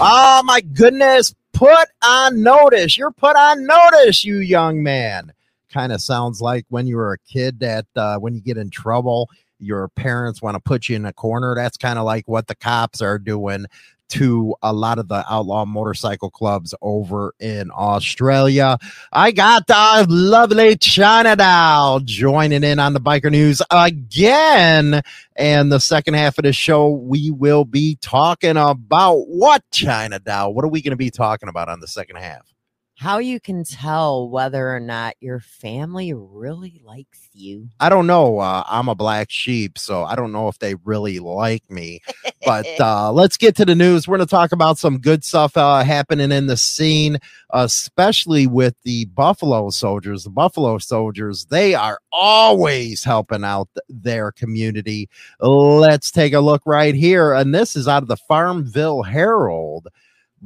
Oh 0.00 0.42
my 0.44 0.60
goodness. 0.60 1.34
Put 1.52 1.86
on 2.02 2.42
notice. 2.42 2.98
You're 2.98 3.12
put 3.12 3.36
on 3.36 3.64
notice, 3.64 4.24
you 4.24 4.38
young 4.38 4.82
man. 4.82 5.32
Kind 5.72 5.92
of 5.92 6.00
sounds 6.00 6.40
like 6.40 6.66
when 6.68 6.88
you 6.88 6.96
were 6.96 7.12
a 7.12 7.18
kid 7.18 7.60
that 7.60 7.86
uh, 7.94 8.16
when 8.18 8.34
you 8.34 8.40
get 8.40 8.56
in 8.56 8.70
trouble, 8.70 9.30
your 9.60 9.88
parents 9.90 10.42
want 10.42 10.56
to 10.56 10.60
put 10.60 10.88
you 10.88 10.96
in 10.96 11.06
a 11.06 11.12
corner. 11.12 11.54
That's 11.54 11.76
kind 11.76 11.98
of 11.98 12.04
like 12.04 12.26
what 12.26 12.48
the 12.48 12.56
cops 12.56 13.00
are 13.00 13.20
doing 13.20 13.66
to 14.10 14.54
a 14.62 14.72
lot 14.72 14.98
of 14.98 15.08
the 15.08 15.24
outlaw 15.28 15.64
motorcycle 15.64 16.30
clubs 16.30 16.74
over 16.82 17.34
in 17.40 17.70
Australia. 17.72 18.78
I 19.12 19.32
got 19.32 19.66
the 19.66 20.06
lovely 20.08 20.76
China 20.76 21.36
Doll 21.36 22.00
joining 22.00 22.64
in 22.64 22.78
on 22.78 22.94
the 22.94 23.00
biker 23.00 23.30
news 23.30 23.60
again. 23.70 25.02
And 25.36 25.72
the 25.72 25.80
second 25.80 26.14
half 26.14 26.38
of 26.38 26.44
the 26.44 26.52
show, 26.52 26.90
we 26.90 27.30
will 27.30 27.64
be 27.64 27.98
talking 28.00 28.56
about 28.56 29.26
what 29.26 29.62
China 29.72 30.18
Doll? 30.20 30.54
What 30.54 30.64
are 30.64 30.68
we 30.68 30.82
going 30.82 30.92
to 30.92 30.96
be 30.96 31.10
talking 31.10 31.48
about 31.48 31.68
on 31.68 31.80
the 31.80 31.88
second 31.88 32.16
half? 32.16 32.53
How 32.96 33.18
you 33.18 33.40
can 33.40 33.64
tell 33.64 34.28
whether 34.28 34.74
or 34.74 34.78
not 34.78 35.16
your 35.20 35.40
family 35.40 36.12
really 36.14 36.80
likes 36.84 37.28
you. 37.32 37.68
I 37.80 37.88
don't 37.88 38.06
know. 38.06 38.38
Uh, 38.38 38.62
I'm 38.68 38.88
a 38.88 38.94
black 38.94 39.30
sheep, 39.30 39.78
so 39.78 40.04
I 40.04 40.14
don't 40.14 40.30
know 40.30 40.46
if 40.48 40.58
they 40.60 40.76
really 40.76 41.18
like 41.18 41.68
me. 41.68 42.00
But 42.46 42.66
uh, 42.80 43.12
let's 43.12 43.36
get 43.36 43.56
to 43.56 43.64
the 43.64 43.74
news. 43.74 44.06
We're 44.06 44.16
going 44.16 44.26
to 44.26 44.30
talk 44.30 44.52
about 44.52 44.78
some 44.78 44.98
good 44.98 45.24
stuff 45.24 45.56
uh, 45.56 45.82
happening 45.82 46.30
in 46.30 46.46
the 46.46 46.56
scene, 46.56 47.18
especially 47.50 48.46
with 48.46 48.76
the 48.84 49.06
Buffalo 49.06 49.70
Soldiers. 49.70 50.24
The 50.24 50.30
Buffalo 50.30 50.78
Soldiers, 50.78 51.46
they 51.46 51.74
are 51.74 51.98
always 52.12 53.02
helping 53.02 53.42
out 53.42 53.68
th- 53.74 54.02
their 54.02 54.30
community. 54.30 55.08
Let's 55.40 56.12
take 56.12 56.32
a 56.32 56.40
look 56.40 56.62
right 56.64 56.94
here. 56.94 57.34
And 57.34 57.52
this 57.52 57.74
is 57.74 57.88
out 57.88 58.02
of 58.04 58.08
the 58.08 58.16
Farmville 58.16 59.02
Herald. 59.02 59.88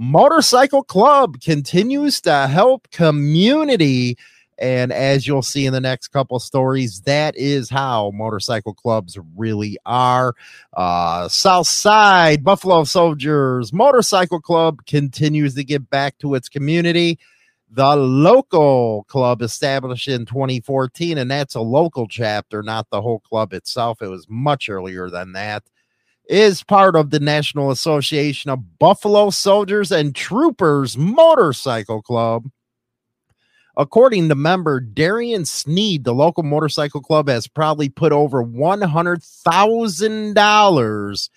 Motorcycle 0.00 0.84
Club 0.84 1.41
continues 1.41 2.20
to 2.20 2.46
help 2.46 2.88
community. 2.92 4.16
And 4.56 4.92
as 4.92 5.27
you'll 5.27 5.42
see 5.42 5.66
in 5.66 5.72
the 5.72 5.80
next 5.80 6.08
couple 6.08 6.38
stories, 6.38 7.00
that 7.00 7.36
is 7.36 7.68
how 7.68 8.12
motorcycle 8.12 8.74
clubs 8.74 9.19
really 9.36 9.76
are. 9.86 10.36
Uh, 10.72 11.26
South 11.26 11.66
Side 11.66 12.44
Buffalo 12.44 12.84
Soldiers 12.84 13.72
Motorcycle 13.72 14.41
Club 14.41 14.86
continues 14.86 15.56
to 15.56 15.64
give 15.64 15.91
back 15.91 16.16
to 16.19 16.36
its 16.36 16.48
community. 16.48 17.19
The 17.69 17.96
local 17.96 19.04
club 19.08 19.42
established 19.42 20.06
in 20.06 20.26
2014, 20.26 21.19
and 21.19 21.28
that's 21.28 21.56
a 21.56 21.60
local 21.60 22.06
chapter, 22.06 22.62
not 22.62 22.88
the 22.91 23.02
whole 23.02 23.19
club 23.19 23.52
itself. 23.52 24.00
It 24.00 24.08
was 24.08 24.26
much 24.28 24.69
earlier 24.69 25.10
than 25.10 25.32
that 25.32 25.64
is 26.28 26.62
part 26.62 26.94
of 26.94 27.11
the 27.11 27.21
National 27.21 27.71
Association 27.71 28.50
of 28.50 28.78
Buffalo 28.78 29.31
Soldiers 29.31 29.91
and 29.91 30.15
Troopers 30.15 30.97
Motorcycle 30.97 32.03
Club. 32.03 32.50
According 33.77 34.28
to 34.28 34.34
member 34.34 34.81
Darian 34.81 35.44
Sneed, 35.44 36.05
the 36.05 36.12
local 36.12 36.43
motorcycle 36.43 37.00
club 37.00 37.28
has 37.28 37.47
probably 37.47 37.88
put 37.88 38.12
over 38.12 38.44
$100,000 38.44 41.28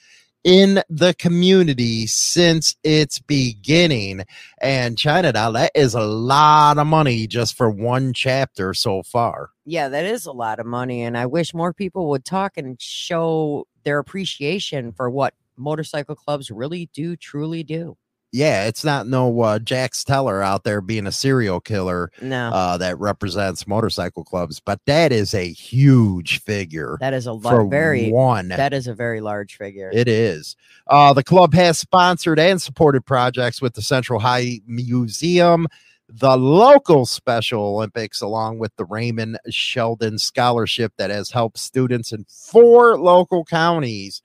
in 0.44 0.82
the 0.90 1.14
community 1.14 2.08
since 2.08 2.76
its 2.84 3.20
beginning. 3.20 4.26
And 4.60 4.98
China 4.98 5.32
Doll, 5.32 5.54
that 5.54 5.72
is 5.76 5.94
a 5.94 6.02
lot 6.02 6.80
of 6.80 6.88
money 6.88 7.28
just 7.28 7.56
for 7.56 7.70
one 7.70 8.12
chapter 8.12 8.74
so 8.74 9.04
far. 9.04 9.52
Yeah, 9.66 9.90
that 9.90 10.06
is 10.06 10.26
a 10.26 10.32
lot 10.32 10.60
of 10.60 10.66
money. 10.66 11.04
And 11.04 11.16
I 11.16 11.28
wish 11.28 11.54
more 11.54 11.74
people 11.74 12.10
would 12.10 12.26
talk 12.26 12.58
and 12.58 12.82
show 12.82 13.68
their 13.84 14.00
appreciation 14.00 14.92
for 14.92 15.10
what 15.10 15.34
motorcycle 15.58 16.16
clubs 16.16 16.52
really 16.52 16.90
do 16.94 17.16
truly 17.16 17.64
do. 17.64 17.98
Yeah, 18.34 18.66
it's 18.68 18.86
not 18.86 19.08
no 19.08 19.42
uh, 19.42 19.60
Jax 19.60 20.06
Teller 20.06 20.42
out 20.42 20.64
there 20.64 20.80
being 20.80 21.06
a 21.06 21.12
serial 21.12 21.60
killer 21.60 22.12
No, 22.22 22.50
uh, 22.50 22.78
that 22.78 22.98
represents 22.98 23.68
motorcycle 23.68 24.24
clubs, 24.24 24.62
but 24.62 24.80
that 24.86 25.12
is 25.12 25.34
a 25.34 25.52
huge 25.52 26.42
figure 26.42 26.98
that 27.02 27.14
is 27.14 27.28
a 27.28 27.36
very, 27.36 28.10
one. 28.10 28.48
that 28.48 28.74
is 28.74 28.88
a 28.88 28.94
very 28.94 29.20
large 29.20 29.58
figure. 29.58 29.90
It 29.94 30.08
is. 30.08 30.56
Uh, 30.88 31.12
the 31.12 31.26
club 31.26 31.54
has 31.54 31.78
sponsored 31.78 32.40
and 32.40 32.62
supported 32.62 33.06
projects 33.06 33.62
with 33.62 33.74
the 33.74 33.82
Central 33.82 34.22
High 34.22 34.62
Museum, 34.66 35.68
the 36.14 36.38
local 36.38 37.06
Special 37.06 37.64
Olympics, 37.64 38.22
along 38.22 38.60
with 38.60 38.76
the 38.76 38.86
Raymond 38.86 39.40
Sheldon 39.50 40.18
Scholarship 40.18 40.94
that 40.98 41.10
has 41.10 41.32
helped 41.32 41.58
students 41.58 42.12
in 42.12 42.26
four 42.28 43.00
local 43.00 43.46
counties 43.46 44.22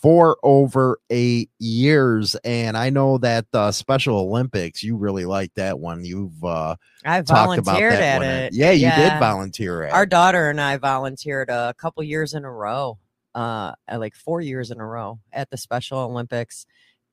for 0.00 0.38
over 0.44 1.00
eight 1.10 1.50
years. 1.58 2.36
And 2.44 2.76
I 2.76 2.90
know 2.90 3.18
that 3.18 3.46
the 3.50 3.72
Special 3.72 4.16
Olympics, 4.16 4.82
you 4.82 4.96
really 4.96 5.24
like 5.24 5.52
that 5.54 5.80
one. 5.80 6.04
You've 6.04 6.44
uh, 6.44 6.76
I 7.04 7.22
talked 7.22 7.58
about 7.58 7.64
volunteered 7.64 7.92
that 7.94 8.02
at 8.02 8.18
one. 8.18 8.28
it. 8.28 8.52
Yeah, 8.52 8.70
you 8.70 8.90
did 8.90 9.18
volunteer 9.18 9.82
at 9.82 9.92
Our 9.92 10.04
it. 10.04 10.10
daughter 10.10 10.50
and 10.50 10.60
I 10.60 10.76
volunteered 10.76 11.50
a 11.50 11.74
couple 11.76 12.02
years 12.04 12.34
in 12.34 12.44
a 12.44 12.52
row, 12.52 12.98
uh, 13.34 13.72
like 13.92 14.14
four 14.14 14.40
years 14.40 14.70
in 14.70 14.78
a 14.78 14.86
row 14.86 15.18
at 15.32 15.50
the 15.50 15.56
Special 15.56 15.98
Olympics. 15.98 16.64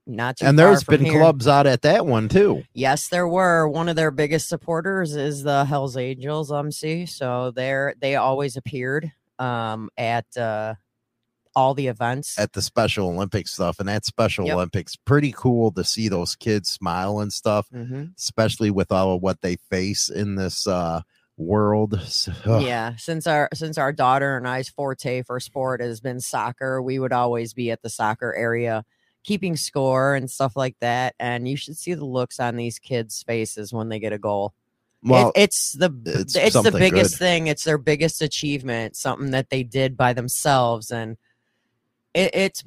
Not 0.08 0.38
too 0.38 0.46
And 0.46 0.58
there's 0.60 0.84
been 0.84 1.04
here. 1.04 1.20
clubs 1.20 1.48
out 1.48 1.66
at 1.66 1.82
that 1.82 2.06
one 2.06 2.30
too. 2.30 2.64
Yes, 2.74 3.08
there 3.10 3.28
were. 3.28 3.68
One 3.68 3.90
of 3.90 3.96
their 3.96 4.12
biggest 4.12 4.48
supporters 4.48 5.16
is 5.16 5.42
the 5.44 5.66
Hell's 5.66 5.98
Angels 5.98 6.52
MC. 6.52 7.06
So 7.08 7.52
they're 7.52 7.96
they 8.00 8.16
always 8.16 8.56
appeared 8.56 9.12
um 9.40 9.90
at 9.98 10.26
uh 10.38 10.76
all 11.56 11.74
the 11.74 11.88
events. 11.88 12.38
at 12.38 12.52
the 12.54 12.62
Special 12.62 13.08
Olympics 13.10 13.52
stuff, 13.54 13.80
and 13.80 13.88
that 13.88 14.04
Special 14.06 14.46
Yep. 14.46 14.56
Olympics 14.56 14.96
pretty 14.98 15.34
cool 15.36 15.72
to 15.72 15.84
see 15.86 16.10
those 16.10 16.36
kids 16.36 16.68
smile 16.70 17.20
and 17.20 17.32
stuff, 17.32 17.68
Mhm. 17.74 18.12
especially 18.18 18.70
with 18.70 18.92
all 18.92 19.16
of 19.16 19.22
what 19.22 19.40
they 19.42 19.56
face 19.72 20.10
in 20.10 20.36
this 20.36 20.68
uh, 20.68 21.02
world. 21.38 22.00
So- 22.06 22.60
Yeah, 22.60 22.96
since 22.98 23.26
our 23.26 23.50
since 23.54 23.78
our 23.78 23.92
daughter 23.94 24.38
and 24.38 24.48
I's 24.48 24.70
forte 24.70 25.24
for 25.24 25.40
sport 25.40 25.82
has 25.82 26.00
been 26.02 26.20
soccer, 26.20 26.82
we 26.82 27.00
would 27.00 27.14
always 27.14 27.54
be 27.54 27.72
at 27.72 27.82
the 27.82 27.90
soccer 27.90 28.36
area 28.36 28.84
keeping 29.26 29.56
score 29.58 30.14
and 30.16 30.30
stuff 30.30 30.56
like 30.56 30.76
that. 30.82 31.16
And 31.20 31.48
you 31.48 31.58
should 31.58 31.76
see 31.78 31.96
the 31.96 32.06
looks 32.06 32.40
on 32.40 32.56
these 32.56 32.78
kids' 32.78 33.24
faces 33.24 33.74
when 33.74 33.90
they 33.90 34.00
get 34.00 34.14
a 34.14 34.20
goal. 34.20 34.54
It- 35.04 35.10
Well, 35.10 35.32
it's 35.36 35.74
the 35.74 35.92
it's 36.06 36.36
it's, 36.36 36.62
the 36.62 36.72
biggest 36.72 37.14
good. 37.14 37.20
thing. 37.20 37.48
It's 37.48 37.64
their 37.64 37.78
biggest 37.78 38.22
achievement, 38.22 38.96
something 38.96 39.32
that 39.32 39.50
they 39.50 39.64
did 39.64 39.98
by 39.98 40.14
themselves, 40.14 40.92
and 40.92 41.18
it, 42.14 42.34
it's 42.34 42.64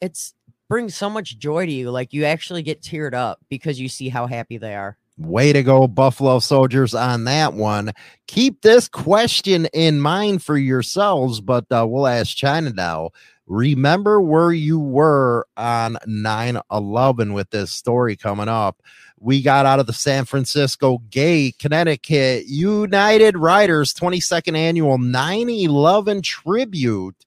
it's 0.00 0.34
brings 0.68 0.96
so 0.96 1.08
much 1.08 1.38
joy 1.38 1.66
to 1.66 1.72
you. 1.72 1.90
Like 1.90 2.12
you 2.12 2.24
actually 2.24 2.62
get 2.62 2.82
teared 2.82 3.14
up 3.14 3.38
because 3.48 3.80
you 3.80 3.88
see 3.88 4.08
how 4.08 4.26
happy 4.26 4.58
they 4.58 4.74
are. 4.74 4.96
way 5.16 5.52
to 5.52 5.62
go, 5.62 5.86
Buffalo 5.88 6.40
Soldiers, 6.40 6.94
on 6.94 7.24
that 7.24 7.54
one. 7.54 7.92
Keep 8.26 8.62
this 8.62 8.88
question 8.88 9.66
in 9.72 10.00
mind 10.00 10.42
for 10.42 10.56
yourselves, 10.58 11.40
but 11.40 11.64
uh, 11.70 11.86
we'll 11.88 12.06
ask 12.06 12.36
China 12.36 12.70
now. 12.70 13.10
Remember 13.46 14.20
where 14.20 14.52
you 14.52 14.80
were 14.80 15.46
on 15.56 15.98
9 16.06 16.60
11 16.70 17.32
with 17.32 17.50
this 17.50 17.70
story 17.70 18.16
coming 18.16 18.48
up. 18.48 18.82
We 19.18 19.40
got 19.40 19.66
out 19.66 19.78
of 19.78 19.86
the 19.86 19.92
San 19.92 20.24
Francisco 20.24 20.98
Gate, 21.10 21.56
Connecticut 21.58 22.46
United 22.46 23.36
Riders 23.36 23.94
22nd 23.94 24.56
annual 24.56 24.98
9 24.98 25.48
11 25.48 26.22
tribute 26.22 27.24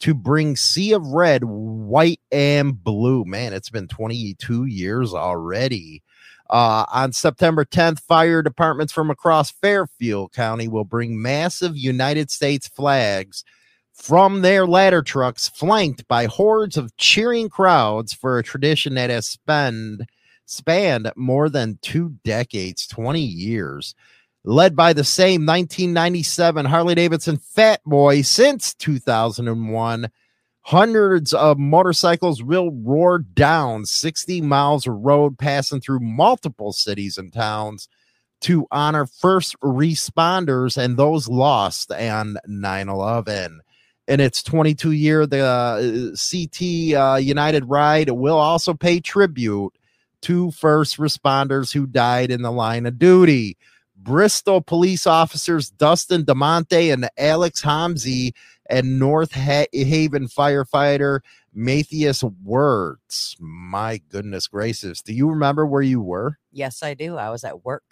to 0.00 0.14
bring 0.14 0.56
Sea 0.56 0.92
of 0.92 1.06
Red, 1.06 1.44
White, 1.44 2.20
and 2.32 2.82
Blue. 2.82 3.24
Man, 3.24 3.52
it's 3.52 3.70
been 3.70 3.86
22 3.86 4.64
years 4.64 5.14
already. 5.14 6.02
Uh, 6.48 6.84
on 6.92 7.12
September 7.12 7.64
10th, 7.64 8.00
fire 8.00 8.42
departments 8.42 8.92
from 8.92 9.08
across 9.08 9.52
Fairfield 9.52 10.32
County 10.32 10.66
will 10.66 10.84
bring 10.84 11.22
massive 11.22 11.76
United 11.76 12.28
States 12.28 12.66
flags 12.66 13.44
from 14.00 14.40
their 14.40 14.66
ladder 14.66 15.02
trucks, 15.02 15.50
flanked 15.50 16.08
by 16.08 16.24
hordes 16.24 16.78
of 16.78 16.96
cheering 16.96 17.50
crowds 17.50 18.14
for 18.14 18.38
a 18.38 18.42
tradition 18.42 18.94
that 18.94 19.10
has 19.10 19.26
spanned 19.26 20.06
spanned 20.46 21.12
more 21.16 21.50
than 21.50 21.78
two 21.82 22.14
decades, 22.24 22.86
20 22.86 23.20
years. 23.20 23.94
Led 24.42 24.74
by 24.74 24.94
the 24.94 25.04
same 25.04 25.44
1997 25.44 26.64
Harley 26.64 26.94
Davidson 26.94 27.36
Fat 27.36 27.82
Boy 27.84 28.22
since 28.22 28.72
2001, 28.74 30.10
hundreds 30.62 31.34
of 31.34 31.58
motorcycles 31.58 32.42
will 32.42 32.72
roar 32.72 33.18
down 33.18 33.84
60 33.84 34.40
miles 34.40 34.86
of 34.86 34.94
road, 34.94 35.38
passing 35.38 35.82
through 35.82 36.00
multiple 36.00 36.72
cities 36.72 37.18
and 37.18 37.34
towns 37.34 37.86
to 38.40 38.66
honor 38.70 39.04
first 39.04 39.60
responders 39.60 40.82
and 40.82 40.96
those 40.96 41.28
lost 41.28 41.92
on 41.92 42.38
9 42.46 42.88
11 42.88 43.60
in 44.10 44.18
its 44.18 44.42
22 44.42 44.90
year, 44.90 45.24
the 45.24 45.40
uh, 45.40 45.76
CT 46.16 46.94
uh, 47.00 47.16
United 47.16 47.64
Ride 47.66 48.10
will 48.10 48.38
also 48.38 48.74
pay 48.74 48.98
tribute 48.98 49.72
to 50.22 50.50
first 50.50 50.98
responders 50.98 51.72
who 51.72 51.86
died 51.86 52.32
in 52.32 52.42
the 52.42 52.50
line 52.50 52.86
of 52.86 52.98
duty. 52.98 53.56
Bristol 53.96 54.62
police 54.62 55.06
officers 55.06 55.70
Dustin 55.70 56.24
DeMonte 56.24 56.92
and 56.92 57.08
Alex 57.16 57.62
Hamzy 57.62 58.32
and 58.68 58.98
North 58.98 59.32
Haven 59.32 60.26
firefighter 60.26 61.20
Matthias 61.54 62.24
Words. 62.24 63.36
My 63.38 64.00
goodness 64.08 64.48
gracious. 64.48 65.02
Do 65.02 65.12
you 65.12 65.28
remember 65.30 65.64
where 65.64 65.82
you 65.82 66.00
were? 66.00 66.38
Yes, 66.50 66.82
I 66.82 66.94
do. 66.94 67.16
I 67.16 67.30
was 67.30 67.44
at 67.44 67.64
work. 67.64 67.84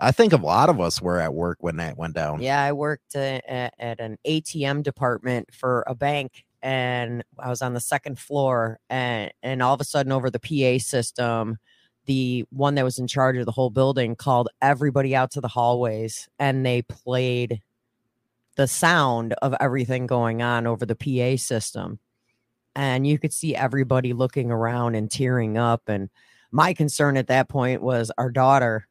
I 0.00 0.12
think 0.12 0.32
a 0.32 0.36
lot 0.36 0.68
of 0.68 0.80
us 0.80 1.02
were 1.02 1.18
at 1.18 1.34
work 1.34 1.58
when 1.60 1.76
that 1.76 1.98
went 1.98 2.14
down. 2.14 2.40
Yeah, 2.40 2.62
I 2.62 2.72
worked 2.72 3.16
uh, 3.16 3.40
at, 3.48 3.74
at 3.78 4.00
an 4.00 4.16
ATM 4.26 4.84
department 4.84 5.52
for 5.52 5.84
a 5.86 5.94
bank 5.94 6.44
and 6.62 7.22
I 7.38 7.48
was 7.48 7.62
on 7.62 7.74
the 7.74 7.80
second 7.80 8.18
floor 8.18 8.80
and 8.90 9.32
and 9.42 9.62
all 9.62 9.74
of 9.74 9.80
a 9.80 9.84
sudden 9.84 10.12
over 10.12 10.30
the 10.30 10.40
PA 10.40 10.82
system 10.82 11.58
the 12.06 12.44
one 12.50 12.74
that 12.74 12.84
was 12.84 12.98
in 12.98 13.06
charge 13.06 13.36
of 13.36 13.46
the 13.46 13.52
whole 13.52 13.70
building 13.70 14.16
called 14.16 14.48
everybody 14.62 15.14
out 15.14 15.30
to 15.32 15.40
the 15.40 15.48
hallways 15.48 16.28
and 16.38 16.64
they 16.64 16.82
played 16.82 17.60
the 18.56 18.66
sound 18.66 19.34
of 19.34 19.54
everything 19.60 20.06
going 20.06 20.42
on 20.42 20.66
over 20.66 20.84
the 20.84 20.96
PA 20.96 21.40
system 21.40 22.00
and 22.74 23.06
you 23.06 23.18
could 23.18 23.32
see 23.32 23.54
everybody 23.54 24.12
looking 24.12 24.50
around 24.50 24.94
and 24.94 25.10
tearing 25.10 25.56
up 25.56 25.82
and 25.86 26.10
my 26.50 26.72
concern 26.72 27.16
at 27.16 27.28
that 27.28 27.48
point 27.48 27.82
was 27.82 28.10
our 28.18 28.30
daughter 28.30 28.88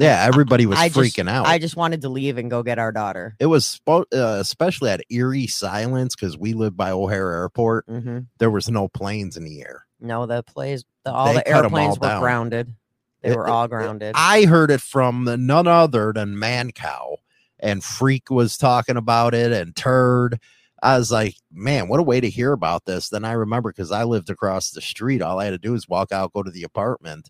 yeah, 0.00 0.24
everybody 0.26 0.66
was 0.66 0.78
I 0.78 0.88
freaking 0.88 1.14
just, 1.26 1.28
out. 1.28 1.46
I 1.46 1.58
just 1.58 1.76
wanted 1.76 2.00
to 2.02 2.08
leave 2.08 2.38
and 2.38 2.50
go 2.50 2.62
get 2.62 2.78
our 2.78 2.90
daughter. 2.92 3.36
it 3.38 3.46
was 3.46 3.64
spo- 3.86 4.06
uh, 4.12 4.38
especially 4.40 4.90
at 4.90 5.02
eerie 5.10 5.46
silence 5.46 6.16
because 6.16 6.36
we 6.36 6.52
live 6.54 6.76
by 6.76 6.90
O'Hare 6.90 7.30
Airport. 7.32 7.86
Mm-hmm. 7.86 8.18
There 8.38 8.50
was 8.50 8.68
no 8.68 8.88
planes 8.88 9.36
in 9.36 9.44
the 9.44 9.60
air. 9.62 9.86
No, 10.00 10.26
the 10.26 10.42
planes, 10.42 10.84
the, 11.04 11.12
all 11.12 11.26
They 11.26 11.34
the 11.34 11.48
'em 11.48 11.54
all 11.56 11.62
airplanes 11.64 11.98
were 12.00 12.08
down. 12.08 12.20
grounded. 12.20 12.74
They 13.22 13.30
It- 13.30 13.36
were 13.36 13.46
it- 13.46 13.50
all 13.50 13.64
it- 13.64 13.68
grounded. 13.68 14.14
I 14.16 14.46
heard 14.46 14.70
it 14.70 14.80
from 14.80 15.26
the- 15.26 15.36
none 15.36 15.66
other 15.66 16.12
than 16.12 16.36
Mancow, 16.36 17.16
and 17.58 17.84
Freak 17.84 18.30
was 18.30 18.56
talking 18.56 18.96
about 18.96 19.34
it, 19.34 19.52
and 19.52 19.76
Turd. 19.76 20.40
I 20.82 20.96
was 20.96 21.12
like, 21.12 21.34
man, 21.52 21.88
what 21.88 22.00
a 22.00 22.02
way 22.02 22.20
to 22.22 22.30
hear 22.30 22.52
about 22.52 22.86
this. 22.86 23.10
Then 23.10 23.22
I 23.26 23.32
remember 23.32 23.70
because 23.70 23.92
I 23.92 24.04
lived 24.04 24.30
across 24.30 24.70
the 24.70 24.80
street. 24.80 25.20
All 25.20 25.38
I 25.38 25.44
had 25.44 25.50
to 25.50 25.58
do 25.58 25.72
was 25.72 25.86
walk 25.86 26.10
out, 26.10 26.32
go 26.32 26.42
to 26.42 26.50
the 26.50 26.62
apartment, 26.62 27.28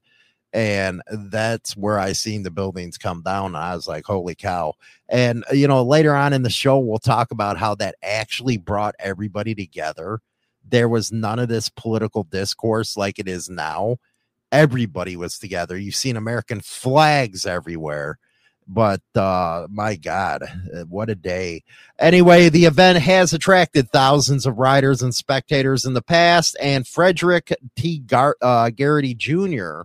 and 0.53 1.03
that's 1.09 1.77
where 1.77 1.99
I 1.99 2.13
seen 2.13 2.43
the 2.43 2.51
buildings 2.51 2.99
come 2.99 3.23
down. 3.23 3.55
I 3.55 3.75
was 3.75 3.87
like, 3.87 4.05
holy 4.05 4.35
cow. 4.35 4.75
And 5.09 5.45
you 5.53 5.69
know, 5.69 5.83
later 5.83 6.15
on 6.15 6.33
in 6.33 6.43
the 6.43 6.51
show, 6.51 6.79
we'll 6.79 6.99
talk 6.99 7.31
about 7.31 7.57
how 7.57 7.75
that 7.77 7.97
actually 8.03 8.57
brought 8.57 8.95
everybody 8.99 9.55
together. 9.55 10.21
There 10.69 10.89
was 10.89 11.13
none 11.13 11.39
of 11.39 11.49
this 11.49 11.69
political 11.69 12.25
discourse 12.25 12.97
like 12.97 13.19
it 13.19 13.29
is 13.29 13.49
now. 13.49 13.99
Everybody 14.53 15.17
was 15.17 15.39
together. 15.39 15.79
You've 15.79 15.95
seen 15.95 16.17
American 16.17 16.61
flags 16.61 17.47
everywhere. 17.47 18.19
But 18.67 19.03
uh 19.17 19.67
my 19.69 19.97
God, 19.97 20.43
uh, 20.45 20.83
what 20.83 21.11
a 21.11 21.17
day. 21.17 21.65
Anyway, 21.99 22.49
the 22.49 22.67
event 22.67 22.99
has 22.99 23.33
attracted 23.33 23.91
thousands 23.91 24.47
of 24.47 24.59
riders 24.59 25.03
and 25.03 25.13
spectators 25.13 25.85
in 25.85 25.95
the 25.95 26.03
past, 26.03 26.57
and 26.61 26.87
Frederick 26.87 27.53
T. 27.75 27.99
Gar- 27.99 28.37
uh, 28.41 28.71
Garrity 28.71 29.15
Jr., 29.15 29.83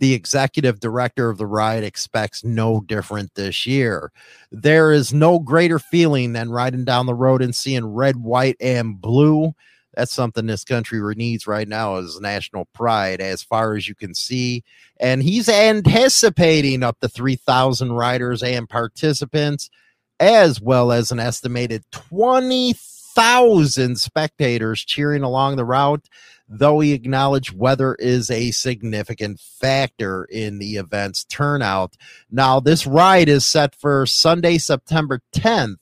the 0.00 0.14
executive 0.14 0.80
director 0.80 1.28
of 1.28 1.38
the 1.38 1.46
ride 1.46 1.84
expects 1.84 2.42
no 2.42 2.80
different 2.80 3.34
this 3.34 3.66
year. 3.66 4.10
There 4.50 4.92
is 4.92 5.12
no 5.12 5.38
greater 5.38 5.78
feeling 5.78 6.32
than 6.32 6.50
riding 6.50 6.84
down 6.84 7.04
the 7.04 7.14
road 7.14 7.42
and 7.42 7.54
seeing 7.54 7.86
red, 7.86 8.16
white, 8.16 8.56
and 8.60 9.00
blue. 9.00 9.52
That's 9.94 10.12
something 10.12 10.46
this 10.46 10.64
country 10.64 11.00
needs 11.16 11.46
right 11.46 11.68
now 11.68 11.96
is 11.96 12.18
national 12.18 12.66
pride, 12.72 13.20
as 13.20 13.42
far 13.42 13.76
as 13.76 13.88
you 13.88 13.94
can 13.94 14.14
see. 14.14 14.64
And 14.98 15.22
he's 15.22 15.50
anticipating 15.50 16.82
up 16.82 16.98
to 17.00 17.08
3,000 17.08 17.92
riders 17.92 18.42
and 18.42 18.66
participants, 18.68 19.68
as 20.18 20.62
well 20.62 20.92
as 20.92 21.12
an 21.12 21.20
estimated 21.20 21.84
20,000 21.90 24.00
spectators 24.00 24.82
cheering 24.82 25.22
along 25.22 25.56
the 25.56 25.64
route 25.66 26.08
though 26.50 26.80
he 26.80 26.92
acknowledged 26.92 27.56
weather 27.56 27.94
is 27.94 28.28
a 28.30 28.50
significant 28.50 29.38
factor 29.38 30.24
in 30.24 30.58
the 30.58 30.76
event's 30.76 31.24
turnout. 31.24 31.96
Now, 32.30 32.58
this 32.58 32.86
ride 32.86 33.28
is 33.28 33.46
set 33.46 33.76
for 33.76 34.04
Sunday, 34.04 34.58
September 34.58 35.22
10th 35.32 35.78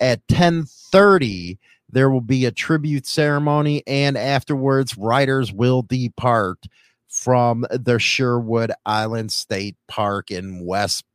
at 0.00 0.26
10:30. 0.26 1.58
There 1.90 2.10
will 2.10 2.22
be 2.22 2.46
a 2.46 2.50
tribute 2.50 3.06
ceremony, 3.06 3.82
and 3.86 4.16
afterwards, 4.16 4.96
riders 4.96 5.52
will 5.52 5.82
depart 5.82 6.64
from 7.06 7.66
the 7.70 7.98
Sherwood 7.98 8.72
Island 8.86 9.32
State 9.32 9.76
Park 9.88 10.30
in 10.30 10.64
Westport. 10.64 11.12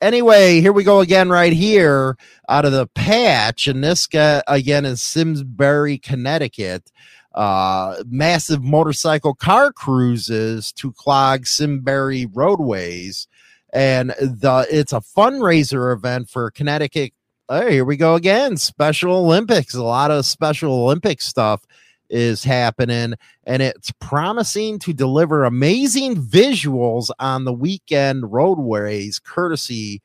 Anyway, 0.00 0.60
here 0.60 0.72
we 0.72 0.84
go 0.84 1.00
again, 1.00 1.30
right 1.30 1.52
here 1.52 2.16
out 2.48 2.64
of 2.64 2.72
the 2.72 2.86
patch, 2.88 3.66
and 3.66 3.82
this 3.82 4.06
guy 4.06 4.42
again 4.46 4.84
is 4.84 5.02
Simsbury, 5.02 5.98
Connecticut. 5.98 6.90
Uh, 7.34 7.96
massive 8.06 8.62
motorcycle 8.62 9.34
car 9.34 9.72
cruises 9.72 10.72
to 10.72 10.92
clog 10.92 11.46
Simsbury 11.46 12.26
roadways, 12.26 13.26
and 13.72 14.10
the 14.20 14.66
it's 14.70 14.92
a 14.92 15.00
fundraiser 15.00 15.92
event 15.92 16.28
for 16.28 16.50
Connecticut. 16.50 17.12
Oh, 17.48 17.68
here 17.68 17.84
we 17.84 17.96
go 17.96 18.14
again. 18.14 18.56
Special 18.56 19.16
Olympics. 19.16 19.74
A 19.74 19.82
lot 19.82 20.10
of 20.10 20.26
Special 20.26 20.72
Olympic 20.72 21.20
stuff 21.20 21.64
is 22.14 22.44
happening, 22.44 23.14
and 23.44 23.62
it's 23.62 23.92
promising 24.00 24.78
to 24.80 24.92
deliver 24.94 25.44
amazing 25.44 26.16
visuals 26.16 27.10
on 27.18 27.44
the 27.44 27.52
weekend 27.52 28.32
roadways, 28.32 29.18
courtesy 29.18 30.00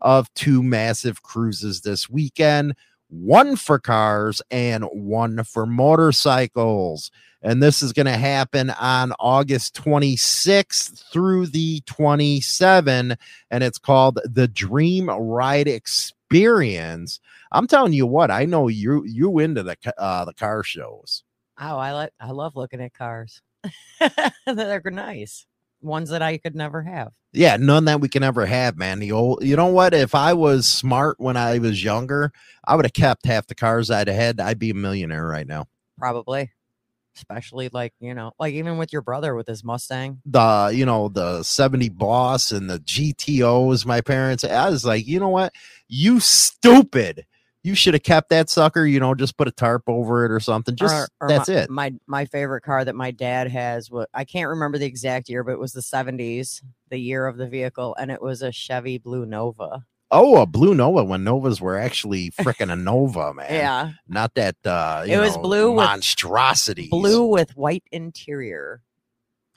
of 0.00 0.32
two 0.34 0.62
massive 0.62 1.22
cruises 1.22 1.80
this 1.80 2.10
weekend 2.10 2.74
one 3.08 3.56
for 3.56 3.78
cars 3.78 4.42
and 4.50 4.84
one 4.92 5.44
for 5.44 5.66
motorcycles. 5.66 7.10
And 7.42 7.62
this 7.62 7.82
is 7.82 7.92
going 7.92 8.06
to 8.06 8.16
happen 8.16 8.70
on 8.70 9.12
August 9.20 9.74
26th 9.76 11.04
through 11.12 11.46
the 11.48 11.80
27th. 11.82 13.16
And 13.50 13.64
it's 13.64 13.78
called 13.78 14.18
the 14.24 14.48
Dream 14.48 15.10
Ride 15.10 15.68
Experience. 15.68 17.20
I'm 17.52 17.66
telling 17.66 17.92
you 17.92 18.06
what, 18.06 18.30
I 18.30 18.46
know 18.46 18.68
you 18.68 19.04
you 19.06 19.38
into 19.38 19.62
the 19.62 19.76
uh, 19.98 20.24
the 20.24 20.34
car 20.34 20.64
shows. 20.64 21.23
Oh, 21.58 21.76
I 21.76 21.92
like 21.92 22.10
I 22.20 22.30
love 22.30 22.56
looking 22.56 22.80
at 22.80 22.94
cars. 22.94 23.42
They're 24.46 24.82
nice. 24.86 25.46
Ones 25.80 26.10
that 26.10 26.22
I 26.22 26.38
could 26.38 26.54
never 26.54 26.82
have. 26.82 27.12
Yeah, 27.32 27.56
none 27.56 27.84
that 27.86 28.00
we 28.00 28.08
can 28.08 28.22
ever 28.22 28.46
have, 28.46 28.76
man. 28.76 29.00
The 29.00 29.12
old, 29.12 29.44
you 29.44 29.56
know 29.56 29.66
what? 29.66 29.92
If 29.92 30.14
I 30.14 30.32
was 30.32 30.66
smart 30.68 31.16
when 31.18 31.36
I 31.36 31.58
was 31.58 31.82
younger, 31.82 32.32
I 32.64 32.76
would 32.76 32.84
have 32.84 32.92
kept 32.94 33.26
half 33.26 33.48
the 33.48 33.54
cars 33.54 33.90
I'd 33.90 34.08
had. 34.08 34.40
I'd 34.40 34.58
be 34.58 34.70
a 34.70 34.74
millionaire 34.74 35.26
right 35.26 35.46
now. 35.46 35.66
Probably. 35.98 36.52
Especially 37.16 37.68
like, 37.72 37.92
you 38.00 38.14
know, 38.14 38.32
like 38.38 38.54
even 38.54 38.78
with 38.78 38.92
your 38.92 39.02
brother 39.02 39.34
with 39.34 39.46
his 39.46 39.62
Mustang. 39.62 40.20
The, 40.24 40.72
you 40.74 40.86
know, 40.86 41.08
the 41.08 41.42
70 41.42 41.90
Boss 41.90 42.50
and 42.50 42.70
the 42.70 42.78
GTOs, 42.78 43.84
my 43.84 44.00
parents, 44.00 44.44
I 44.44 44.70
was 44.70 44.84
like, 44.84 45.06
you 45.06 45.20
know 45.20 45.28
what? 45.28 45.52
You 45.86 46.20
stupid. 46.20 47.26
You 47.64 47.74
should 47.74 47.94
have 47.94 48.02
kept 48.02 48.28
that 48.28 48.48
sucker, 48.50 48.84
you 48.86 49.00
know, 49.00 49.14
just 49.14 49.36
put 49.36 49.48
a 49.48 49.50
tarp 49.50 49.82
over 49.88 50.24
it 50.26 50.30
or 50.30 50.38
something. 50.38 50.76
Just 50.76 50.94
Or- 51.20 51.26
or 51.26 51.28
that's 51.28 51.48
my, 51.48 51.54
it. 51.56 51.70
My 51.70 51.94
my 52.06 52.24
favorite 52.26 52.60
car 52.62 52.84
that 52.84 52.94
my 52.94 53.10
dad 53.10 53.50
has 53.50 53.90
what 53.90 54.08
I 54.14 54.24
can't 54.24 54.50
remember 54.50 54.76
the 54.78 54.84
exact 54.86 55.28
year, 55.30 55.42
but 55.42 55.52
it 55.52 55.58
was 55.58 55.72
the 55.72 55.80
70s, 55.80 56.62
the 56.90 56.98
year 56.98 57.26
of 57.26 57.36
the 57.38 57.48
vehicle, 57.48 57.96
and 57.98 58.10
it 58.10 58.20
was 58.22 58.42
a 58.42 58.52
Chevy 58.52 58.98
Blue 58.98 59.24
Nova. 59.26 59.84
Oh, 60.10 60.40
a 60.42 60.46
blue 60.46 60.74
Nova 60.74 61.02
when 61.02 61.24
Novas 61.24 61.60
were 61.60 61.76
actually 61.78 62.30
freaking 62.32 62.70
a 62.70 62.76
Nova, 62.76 63.32
man. 63.34 63.46
Yeah. 63.50 63.90
Not 64.06 64.34
that 64.34 64.56
uh 64.66 65.04
It 65.08 65.16
was 65.18 65.34
know, 65.34 65.42
blue 65.42 65.72
with- 65.72 65.84
monstrosities. 65.86 66.90
Blue 66.90 67.24
with 67.26 67.56
white 67.56 67.84
interior. 67.90 68.82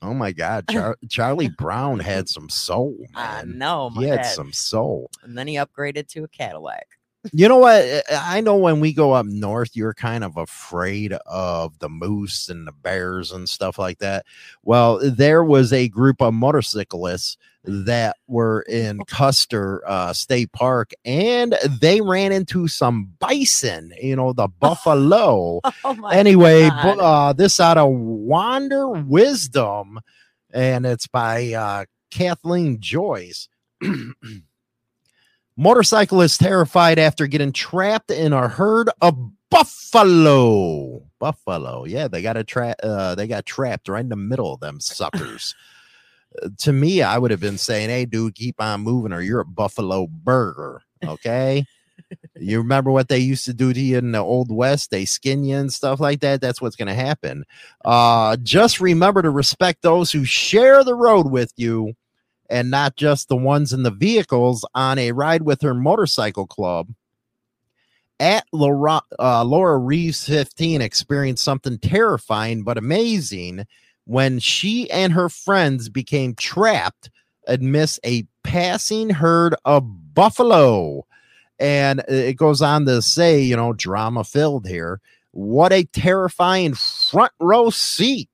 Oh 0.01 0.13
my 0.13 0.31
God, 0.31 0.65
Char- 0.71 0.97
Charlie 1.09 1.49
Brown 1.49 1.99
had 1.99 2.29
some 2.29 2.49
soul, 2.49 2.95
I 3.15 3.43
man. 3.43 3.57
know, 3.57 3.89
my 3.89 4.03
he 4.03 4.07
had 4.07 4.21
dad. 4.21 4.33
some 4.33 4.53
soul. 4.53 5.09
and 5.23 5.37
then 5.37 5.47
he 5.47 5.55
upgraded 5.55 6.07
to 6.09 6.23
a 6.23 6.27
Cadillac. 6.27 6.87
You 7.31 7.47
know 7.47 7.57
what? 7.57 8.03
I 8.11 8.41
know 8.41 8.55
when 8.55 8.79
we 8.79 8.93
go 8.93 9.13
up 9.13 9.25
north, 9.25 9.75
you're 9.75 9.93
kind 9.93 10.23
of 10.23 10.37
afraid 10.37 11.13
of 11.25 11.77
the 11.79 11.89
moose 11.89 12.49
and 12.49 12.67
the 12.67 12.71
bears 12.71 13.31
and 13.31 13.47
stuff 13.47 13.77
like 13.77 13.99
that. 13.99 14.25
Well, 14.63 14.99
there 15.03 15.43
was 15.43 15.73
a 15.73 15.87
group 15.89 16.21
of 16.21 16.33
motorcyclists 16.33 17.37
that 17.63 18.15
were 18.27 18.61
in 18.61 18.99
Custer 19.07 19.81
uh, 19.85 20.13
State 20.13 20.51
Park 20.53 20.91
and 21.03 21.57
they 21.81 21.99
ran 21.99 22.31
into 22.31 22.67
some 22.67 23.11
bison, 23.19 23.93
you 24.01 24.15
know, 24.15 24.33
the 24.33 24.47
buffalo. 24.47 25.59
Oh 25.83 26.09
anyway, 26.09 26.69
God. 26.69 26.95
bu- 26.95 27.01
uh, 27.01 27.33
this 27.33 27.59
out 27.59 27.77
of 27.77 27.89
Wander 27.91 28.87
Wisdom, 28.89 29.99
and 30.51 30.85
it's 30.85 31.07
by 31.07 31.53
uh, 31.53 31.85
Kathleen 32.11 32.79
Joyce. 32.79 33.47
Motorcyclist 35.57 36.39
terrified 36.39 36.99
after 36.99 37.25
getting 37.27 37.51
trapped 37.51 38.11
in 38.11 38.31
a 38.31 38.47
herd 38.47 38.89
of 39.01 39.17
buffalo. 39.49 41.03
Buffalo, 41.19 41.85
yeah, 41.85 42.07
they 42.07 42.21
got 42.21 42.37
a 42.37 42.43
trap. 42.43 42.75
Uh, 42.83 43.15
they 43.15 43.27
got 43.27 43.45
trapped 43.45 43.89
right 43.89 44.01
in 44.01 44.09
the 44.09 44.15
middle 44.15 44.53
of 44.53 44.59
them 44.59 44.79
suckers. 44.79 45.55
Uh, 46.43 46.49
to 46.57 46.73
me, 46.73 47.01
I 47.01 47.17
would 47.17 47.31
have 47.31 47.39
been 47.39 47.57
saying, 47.57 47.89
"Hey, 47.89 48.03
dude, 48.03 48.35
keep 48.35 48.61
on 48.61 48.81
moving, 48.81 49.13
or 49.13 49.21
you're 49.21 49.39
a 49.39 49.45
buffalo 49.45 50.07
burger." 50.07 50.81
Okay. 51.03 51.65
you 52.35 52.59
remember 52.59 52.91
what 52.91 53.07
they 53.07 53.17
used 53.17 53.45
to 53.45 53.53
do 53.53 53.73
to 53.73 53.79
you 53.79 53.97
in 53.97 54.11
the 54.11 54.19
old 54.19 54.51
west 54.51 54.91
they 54.91 55.05
skin 55.05 55.43
you 55.43 55.57
and 55.57 55.71
stuff 55.73 55.99
like 55.99 56.19
that 56.19 56.41
that's 56.41 56.61
what's 56.61 56.75
going 56.75 56.87
to 56.87 56.93
happen 56.93 57.43
uh 57.85 58.37
just 58.43 58.79
remember 58.79 59.21
to 59.21 59.29
respect 59.29 59.81
those 59.81 60.11
who 60.11 60.23
share 60.23 60.83
the 60.83 60.95
road 60.95 61.31
with 61.31 61.51
you 61.57 61.93
and 62.49 62.71
not 62.71 62.95
just 62.95 63.27
the 63.29 63.35
ones 63.35 63.73
in 63.73 63.83
the 63.83 63.91
vehicles 63.91 64.65
on 64.73 64.97
a 64.97 65.11
ride 65.11 65.43
with 65.43 65.61
her 65.61 65.73
motorcycle 65.73 66.47
club 66.47 66.89
at 68.19 68.45
Laura, 68.51 69.01
uh, 69.19 69.43
Laura 69.43 69.77
Reeves 69.77 70.25
15 70.25 70.81
experienced 70.81 71.43
something 71.43 71.77
terrifying 71.77 72.63
but 72.63 72.77
amazing 72.77 73.65
when 74.05 74.39
she 74.39 74.89
and 74.89 75.13
her 75.13 75.29
friends 75.29 75.89
became 75.89 76.33
trapped 76.35 77.09
amidst 77.47 77.99
a 78.03 78.25
passing 78.43 79.09
herd 79.09 79.55
of 79.65 80.13
buffalo. 80.13 81.05
And 81.59 82.03
it 82.07 82.37
goes 82.37 82.61
on 82.61 82.85
to 82.85 83.01
say, 83.01 83.41
you 83.41 83.55
know, 83.55 83.73
drama 83.73 84.23
filled 84.23 84.67
here. 84.67 84.99
What 85.31 85.73
a 85.73 85.83
terrifying 85.85 86.73
front 86.73 87.33
row 87.39 87.69
seat. 87.69 88.29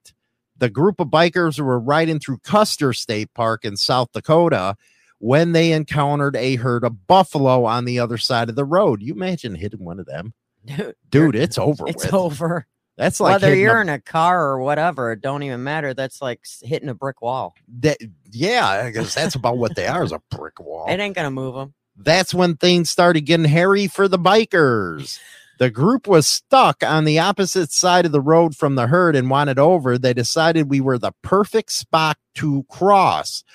The 0.64 0.70
group 0.70 1.02
of 1.02 1.10
bikers 1.10 1.60
were 1.60 1.78
riding 1.78 2.20
through 2.22 2.38
Custer 2.38 2.94
State 2.94 3.34
Park 3.34 3.66
in 3.66 3.76
South 3.76 4.14
Dakota 4.14 4.78
when 5.20 5.52
they 5.52 5.74
encountered 5.74 6.38
a 6.38 6.56
herd 6.56 6.86
of 6.86 7.06
buffalo 7.06 7.66
on 7.66 7.84
the 7.84 8.00
other 8.00 8.18
side 8.18 8.48
of 8.48 8.56
the 8.56 8.64
road. 8.64 9.02
You 9.02 9.14
imagine 9.14 9.56
hitting 9.56 9.84
one 9.84 10.00
of 10.00 10.06
them? 10.06 10.34
Dude, 10.66 10.96
Dude, 11.10 11.36
it's 11.36 11.58
over 11.58 11.86
it's 11.86 12.06
with. 12.06 12.14
over. 12.14 12.66
That's 12.96 13.20
like 13.20 13.42
Whether 13.42 13.54
you're 13.54 13.80
a- 13.80 13.82
in 13.82 13.90
a 13.90 14.00
car 14.00 14.52
or 14.52 14.60
whatever, 14.60 15.12
it 15.12 15.20
don't 15.20 15.44
even 15.44 15.66
matter. 15.66 15.94
That's 15.94 16.22
like 16.22 16.46
hitting 16.62 16.88
a 16.88 16.94
brick 16.94 17.22
wall. 17.22 17.56
that 17.80 17.98
yeah, 18.32 18.66
I 18.86 18.90
guess 18.92 19.14
that's 19.14 19.36
about 19.36 19.58
what 19.58 19.76
they 19.76 19.88
are 19.88 20.06
is 20.06 20.14
a 20.14 20.22
brick 20.32 20.60
wall. 20.62 20.86
It 20.88 20.98
ain't 21.02 21.14
gonna 21.14 21.30
move 21.30 21.56
them. 21.56 21.74
That's 21.98 22.34
when 22.34 22.56
things 22.56 22.90
started 22.90 23.26
getting 23.26 23.44
hairy 23.48 23.88
for 23.88 24.08
the 24.08 24.18
bikers. 24.18 25.20
The 25.64 25.70
group 25.70 26.10
was 26.10 26.28
stuck 26.28 26.84
on 26.84 27.06
the 27.06 27.20
opposite 27.20 27.72
side 27.72 28.06
of 28.06 28.12
the 28.12 28.20
road 28.20 28.54
from 28.54 28.76
the 28.76 28.88
herd 28.88 29.16
and 29.16 29.30
wanted 29.30 29.58
over. 29.58 29.98
They 29.98 30.14
decided 30.14 30.70
we 30.70 30.82
were 30.82 30.98
the 30.98 31.14
perfect 31.22 31.72
spot 31.72 32.18
to 32.36 32.66
cross. 32.70 33.46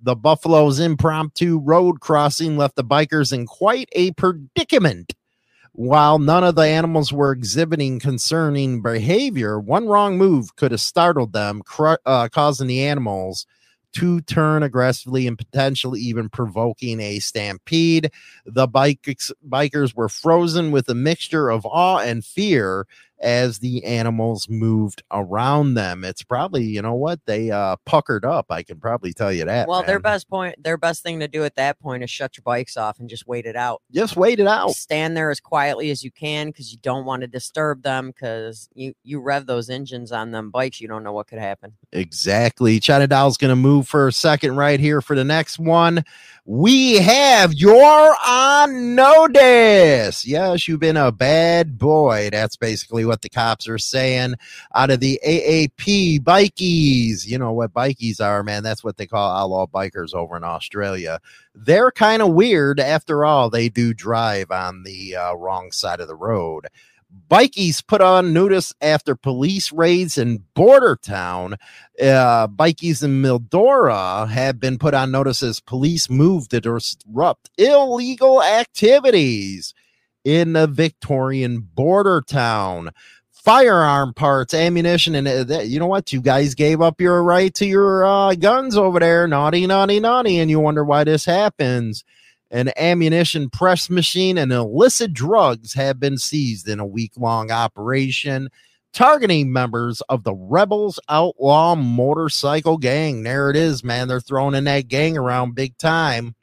The 0.00 0.14
Buffalo's 0.14 0.78
impromptu 0.78 1.58
road 1.58 1.98
crossing 1.98 2.56
left 2.56 2.76
the 2.76 2.84
bikers 2.84 3.32
in 3.32 3.46
quite 3.46 3.88
a 3.96 4.12
predicament. 4.12 5.14
While 5.72 6.20
none 6.20 6.44
of 6.44 6.54
the 6.54 6.68
animals 6.68 7.12
were 7.12 7.32
exhibiting 7.32 7.98
concerning 7.98 8.80
behavior, 8.80 9.58
one 9.58 9.88
wrong 9.88 10.16
move 10.16 10.54
could 10.54 10.70
have 10.70 10.80
startled 10.80 11.32
them, 11.32 11.62
cru- 11.62 11.96
uh, 12.06 12.28
causing 12.28 12.68
the 12.68 12.84
animals 12.84 13.44
to 13.96 14.20
turn 14.22 14.62
aggressively 14.62 15.26
and 15.26 15.38
potentially 15.38 16.00
even 16.00 16.28
provoking 16.28 17.00
a 17.00 17.18
stampede. 17.18 18.10
The 18.44 18.68
bikers 18.68 19.94
were 19.94 20.08
frozen 20.08 20.70
with 20.70 20.88
a 20.88 20.94
mixture 20.94 21.50
of 21.50 21.66
awe 21.66 21.98
and 21.98 22.24
fear 22.24 22.86
as 23.20 23.58
the 23.58 23.84
animals 23.84 24.48
moved 24.48 25.02
around 25.10 25.74
them. 25.74 26.04
It's 26.04 26.22
probably, 26.22 26.64
you 26.64 26.82
know 26.82 26.94
what, 26.94 27.20
they 27.26 27.50
uh 27.50 27.76
puckered 27.86 28.24
up. 28.24 28.46
I 28.50 28.62
can 28.62 28.78
probably 28.78 29.12
tell 29.12 29.32
you 29.32 29.44
that. 29.44 29.68
Well, 29.68 29.82
their 29.82 30.00
best 30.00 30.28
point, 30.28 30.62
their 30.62 30.76
best 30.76 31.02
thing 31.02 31.20
to 31.20 31.28
do 31.28 31.44
at 31.44 31.56
that 31.56 31.78
point 31.80 32.02
is 32.02 32.10
shut 32.10 32.36
your 32.36 32.42
bikes 32.42 32.76
off 32.76 32.98
and 32.98 33.08
just 33.08 33.26
wait 33.26 33.46
it 33.46 33.56
out. 33.56 33.82
just 33.92 34.16
wait 34.16 34.40
it 34.40 34.46
out. 34.46 34.70
Stand 34.70 35.16
there 35.16 35.30
as 35.30 35.40
quietly 35.40 35.90
as 35.90 36.02
you 36.02 36.10
can 36.10 36.48
because 36.48 36.72
you 36.72 36.78
don't 36.82 37.04
want 37.04 37.22
to 37.22 37.26
disturb 37.26 37.82
them. 37.82 38.08
Because 38.08 38.68
you 38.74 38.94
you 39.02 39.20
rev 39.20 39.46
those 39.46 39.70
engines 39.70 40.12
on 40.12 40.30
them 40.30 40.50
bikes, 40.50 40.80
you 40.80 40.88
don't 40.88 41.02
know 41.02 41.12
what 41.12 41.26
could 41.26 41.38
happen. 41.38 41.72
Exactly. 41.92 42.80
China 42.80 43.06
Doll's 43.06 43.36
going 43.36 43.50
to 43.50 43.56
move 43.56 43.88
for 43.88 44.08
a 44.08 44.12
second 44.12 44.56
right 44.56 44.80
here 44.80 45.00
for 45.00 45.16
the 45.16 45.24
next 45.24 45.58
one. 45.58 46.04
We 46.48 46.98
have 46.98 47.54
your 47.54 48.14
on 48.24 48.94
notice. 48.94 50.24
Yes, 50.24 50.68
you've 50.68 50.78
been 50.78 50.96
a 50.96 51.10
bad 51.10 51.76
boy. 51.76 52.28
That's 52.30 52.54
basically 52.54 53.04
what 53.04 53.22
the 53.22 53.28
cops 53.28 53.66
are 53.66 53.78
saying 53.78 54.36
out 54.72 54.90
of 54.90 55.00
the 55.00 55.18
AAP 55.26 56.20
bikies. 56.20 57.26
You 57.26 57.38
know 57.38 57.50
what 57.50 57.74
bikies 57.74 58.20
are, 58.20 58.44
man. 58.44 58.62
That's 58.62 58.84
what 58.84 58.96
they 58.96 59.08
call 59.08 59.36
outlaw 59.36 59.66
bikers 59.66 60.14
over 60.14 60.36
in 60.36 60.44
Australia. 60.44 61.18
They're 61.52 61.90
kind 61.90 62.22
of 62.22 62.32
weird. 62.32 62.78
After 62.78 63.24
all, 63.24 63.50
they 63.50 63.68
do 63.68 63.92
drive 63.92 64.52
on 64.52 64.84
the 64.84 65.16
uh, 65.16 65.34
wrong 65.34 65.72
side 65.72 65.98
of 65.98 66.06
the 66.06 66.14
road. 66.14 66.68
Bikies 67.28 67.86
put 67.86 68.00
on 68.00 68.32
notice 68.32 68.74
after 68.80 69.14
police 69.14 69.72
raids 69.72 70.18
in 70.18 70.44
Border 70.54 70.96
Town. 71.00 71.54
Uh, 72.00 72.46
bikies 72.48 73.02
in 73.02 73.22
Mildura 73.22 74.28
have 74.28 74.60
been 74.60 74.78
put 74.78 74.94
on 74.94 75.10
notice 75.10 75.42
as 75.42 75.60
police 75.60 76.10
move 76.10 76.48
to 76.48 76.60
disrupt 76.60 77.50
illegal 77.58 78.42
activities 78.42 79.74
in 80.24 80.52
the 80.52 80.66
Victorian 80.66 81.60
Border 81.60 82.22
Town. 82.26 82.90
Firearm 83.32 84.12
parts, 84.12 84.52
ammunition, 84.52 85.14
and 85.14 85.28
uh, 85.28 85.60
you 85.60 85.78
know 85.78 85.86
what? 85.86 86.12
You 86.12 86.20
guys 86.20 86.56
gave 86.56 86.80
up 86.82 87.00
your 87.00 87.22
right 87.22 87.54
to 87.54 87.66
your 87.66 88.04
uh, 88.04 88.34
guns 88.34 88.76
over 88.76 88.98
there. 88.98 89.28
Naughty, 89.28 89.66
naughty, 89.68 90.00
naughty. 90.00 90.38
And 90.38 90.50
you 90.50 90.58
wonder 90.58 90.84
why 90.84 91.04
this 91.04 91.24
happens 91.24 92.04
an 92.50 92.70
ammunition 92.76 93.50
press 93.50 93.90
machine 93.90 94.38
and 94.38 94.52
illicit 94.52 95.12
drugs 95.12 95.74
have 95.74 95.98
been 95.98 96.18
seized 96.18 96.68
in 96.68 96.80
a 96.80 96.86
week 96.86 97.12
long 97.16 97.50
operation 97.50 98.48
targeting 98.96 99.52
members 99.52 100.00
of 100.08 100.24
the 100.24 100.34
Rebels 100.34 100.98
Outlaw 101.10 101.74
Motorcycle 101.74 102.78
Gang. 102.78 103.24
There 103.24 103.50
it 103.50 103.56
is, 103.56 103.84
man. 103.84 104.08
They're 104.08 104.20
throwing 104.20 104.54
in 104.54 104.64
that 104.64 104.88
gang 104.88 105.18
around 105.18 105.54
big 105.54 105.76
time. 105.76 106.34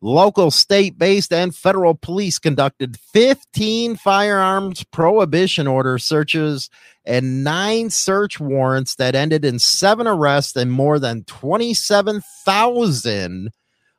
Local, 0.00 0.50
state 0.50 0.96
based, 0.96 1.30
and 1.30 1.54
federal 1.54 1.94
police 1.94 2.38
conducted 2.38 2.96
15 3.12 3.96
firearms 3.96 4.82
prohibition 4.84 5.66
order 5.66 5.98
searches 5.98 6.70
and 7.04 7.44
nine 7.44 7.90
search 7.90 8.40
warrants 8.40 8.94
that 8.94 9.14
ended 9.14 9.44
in 9.44 9.58
seven 9.58 10.06
arrests 10.06 10.56
and 10.56 10.72
more 10.72 10.98
than 10.98 11.24
27,000 11.24 13.50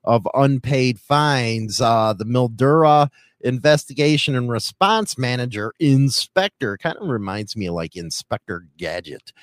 of 0.04 0.28
unpaid 0.34 1.00
fines. 1.00 1.80
Uh, 1.82 2.14
the 2.14 2.26
Mildura 2.26 3.10
investigation 3.44 4.36
and 4.36 4.50
response 4.50 5.18
manager, 5.18 5.74
Inspector, 5.80 6.78
kind 6.78 6.98
of 6.98 7.08
reminds 7.08 7.56
me 7.56 7.68
of 7.68 7.76
like 7.76 7.96
Inspector 7.96 8.68
Gadget. 8.78 9.34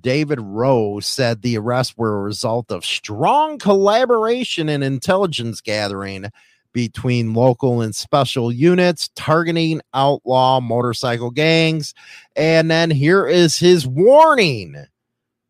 David 0.00 0.40
Rowe 0.40 1.00
said 1.00 1.42
the 1.42 1.58
arrests 1.58 1.96
were 1.96 2.18
a 2.18 2.22
result 2.22 2.70
of 2.70 2.84
strong 2.84 3.58
collaboration 3.58 4.68
and 4.68 4.84
intelligence 4.84 5.60
gathering 5.60 6.30
between 6.72 7.34
local 7.34 7.80
and 7.80 7.94
special 7.94 8.52
units 8.52 9.10
targeting 9.16 9.80
outlaw 9.92 10.60
motorcycle 10.60 11.30
gangs. 11.30 11.94
And 12.36 12.70
then 12.70 12.90
here 12.90 13.26
is 13.26 13.58
his 13.58 13.86
warning. 13.86 14.76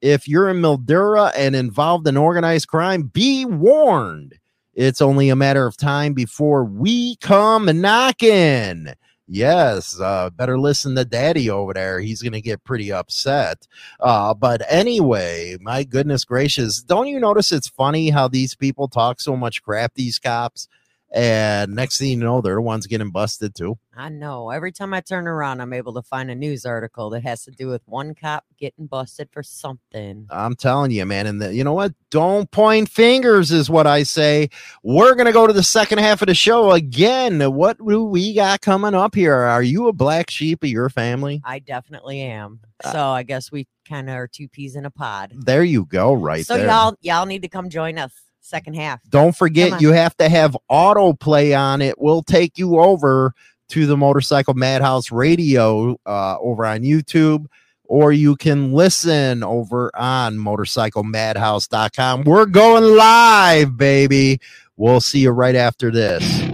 If 0.00 0.26
you're 0.26 0.48
in 0.48 0.62
Mildura 0.62 1.30
and 1.36 1.54
involved 1.54 2.08
in 2.08 2.16
organized 2.16 2.68
crime, 2.68 3.02
be 3.02 3.44
warned. 3.44 4.39
It's 4.74 5.02
only 5.02 5.28
a 5.28 5.36
matter 5.36 5.66
of 5.66 5.76
time 5.76 6.14
before 6.14 6.64
we 6.64 7.16
come 7.16 7.80
knocking. 7.80 8.88
Yes, 9.32 10.00
uh, 10.00 10.30
better 10.30 10.58
listen 10.58 10.96
to 10.96 11.04
daddy 11.04 11.48
over 11.48 11.72
there. 11.72 12.00
He's 12.00 12.20
going 12.20 12.32
to 12.32 12.40
get 12.40 12.64
pretty 12.64 12.92
upset. 12.92 13.68
Uh, 14.00 14.34
but 14.34 14.62
anyway, 14.68 15.56
my 15.60 15.84
goodness 15.84 16.24
gracious. 16.24 16.82
Don't 16.82 17.06
you 17.06 17.20
notice 17.20 17.52
it's 17.52 17.68
funny 17.68 18.10
how 18.10 18.26
these 18.26 18.56
people 18.56 18.88
talk 18.88 19.20
so 19.20 19.36
much 19.36 19.62
crap, 19.62 19.94
these 19.94 20.18
cops? 20.18 20.66
And 21.12 21.74
next 21.74 21.98
thing 21.98 22.08
you 22.10 22.16
know, 22.16 22.40
they're 22.40 22.54
the 22.54 22.60
ones 22.60 22.86
getting 22.86 23.10
busted 23.10 23.54
too. 23.54 23.78
I 23.96 24.08
know. 24.08 24.50
Every 24.50 24.70
time 24.70 24.94
I 24.94 25.00
turn 25.00 25.26
around, 25.26 25.60
I'm 25.60 25.72
able 25.72 25.92
to 25.94 26.02
find 26.02 26.30
a 26.30 26.34
news 26.34 26.64
article 26.64 27.10
that 27.10 27.24
has 27.24 27.44
to 27.44 27.50
do 27.50 27.66
with 27.68 27.82
one 27.86 28.14
cop 28.14 28.44
getting 28.58 28.86
busted 28.86 29.28
for 29.32 29.42
something. 29.42 30.26
I'm 30.30 30.54
telling 30.54 30.92
you, 30.92 31.04
man. 31.04 31.26
And 31.26 31.42
the, 31.42 31.52
you 31.52 31.64
know 31.64 31.72
what? 31.72 31.94
Don't 32.10 32.50
point 32.50 32.88
fingers, 32.88 33.50
is 33.50 33.68
what 33.68 33.86
I 33.86 34.04
say. 34.04 34.50
We're 34.84 35.14
going 35.14 35.26
to 35.26 35.32
go 35.32 35.46
to 35.46 35.52
the 35.52 35.62
second 35.64 35.98
half 35.98 36.22
of 36.22 36.28
the 36.28 36.34
show 36.34 36.70
again. 36.70 37.40
What 37.52 37.78
do 37.84 38.04
we 38.04 38.34
got 38.34 38.60
coming 38.60 38.94
up 38.94 39.14
here? 39.14 39.34
Are 39.34 39.62
you 39.62 39.88
a 39.88 39.92
black 39.92 40.30
sheep 40.30 40.62
of 40.62 40.70
your 40.70 40.88
family? 40.88 41.42
I 41.44 41.58
definitely 41.58 42.20
am. 42.20 42.60
Uh, 42.84 42.92
So 42.92 43.00
I 43.00 43.24
guess 43.24 43.50
we 43.50 43.66
kind 43.88 44.08
of 44.08 44.14
are 44.16 44.28
two 44.28 44.48
peas 44.48 44.76
in 44.76 44.84
a 44.84 44.90
pod. 44.90 45.32
There 45.34 45.64
you 45.64 45.84
go, 45.84 46.14
right 46.14 46.46
so 46.46 46.56
there. 46.56 46.66
y'all 46.66 46.94
y'all 47.00 47.26
need 47.26 47.42
to 47.42 47.48
come 47.48 47.68
join 47.68 47.98
us 47.98 48.12
second 48.50 48.74
half. 48.74 49.00
Don't 49.08 49.34
forget, 49.34 49.80
you 49.80 49.92
have 49.92 50.16
to 50.18 50.28
have 50.28 50.56
autoplay 50.70 51.58
on 51.58 51.80
it. 51.80 51.98
We'll 51.98 52.22
take 52.22 52.58
you 52.58 52.80
over 52.80 53.32
to 53.70 53.86
the 53.86 53.96
Motorcycle 53.96 54.54
Madhouse 54.54 55.12
Radio 55.12 55.96
uh, 56.04 56.36
over 56.40 56.66
on 56.66 56.80
YouTube, 56.80 57.46
or 57.84 58.12
you 58.12 58.36
can 58.36 58.72
listen 58.72 59.42
over 59.44 59.90
on 59.96 60.36
motorcyclemadhouse.com. 60.36 62.24
We're 62.24 62.46
going 62.46 62.96
live, 62.96 63.76
baby. 63.76 64.40
We'll 64.76 65.00
see 65.00 65.20
you 65.20 65.30
right 65.30 65.54
after 65.54 65.90
this. 65.90 66.49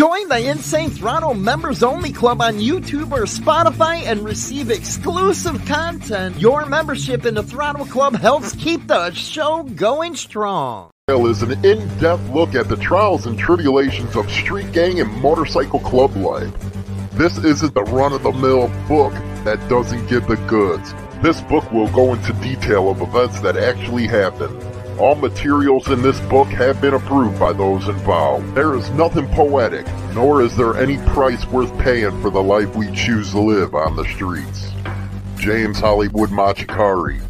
Join 0.00 0.28
the 0.28 0.48
Insane 0.50 0.88
Throttle 0.88 1.34
Members 1.34 1.82
Only 1.82 2.10
Club 2.10 2.40
on 2.40 2.54
YouTube 2.54 3.12
or 3.12 3.24
Spotify 3.24 4.04
and 4.04 4.24
receive 4.24 4.70
exclusive 4.70 5.62
content. 5.66 6.40
Your 6.40 6.64
membership 6.64 7.26
in 7.26 7.34
the 7.34 7.42
Throttle 7.42 7.84
Club 7.84 8.16
helps 8.16 8.54
keep 8.54 8.86
the 8.86 9.10
show 9.10 9.62
going 9.62 10.16
strong. 10.16 10.90
is 11.10 11.42
an 11.42 11.62
in-depth 11.62 12.30
look 12.30 12.54
at 12.54 12.70
the 12.70 12.78
trials 12.78 13.26
and 13.26 13.38
tribulations 13.38 14.16
of 14.16 14.30
street 14.30 14.72
gang 14.72 15.00
and 15.00 15.12
motorcycle 15.20 15.80
club 15.80 16.16
life. 16.16 16.50
This 17.12 17.36
isn't 17.36 17.74
the 17.74 17.82
run-of-the-mill 17.82 18.68
book 18.88 19.12
that 19.44 19.58
doesn't 19.68 20.06
give 20.06 20.26
the 20.26 20.36
goods. 20.48 20.94
This 21.22 21.42
book 21.42 21.70
will 21.72 21.90
go 21.90 22.14
into 22.14 22.32
detail 22.40 22.88
of 22.88 23.02
events 23.02 23.40
that 23.40 23.58
actually 23.58 24.06
happened. 24.06 24.62
All 25.00 25.14
materials 25.14 25.88
in 25.88 26.02
this 26.02 26.20
book 26.28 26.48
have 26.48 26.78
been 26.82 26.92
approved 26.92 27.40
by 27.40 27.54
those 27.54 27.88
involved. 27.88 28.54
There 28.54 28.76
is 28.76 28.90
nothing 28.90 29.26
poetic, 29.28 29.86
nor 30.12 30.42
is 30.42 30.54
there 30.54 30.76
any 30.76 30.98
price 31.14 31.46
worth 31.46 31.76
paying 31.78 32.20
for 32.20 32.28
the 32.28 32.42
life 32.42 32.76
we 32.76 32.92
choose 32.92 33.30
to 33.30 33.40
live 33.40 33.74
on 33.74 33.96
the 33.96 34.04
streets. 34.04 34.70
James 35.38 35.80
Hollywood 35.80 36.28
Machikari, 36.28 37.22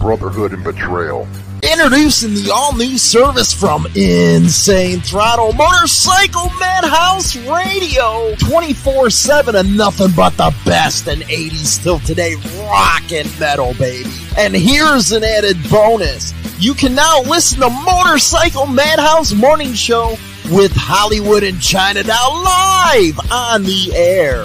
Brotherhood 0.00 0.54
and 0.54 0.64
Betrayal. 0.64 1.28
Introducing 1.62 2.34
the 2.34 2.50
all 2.52 2.76
new 2.76 2.98
service 2.98 3.52
from 3.52 3.86
Insane 3.94 4.98
Throttle 4.98 5.52
Motorcycle 5.52 6.50
Madhouse 6.58 7.36
Radio 7.36 8.34
24 8.40 9.10
7 9.10 9.54
and 9.54 9.76
nothing 9.76 10.10
but 10.16 10.36
the 10.36 10.52
best 10.66 11.06
in 11.06 11.20
80s 11.20 11.80
till 11.80 12.00
today 12.00 12.34
rock 12.64 13.12
and 13.12 13.30
metal, 13.38 13.72
baby. 13.74 14.10
And 14.36 14.52
here's 14.52 15.12
an 15.12 15.22
added 15.22 15.58
bonus 15.70 16.34
you 16.58 16.74
can 16.74 16.94
now 16.94 17.20
listen 17.22 17.60
to 17.60 17.70
Motorcycle 17.70 18.66
Madhouse 18.66 19.32
Morning 19.32 19.72
Show 19.72 20.16
with 20.50 20.72
Hollywood 20.74 21.42
and 21.42 21.60
Chinatown 21.60 22.44
live 22.44 23.18
on 23.30 23.62
the 23.64 23.92
air. 23.94 24.44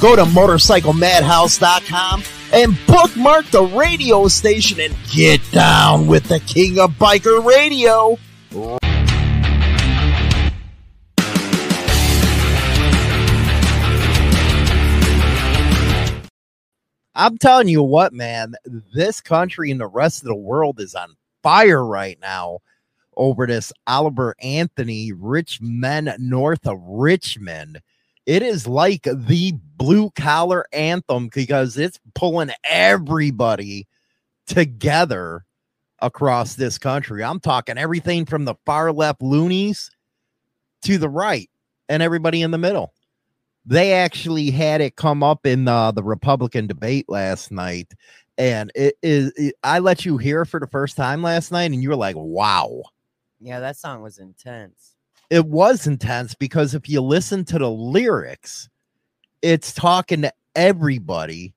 Go 0.00 0.16
to 0.16 0.24
motorcyclemadhouse.com 0.24 2.22
and 2.52 2.78
bookmark 2.86 3.46
the 3.46 3.62
radio 3.62 4.28
station 4.28 4.80
and 4.80 4.94
get 5.12 5.40
down 5.52 6.06
with 6.06 6.24
the 6.24 6.40
king 6.40 6.78
of 6.78 6.90
biker 6.92 7.44
radio. 7.44 8.18
I'm 17.16 17.38
telling 17.38 17.68
you 17.68 17.82
what, 17.82 18.12
man, 18.12 18.54
this 18.92 19.20
country 19.20 19.70
and 19.70 19.80
the 19.80 19.86
rest 19.86 20.22
of 20.22 20.26
the 20.26 20.34
world 20.34 20.80
is 20.80 20.96
on 20.96 21.14
fire 21.44 21.86
right 21.86 22.18
now 22.20 22.58
over 23.16 23.46
this 23.46 23.72
Oliver 23.86 24.34
Anthony, 24.42 25.12
rich 25.12 25.60
men 25.60 26.12
north 26.18 26.66
of 26.66 26.80
Richmond. 26.82 27.80
It 28.26 28.42
is 28.42 28.66
like 28.66 29.02
the 29.02 29.52
blue 29.76 30.10
collar 30.16 30.64
anthem 30.72 31.28
because 31.32 31.76
it's 31.76 32.00
pulling 32.14 32.50
everybody 32.64 33.86
together 34.46 35.44
across 36.00 36.54
this 36.54 36.78
country. 36.78 37.22
I'm 37.22 37.38
talking 37.38 37.78
everything 37.78 38.24
from 38.24 38.46
the 38.46 38.54
far 38.66 38.90
left 38.90 39.22
loonies 39.22 39.90
to 40.82 40.98
the 40.98 41.08
right 41.08 41.50
and 41.88 42.02
everybody 42.02 42.42
in 42.42 42.50
the 42.50 42.58
middle 42.58 42.94
they 43.66 43.92
actually 43.92 44.50
had 44.50 44.80
it 44.80 44.96
come 44.96 45.22
up 45.22 45.46
in 45.46 45.66
uh, 45.66 45.90
the 45.90 46.02
Republican 46.02 46.66
debate 46.66 47.06
last 47.08 47.50
night, 47.50 47.92
and 48.38 48.70
it 48.74 48.96
is. 49.02 49.32
It, 49.36 49.54
I 49.62 49.78
let 49.78 50.04
you 50.04 50.18
hear 50.18 50.44
for 50.44 50.60
the 50.60 50.66
first 50.66 50.96
time 50.96 51.22
last 51.22 51.52
night, 51.52 51.70
and 51.72 51.82
you 51.82 51.88
were 51.88 51.96
like, 51.96 52.16
"Wow!" 52.16 52.82
Yeah, 53.40 53.60
that 53.60 53.76
song 53.76 54.02
was 54.02 54.18
intense. 54.18 54.96
It 55.30 55.46
was 55.46 55.86
intense 55.86 56.34
because 56.34 56.74
if 56.74 56.88
you 56.88 57.00
listen 57.00 57.44
to 57.46 57.58
the 57.58 57.70
lyrics, 57.70 58.68
it's 59.42 59.72
talking 59.72 60.22
to 60.22 60.32
everybody, 60.54 61.54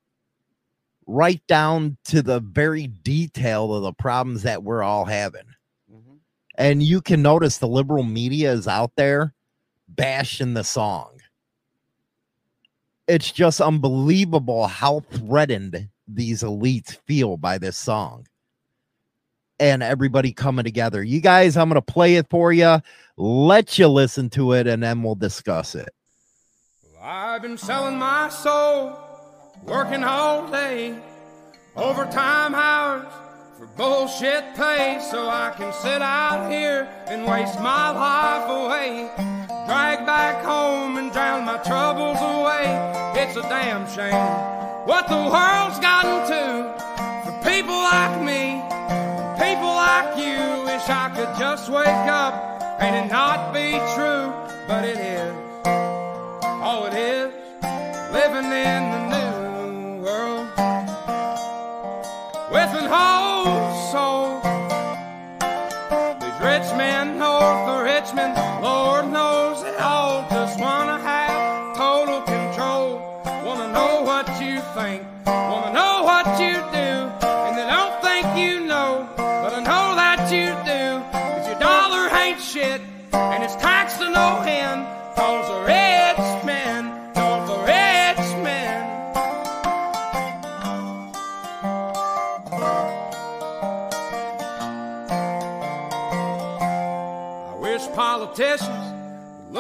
right 1.06 1.42
down 1.48 1.98
to 2.06 2.22
the 2.22 2.40
very 2.40 2.88
detail 2.88 3.74
of 3.74 3.84
the 3.84 3.94
problems 3.94 4.44
that 4.44 4.64
we're 4.64 4.84
all 4.84 5.06
having. 5.06 5.46
Mhm. 5.92 6.18
And 6.56 6.84
you 6.84 7.02
can 7.02 7.22
notice 7.22 7.58
the 7.58 7.68
liberal 7.68 8.04
media 8.04 8.52
is 8.54 8.68
out 8.68 8.92
there 8.96 9.34
bashing 9.88 10.54
the 10.54 10.64
song. 10.64 11.20
It's 13.08 13.32
just 13.32 13.62
unbelievable 13.62 14.68
how 14.68 15.02
threatened 15.12 15.90
these 16.08 16.44
elites 16.44 16.98
feel 17.06 17.38
by 17.38 17.58
this 17.58 17.78
song. 17.78 18.28
And 19.60 19.82
everybody 19.82 20.34
coming 20.34 20.66
together. 20.66 21.04
You 21.04 21.20
guys, 21.20 21.58
I'm 21.58 21.68
going 21.68 21.82
to 21.82 21.82
play 21.82 22.16
it 22.16 22.28
for 22.30 22.54
you, 22.54 22.80
let 23.18 23.80
you 23.80 23.88
listen 23.88 24.30
to 24.32 24.54
it, 24.54 24.68
and 24.68 24.84
then 24.84 25.02
we'll 25.02 25.16
discuss 25.16 25.74
it. 25.74 25.90
I've 27.02 27.42
been 27.42 27.58
selling 27.58 27.98
my 27.98 28.30
soul, 28.30 29.00
working 29.64 30.04
all 30.04 30.50
day, 30.52 30.96
overtime 31.76 32.54
hours 32.54 33.12
for 33.58 33.66
bullshit 33.66 34.44
pay, 34.56 35.00
so 35.10 35.28
I 35.28 35.54
can 35.58 35.74
sit 35.74 36.02
out 36.02 36.52
here 36.52 36.88
and 37.08 37.26
waste 37.26 37.60
my 37.60 37.90
life 37.90 38.50
away. 38.50 39.10
Drag 39.66 40.06
back 40.06 40.46
home 40.46 40.98
and 40.98 41.12
drown 41.12 41.46
my 41.46 41.58
troubles 41.58 42.18
away. 42.20 43.22
It's 43.22 43.36
a 43.36 43.42
damn 43.42 43.90
shame 43.90 44.57
what 44.88 45.06
the 45.10 45.16
world's 45.16 45.80
gotten 45.80 46.18
to 46.32 46.44
for 47.26 47.34
people 47.44 47.76
like 47.76 48.22
me, 48.22 48.64
people 49.36 49.68
like 49.68 50.18
you. 50.18 50.40
Wish 50.64 50.88
I 50.88 51.12
could 51.14 51.38
just 51.38 51.70
wake 51.70 52.08
up 52.08 52.34
and 52.80 52.96
it 52.96 53.12
not 53.12 53.54
be 53.54 53.72
true, 53.96 54.32
but 54.66 54.86
it 54.86 54.98
is. 54.98 55.36
All 56.64 56.86
it 56.86 56.94
is, 56.94 57.34
living 58.14 58.46
in 58.46 58.82
the 58.94 59.02
new 59.12 60.04
world 60.06 60.48
with 62.50 62.72
an 62.82 62.88
whole 62.90 63.92
soul. 63.92 64.57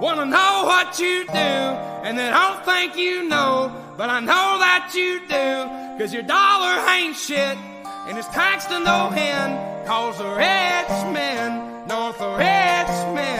Wanna 0.00 0.26
know 0.26 0.64
what 0.64 0.98
you 0.98 1.24
do, 1.26 1.32
and 2.04 2.18
they 2.18 2.30
don't 2.30 2.64
think 2.64 2.96
you 2.96 3.28
know, 3.28 3.72
but 3.96 4.10
I 4.10 4.20
know 4.20 4.58
that 4.58 4.92
you 4.94 5.20
do, 5.20 5.98
cause 5.98 6.12
your 6.12 6.22
dollar 6.22 6.86
ain't 6.90 7.16
shit, 7.16 7.56
and 8.06 8.18
it's 8.18 8.28
taxed 8.28 8.68
to 8.68 8.78
no 8.80 9.10
end, 9.16 9.86
cause 9.86 10.18
the 10.18 10.28
rich 10.28 11.14
men 11.14 11.86
know 11.88 12.12
the 12.12 12.28
rich 12.36 13.14
men. 13.14 13.35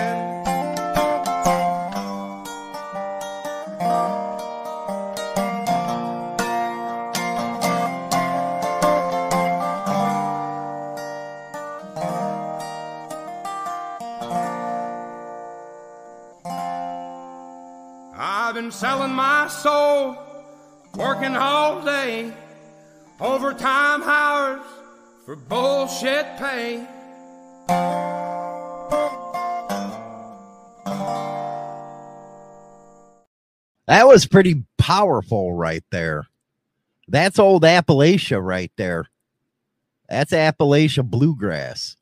Been 18.67 18.73
selling 18.73 19.13
my 19.13 19.47
soul, 19.47 20.19
working 20.97 21.37
all 21.37 21.85
day, 21.85 22.33
overtime 23.21 24.03
hours 24.03 24.61
for 25.25 25.37
bullshit 25.37 26.27
pay. 26.37 26.85
That 33.87 34.09
was 34.09 34.27
pretty 34.27 34.65
powerful 34.79 35.53
right 35.53 35.85
there. 35.93 36.27
That's 37.07 37.39
old 37.39 37.63
Appalachia 37.63 38.45
right 38.45 38.73
there. 38.77 39.07
That's 40.09 40.33
Appalachia 40.33 41.09
bluegrass. 41.09 41.97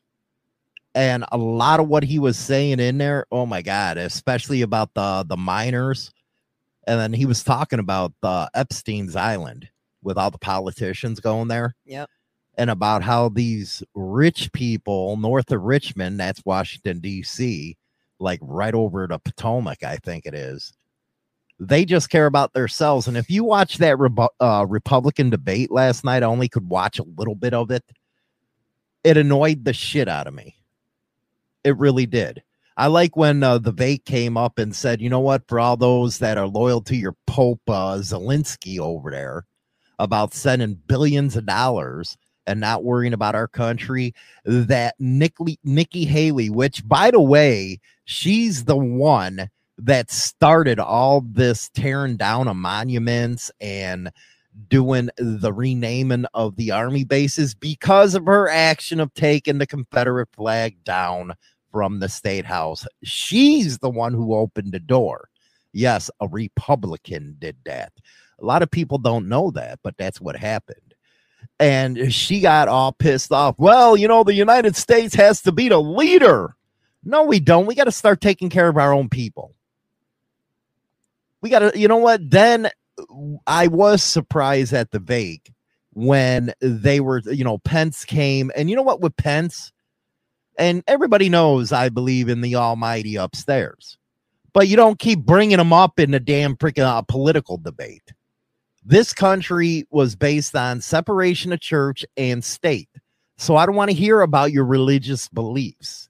And 0.95 1.27
a 1.31 1.37
lot 1.37 1.81
of 1.81 1.89
what 1.89 2.05
he 2.05 2.19
was 2.19 2.39
saying 2.39 2.81
in 2.81 2.97
there, 2.97 3.27
oh 3.31 3.45
my 3.45 3.61
god, 3.61 3.99
especially 3.99 4.63
about 4.63 4.95
the 4.95 5.27
the 5.29 5.37
miners. 5.37 6.14
And 6.87 7.01
then 7.01 7.13
he 7.13 7.27
was 7.27 7.43
talking 7.43 7.79
about 7.79 8.13
the 8.21 8.51
Epstein's 8.55 9.17
Island 9.17 9.69
with 10.03 10.19
all 10.19 10.31
the 10.31 10.39
politicians 10.39 11.19
going 11.21 11.49
there 11.49 11.75
Yep. 11.87 12.11
and 12.59 12.71
about 12.71 13.03
how 13.03 13.31
these 13.31 13.83
rich 13.95 14.53
people 14.53 15.17
north 15.17 15.51
of 15.51 15.63
Richmond, 15.63 16.21
that's 16.21 16.45
Washington, 16.45 17.01
D.C., 17.01 17.77
like 18.21 18.39
right 18.43 18.75
over 18.75 19.09
to 19.09 19.19
Potomac, 19.19 19.83
I 19.83 19.97
think 19.97 20.25
it 20.27 20.35
is, 20.35 20.73
they 21.59 21.85
just 21.85 22.11
care 22.11 22.27
about 22.27 22.53
themselves. 22.53 23.09
And 23.09 23.17
if 23.17 23.29
you 23.31 23.45
watch 23.45 23.79
that 23.79 23.99
Rebu- 23.99 24.29
uh, 24.41 24.67
Republican 24.69 25.31
debate 25.31 25.71
last 25.71 26.05
night, 26.05 26.23
I 26.23 26.27
only 26.27 26.49
could 26.49 26.69
watch 26.69 26.99
a 26.99 27.05
little 27.17 27.35
bit 27.35 27.55
of 27.55 27.71
it. 27.71 27.83
It 29.03 29.17
annoyed 29.17 29.65
the 29.65 29.73
shit 29.73 30.09
out 30.09 30.27
of 30.27 30.35
me. 30.35 30.57
It 31.65 31.77
really 31.77 32.07
did. 32.07 32.43
I 32.77 32.89
like 32.89 33.17
when 33.17 33.43
uh, 33.43 33.61
Vivek 33.61 34.05
came 34.05 34.37
up 34.37 34.59
and 34.59 34.75
said, 34.75 35.01
you 35.01 35.09
know 35.09 35.21
what, 35.21 35.47
for 35.49 35.61
all 35.61 35.77
those 35.77 36.19
that 36.19 36.39
are 36.39 36.49
loyal 36.49 36.81
to 36.83 36.97
your 36.97 37.15
Pope 37.27 37.63
uh, 37.69 37.99
Zelensky 37.99 38.79
over 38.79 39.11
there, 39.11 39.45
about 39.99 40.35
sending 40.35 40.75
billions 40.87 41.37
of 41.37 41.47
dollars 41.47 42.17
and 42.47 42.61
not 42.61 42.85
worrying 42.85 43.13
about 43.13 43.35
our 43.35 43.49
country, 43.49 44.13
that 44.45 44.95
Nikki, 44.99 45.59
Nikki 45.65 46.05
Haley, 46.05 46.51
which 46.51 46.87
by 46.87 47.11
the 47.11 47.21
way, 47.21 47.79
she's 48.05 48.65
the 48.65 48.77
one 48.77 49.49
that 49.79 50.11
started 50.11 50.79
all 50.79 51.21
this 51.21 51.71
tearing 51.71 52.17
down 52.17 52.49
of 52.49 52.57
monuments 52.57 53.51
and 53.61 54.11
doing 54.69 55.11
the 55.17 55.53
renaming 55.53 56.27
of 56.35 56.57
the 56.57 56.71
army 56.71 57.05
bases 57.05 57.55
because 57.55 58.15
of 58.15 58.27
her 58.27 58.49
action 58.49 59.01
of 59.01 59.13
taking 59.15 59.59
the 59.59 59.67
Confederate 59.67 60.29
flag 60.33 60.83
down 60.85 61.35
from 61.75 61.99
the 61.99 62.09
state 62.09 62.45
house. 62.45 62.87
She's 63.03 63.79
the 63.79 63.91
one 63.91 64.15
who 64.15 64.33
opened 64.33 64.71
the 64.71 64.79
door. 64.79 65.29
Yes, 65.73 66.09
a 66.21 66.29
Republican 66.29 67.35
did 67.41 67.57
that. 67.65 67.93
A 68.41 68.45
lot 68.45 68.63
of 68.63 68.71
people 68.71 68.97
don't 68.97 69.29
know 69.29 69.51
that, 69.51 69.81
but 69.83 69.97
that's 69.97 70.21
what 70.21 70.37
happened. 70.37 70.95
And 71.59 72.15
she 72.15 72.39
got 72.39 72.69
all 72.69 72.93
pissed 72.93 73.33
off. 73.33 73.57
Well, 73.59 73.97
you 73.97 74.07
know, 74.07 74.23
the 74.23 74.35
United 74.35 74.77
States 74.77 75.17
has 75.17 75.43
to 75.43 75.51
be 75.51 75.69
the 75.69 75.81
leader. 75.81 76.55
No, 77.03 77.25
we 77.25 77.41
don't. 77.41 77.67
We 77.67 77.75
got 77.75 77.85
to 77.85 77.93
start 77.93 78.21
taking 78.21 78.51
care 78.51 78.69
of 78.69 78.77
our 78.77 78.95
own 78.95 79.09
people. 79.09 79.53
We 81.41 81.51
got 81.51 81.59
to, 81.59 81.77
you 81.77 81.89
know 81.89 81.97
what? 81.97 82.31
Then 82.31 82.67
uh, 82.67 83.03
I 83.49 83.67
was 83.67 84.01
surprised 84.01 84.73
at 84.73 84.93
Vivek 84.93 85.51
when 85.91 86.55
they 86.61 87.01
were, 87.01 87.21
you 87.27 87.43
know, 87.43 87.59
Pence 87.59 88.05
came. 88.05 88.53
And 88.55 88.71
you 88.71 88.77
know 88.77 88.83
what, 88.83 89.01
with 89.01 89.17
Pence, 89.17 89.73
and 90.59 90.83
everybody 90.87 91.29
knows 91.29 91.73
I 91.73 91.89
believe 91.89 92.29
in 92.29 92.41
the 92.41 92.57
Almighty 92.57 93.17
upstairs, 93.17 93.99
but 94.53 94.69
you 94.69 94.77
don't 94.77 94.99
keep 94.99 95.21
bringing 95.21 95.59
them 95.59 95.73
up 95.73 95.99
in 95.99 96.11
the 96.13 96.21
damn 96.21 96.57
freaking 96.57 96.85
uh, 96.85 97.03
political 97.03 97.59
debate. 97.59 98.13
This 98.85 99.13
country 99.13 99.87
was 99.91 100.15
based 100.15 100.55
on 100.55 100.81
separation 100.81 101.53
of 101.53 101.61
church 101.61 102.05
and 102.17 102.45
state. 102.45 102.91
So 103.39 103.57
I 103.57 103.67
don't 103.67 103.75
want 103.75 103.91
to 103.91 103.97
hear 103.97 104.21
about 104.21 104.53
your 104.53 104.65
religious 104.65 105.29
beliefs. 105.29 106.09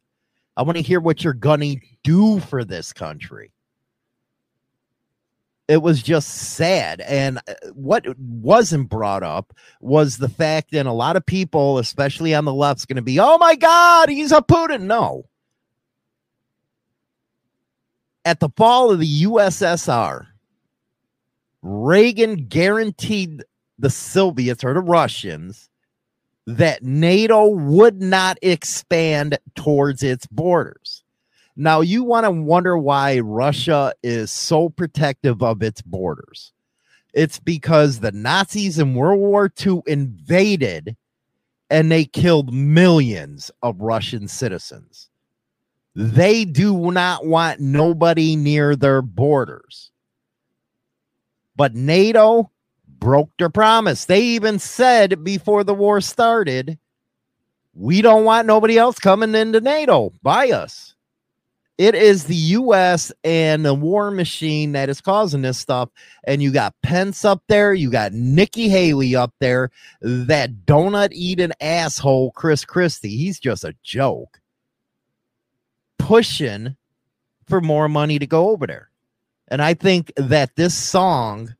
I 0.56 0.62
want 0.62 0.76
to 0.76 0.82
hear 0.82 1.00
what 1.00 1.24
you're 1.24 1.32
going 1.32 1.60
to 1.60 1.76
do 2.02 2.40
for 2.40 2.64
this 2.64 2.92
country. 2.92 3.53
It 5.66 5.82
was 5.82 6.02
just 6.02 6.28
sad. 6.28 7.00
And 7.00 7.38
uh, 7.48 7.54
what 7.72 8.06
wasn't 8.18 8.88
brought 8.88 9.22
up 9.22 9.54
was 9.80 10.18
the 10.18 10.28
fact 10.28 10.72
that 10.72 10.86
a 10.86 10.92
lot 10.92 11.16
of 11.16 11.24
people, 11.24 11.78
especially 11.78 12.34
on 12.34 12.44
the 12.44 12.52
left 12.52 12.80
is 12.80 12.86
going 12.86 12.96
to 12.96 13.02
be, 13.02 13.18
oh 13.18 13.38
my 13.38 13.56
God, 13.56 14.08
he's 14.08 14.32
a 14.32 14.42
Putin. 14.42 14.82
No. 14.82 15.26
At 18.26 18.40
the 18.40 18.50
fall 18.50 18.90
of 18.90 19.00
the 19.00 19.22
USSR, 19.24 20.26
Reagan 21.62 22.46
guaranteed 22.46 23.44
the 23.78 23.90
Soviets 23.90 24.64
or 24.64 24.74
the 24.74 24.80
Russians 24.80 25.70
that 26.46 26.82
NATO 26.82 27.48
would 27.48 28.02
not 28.02 28.38
expand 28.42 29.38
towards 29.54 30.02
its 30.02 30.26
borders. 30.26 31.03
Now, 31.56 31.82
you 31.82 32.02
want 32.02 32.24
to 32.24 32.30
wonder 32.30 32.76
why 32.76 33.20
Russia 33.20 33.94
is 34.02 34.32
so 34.32 34.68
protective 34.68 35.42
of 35.42 35.62
its 35.62 35.82
borders. 35.82 36.52
It's 37.12 37.38
because 37.38 38.00
the 38.00 38.10
Nazis 38.10 38.78
in 38.78 38.94
World 38.94 39.20
War 39.20 39.52
II 39.64 39.82
invaded 39.86 40.96
and 41.70 41.90
they 41.90 42.04
killed 42.04 42.52
millions 42.52 43.50
of 43.62 43.80
Russian 43.80 44.26
citizens. 44.28 45.10
They 45.94 46.44
do 46.44 46.90
not 46.90 47.24
want 47.24 47.60
nobody 47.60 48.34
near 48.34 48.74
their 48.74 49.00
borders. 49.00 49.92
But 51.56 51.74
NATO 51.74 52.50
broke 52.98 53.30
their 53.38 53.48
promise. 53.48 54.06
They 54.06 54.22
even 54.22 54.58
said 54.58 55.22
before 55.22 55.62
the 55.62 55.74
war 55.74 56.00
started, 56.00 56.78
we 57.74 58.02
don't 58.02 58.24
want 58.24 58.46
nobody 58.46 58.76
else 58.76 58.98
coming 58.98 59.34
into 59.36 59.60
NATO 59.60 60.12
by 60.22 60.50
us. 60.50 60.93
It 61.76 61.96
is 61.96 62.24
the 62.24 62.36
US 62.36 63.10
and 63.24 63.64
the 63.64 63.74
war 63.74 64.10
machine 64.12 64.72
that 64.72 64.88
is 64.88 65.00
causing 65.00 65.42
this 65.42 65.58
stuff. 65.58 65.90
And 66.24 66.40
you 66.40 66.52
got 66.52 66.74
Pence 66.82 67.24
up 67.24 67.42
there, 67.48 67.74
you 67.74 67.90
got 67.90 68.12
Nikki 68.12 68.68
Haley 68.68 69.16
up 69.16 69.34
there, 69.40 69.70
that 70.00 70.66
donut 70.66 71.08
eating 71.12 71.52
asshole, 71.60 72.30
Chris 72.32 72.64
Christie. 72.64 73.16
He's 73.16 73.40
just 73.40 73.64
a 73.64 73.74
joke. 73.82 74.40
Pushing 75.98 76.76
for 77.46 77.60
more 77.60 77.88
money 77.88 78.18
to 78.18 78.26
go 78.26 78.50
over 78.50 78.66
there. 78.66 78.90
And 79.48 79.60
I 79.60 79.74
think 79.74 80.12
that 80.16 80.56
this 80.56 80.74
song 80.74 81.54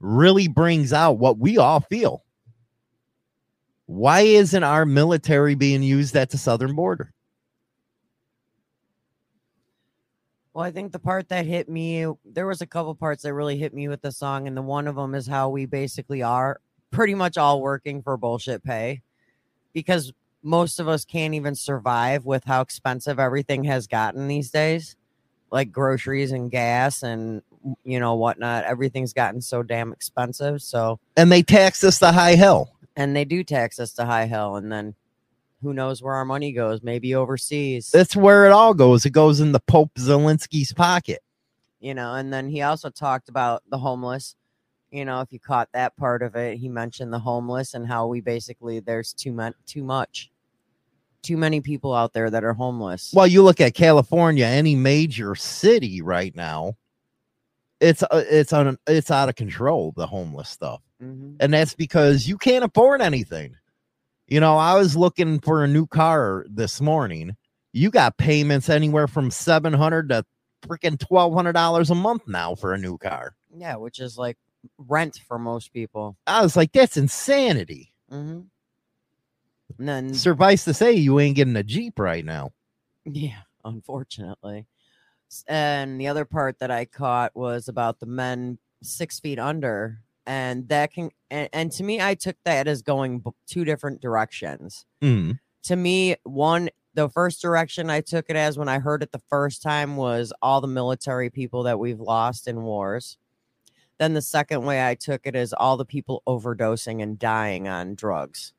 really 0.00 0.48
brings 0.48 0.92
out 0.92 1.18
what 1.18 1.38
we 1.38 1.58
all 1.58 1.80
feel. 1.80 2.24
Why 3.86 4.20
isn't 4.22 4.64
our 4.64 4.86
military 4.86 5.54
being 5.54 5.82
used 5.82 6.16
at 6.16 6.30
the 6.30 6.38
southern 6.38 6.74
border? 6.74 7.12
Well, 10.54 10.64
I 10.64 10.70
think 10.70 10.92
the 10.92 10.98
part 10.98 11.28
that 11.30 11.46
hit 11.46 11.68
me, 11.68 12.06
there 12.26 12.46
was 12.46 12.60
a 12.60 12.66
couple 12.66 12.94
parts 12.94 13.22
that 13.22 13.32
really 13.32 13.56
hit 13.56 13.72
me 13.72 13.88
with 13.88 14.02
the 14.02 14.12
song, 14.12 14.46
and 14.46 14.56
the 14.56 14.62
one 14.62 14.86
of 14.86 14.96
them 14.96 15.14
is 15.14 15.26
how 15.26 15.48
we 15.48 15.64
basically 15.64 16.22
are 16.22 16.60
pretty 16.90 17.14
much 17.14 17.38
all 17.38 17.62
working 17.62 18.02
for 18.02 18.16
bullshit 18.18 18.62
pay. 18.62 19.00
because 19.72 20.12
most 20.42 20.80
of 20.80 20.88
us 20.88 21.04
can't 21.04 21.34
even 21.34 21.54
survive 21.54 22.26
with 22.26 22.42
how 22.44 22.60
expensive 22.60 23.18
everything 23.20 23.62
has 23.64 23.86
gotten 23.86 24.26
these 24.28 24.50
days, 24.50 24.96
like 25.52 25.70
groceries 25.72 26.32
and 26.32 26.50
gas 26.50 27.02
and 27.04 27.40
you 27.84 28.00
know 28.00 28.16
whatnot. 28.16 28.64
Everything's 28.64 29.12
gotten 29.12 29.40
so 29.40 29.62
damn 29.62 29.92
expensive. 29.92 30.60
So 30.60 30.98
And 31.16 31.30
they 31.30 31.42
tax 31.42 31.84
us 31.84 32.00
to 32.00 32.10
high 32.12 32.34
hell. 32.34 32.72
and 32.96 33.14
they 33.16 33.24
do 33.24 33.44
tax 33.44 33.78
us 33.78 33.92
to 33.94 34.04
high 34.04 34.24
hell, 34.26 34.56
and 34.56 34.70
then 34.70 34.94
who 35.62 35.72
knows 35.72 36.02
where 36.02 36.14
our 36.14 36.24
money 36.24 36.52
goes? 36.52 36.82
Maybe 36.82 37.14
overseas. 37.14 37.90
That's 37.90 38.16
where 38.16 38.46
it 38.46 38.52
all 38.52 38.74
goes. 38.74 39.06
It 39.06 39.10
goes 39.10 39.40
in 39.40 39.52
the 39.52 39.60
Pope 39.60 39.92
Zelensky's 39.98 40.72
pocket. 40.72 41.20
you 41.80 41.94
know 41.94 42.14
and 42.14 42.32
then 42.32 42.48
he 42.48 42.62
also 42.62 42.90
talked 42.90 43.28
about 43.28 43.62
the 43.70 43.78
homeless 43.78 44.36
you 44.90 45.04
know 45.04 45.20
if 45.20 45.32
you 45.32 45.40
caught 45.40 45.68
that 45.72 45.96
part 45.96 46.22
of 46.22 46.36
it 46.36 46.58
he 46.58 46.68
mentioned 46.68 47.12
the 47.12 47.18
homeless 47.18 47.74
and 47.74 47.86
how 47.88 48.06
we 48.06 48.20
basically 48.20 48.78
there's 48.78 49.12
too 49.12 49.32
much 49.32 49.54
too 49.66 49.82
much 49.82 50.30
too 51.22 51.36
many 51.36 51.60
people 51.60 51.92
out 51.94 52.12
there 52.12 52.30
that 52.30 52.44
are 52.44 52.52
homeless 52.52 53.10
Well, 53.14 53.26
you 53.26 53.42
look 53.42 53.60
at 53.60 53.74
California, 53.74 54.44
any 54.46 54.74
major 54.76 55.34
city 55.34 56.02
right 56.02 56.34
now, 56.36 56.74
it's 57.80 58.02
uh, 58.04 58.24
it's 58.30 58.52
on 58.52 58.76
it's 58.86 59.10
out 59.10 59.28
of 59.28 59.34
control. 59.34 59.92
The 59.96 60.06
homeless 60.06 60.48
stuff, 60.48 60.82
Mhm. 61.02 61.36
and 61.40 61.52
that's 61.52 61.74
because 61.74 62.28
you 62.28 62.38
can't 62.38 62.64
afford 62.64 63.00
anything. 63.02 63.56
You 64.32 64.40
know, 64.40 64.56
I 64.56 64.72
was 64.78 64.96
looking 64.96 65.40
for 65.40 65.62
a 65.62 65.68
new 65.68 65.86
car 65.86 66.46
this 66.48 66.80
morning. 66.80 67.36
You 67.74 67.90
got 67.90 68.16
payments 68.16 68.70
anywhere 68.70 69.06
from 69.06 69.30
seven 69.30 69.74
hundred 69.74 70.08
to 70.08 70.24
freaking 70.66 70.98
twelve 70.98 71.34
hundred 71.34 71.52
dollars 71.52 71.90
a 71.90 71.94
month 71.94 72.26
now 72.26 72.54
for 72.54 72.72
a 72.72 72.78
new 72.78 72.96
car. 72.96 73.34
yeah 73.54 73.76
which 73.76 73.98
is 73.98 74.16
like 74.16 74.38
rent 74.78 75.20
for 75.28 75.38
most 75.38 75.70
people 75.74 76.16
I 76.26 76.40
was 76.42 76.56
like, 76.56 76.72
that's 76.72 76.96
insanity. 76.96 77.92
hmm 78.08 78.40
and 79.78 79.88
then 79.88 80.14
Suffice 80.14 80.64
to 80.64 80.72
say, 80.72 80.92
you 80.92 81.20
ain't 81.20 81.36
getting 81.36 81.56
a 81.56 81.62
Jeep 81.62 81.98
right 81.98 82.24
now. 82.24 82.52
Yeah, 83.04 83.40
unfortunately. 83.66 84.64
And 85.46 86.00
the 86.00 86.08
other 86.08 86.24
part 86.24 86.58
that 86.60 86.70
I 86.70 86.86
caught 86.86 87.36
was 87.36 87.68
about 87.68 88.00
the 88.00 88.06
men 88.06 88.56
six 88.82 89.20
feet 89.20 89.38
under. 89.38 89.98
And 90.26 90.68
that 90.68 90.92
can, 90.92 91.10
and, 91.30 91.48
and 91.52 91.72
to 91.72 91.82
me, 91.82 92.00
I 92.00 92.14
took 92.14 92.36
that 92.44 92.68
as 92.68 92.82
going 92.82 93.20
b- 93.20 93.30
two 93.46 93.64
different 93.64 94.00
directions. 94.00 94.86
Mm. 95.02 95.38
To 95.64 95.76
me, 95.76 96.16
one, 96.24 96.68
the 96.94 97.08
first 97.08 97.40
direction 97.42 97.90
I 97.90 98.00
took 98.02 98.26
it 98.28 98.36
as 98.36 98.56
when 98.58 98.68
I 98.68 98.78
heard 98.78 99.02
it 99.02 99.12
the 99.12 99.22
first 99.28 99.62
time 99.62 99.96
was 99.96 100.32
all 100.42 100.60
the 100.60 100.68
military 100.68 101.30
people 101.30 101.62
that 101.64 101.78
we've 101.78 102.00
lost 102.00 102.46
in 102.46 102.62
wars. 102.62 103.18
Then 103.98 104.14
the 104.14 104.22
second 104.22 104.64
way 104.64 104.86
I 104.86 104.94
took 104.94 105.22
it 105.26 105.34
is 105.36 105.52
all 105.52 105.76
the 105.76 105.84
people 105.84 106.22
overdosing 106.28 107.02
and 107.02 107.18
dying 107.18 107.68
on 107.68 107.94
drugs. 107.94 108.52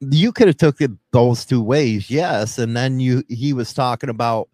you 0.00 0.32
could 0.32 0.46
have 0.48 0.56
took 0.56 0.80
it 0.80 0.90
those 1.12 1.44
two 1.44 1.62
ways 1.62 2.08
yes 2.10 2.58
and 2.58 2.74
then 2.74 2.98
you 3.00 3.22
he 3.28 3.52
was 3.52 3.74
talking 3.74 4.08
about 4.08 4.48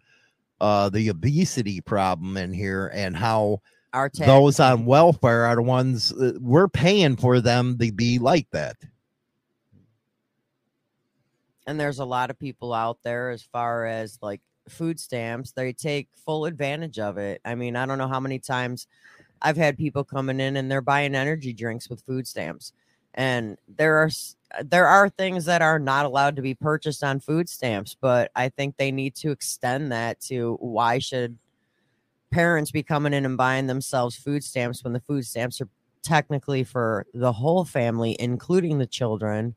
uh 0.60 0.88
the 0.88 1.08
obesity 1.08 1.80
problem 1.80 2.36
in 2.36 2.52
here 2.52 2.90
and 2.92 3.16
how 3.16 3.60
Our 3.92 4.08
tax- 4.08 4.26
those 4.26 4.60
on 4.60 4.84
welfare 4.84 5.44
are 5.44 5.56
the 5.56 5.62
ones 5.62 6.12
uh, 6.12 6.32
we're 6.40 6.68
paying 6.68 7.16
for 7.16 7.40
them 7.40 7.78
to 7.78 7.92
be 7.92 8.18
like 8.18 8.48
that. 8.52 8.76
And 11.66 11.80
there's 11.80 11.98
a 11.98 12.04
lot 12.04 12.30
of 12.30 12.38
people 12.38 12.72
out 12.72 12.98
there 13.02 13.30
as 13.30 13.42
far 13.42 13.86
as 13.86 14.18
like 14.22 14.40
food 14.68 15.00
stamps. 15.00 15.52
They 15.52 15.72
take 15.72 16.08
full 16.24 16.44
advantage 16.44 16.98
of 16.98 17.18
it. 17.18 17.40
I 17.44 17.54
mean 17.54 17.76
i 17.76 17.86
don't 17.86 17.98
know 17.98 18.08
how 18.08 18.20
many 18.20 18.38
times 18.38 18.86
i've 19.42 19.56
had 19.56 19.76
people 19.76 20.04
coming 20.04 20.40
in 20.40 20.56
and 20.56 20.70
they're 20.70 20.80
buying 20.80 21.14
energy 21.14 21.52
drinks 21.52 21.88
with 21.88 22.02
food 22.02 22.26
stamps. 22.26 22.72
And 23.14 23.56
there 23.66 23.96
are 23.96 24.10
there 24.64 24.86
are 24.86 25.08
things 25.08 25.44
that 25.46 25.62
are 25.62 25.78
not 25.78 26.06
allowed 26.06 26.36
to 26.36 26.42
be 26.42 26.54
purchased 26.54 27.02
on 27.02 27.20
food 27.20 27.48
stamps 27.48 27.96
but 28.00 28.30
i 28.36 28.48
think 28.48 28.76
they 28.76 28.90
need 28.90 29.14
to 29.14 29.30
extend 29.30 29.92
that 29.92 30.20
to 30.20 30.56
why 30.60 30.98
should 30.98 31.36
parents 32.30 32.70
be 32.70 32.82
coming 32.82 33.12
in 33.12 33.24
and 33.24 33.36
buying 33.36 33.66
themselves 33.66 34.16
food 34.16 34.42
stamps 34.42 34.82
when 34.84 34.92
the 34.92 35.00
food 35.00 35.24
stamps 35.24 35.60
are 35.60 35.68
technically 36.02 36.62
for 36.62 37.06
the 37.14 37.32
whole 37.32 37.64
family 37.64 38.16
including 38.18 38.78
the 38.78 38.86
children 38.86 39.54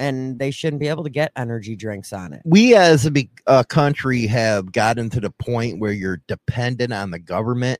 and 0.00 0.38
they 0.38 0.50
shouldn't 0.50 0.80
be 0.80 0.88
able 0.88 1.04
to 1.04 1.10
get 1.10 1.30
energy 1.36 1.76
drinks 1.76 2.12
on 2.12 2.32
it. 2.32 2.40
we 2.44 2.74
as 2.74 3.08
a 3.46 3.64
country 3.64 4.26
have 4.26 4.72
gotten 4.72 5.10
to 5.10 5.20
the 5.20 5.30
point 5.30 5.78
where 5.78 5.92
you're 5.92 6.22
dependent 6.26 6.92
on 6.92 7.10
the 7.10 7.18
government 7.18 7.78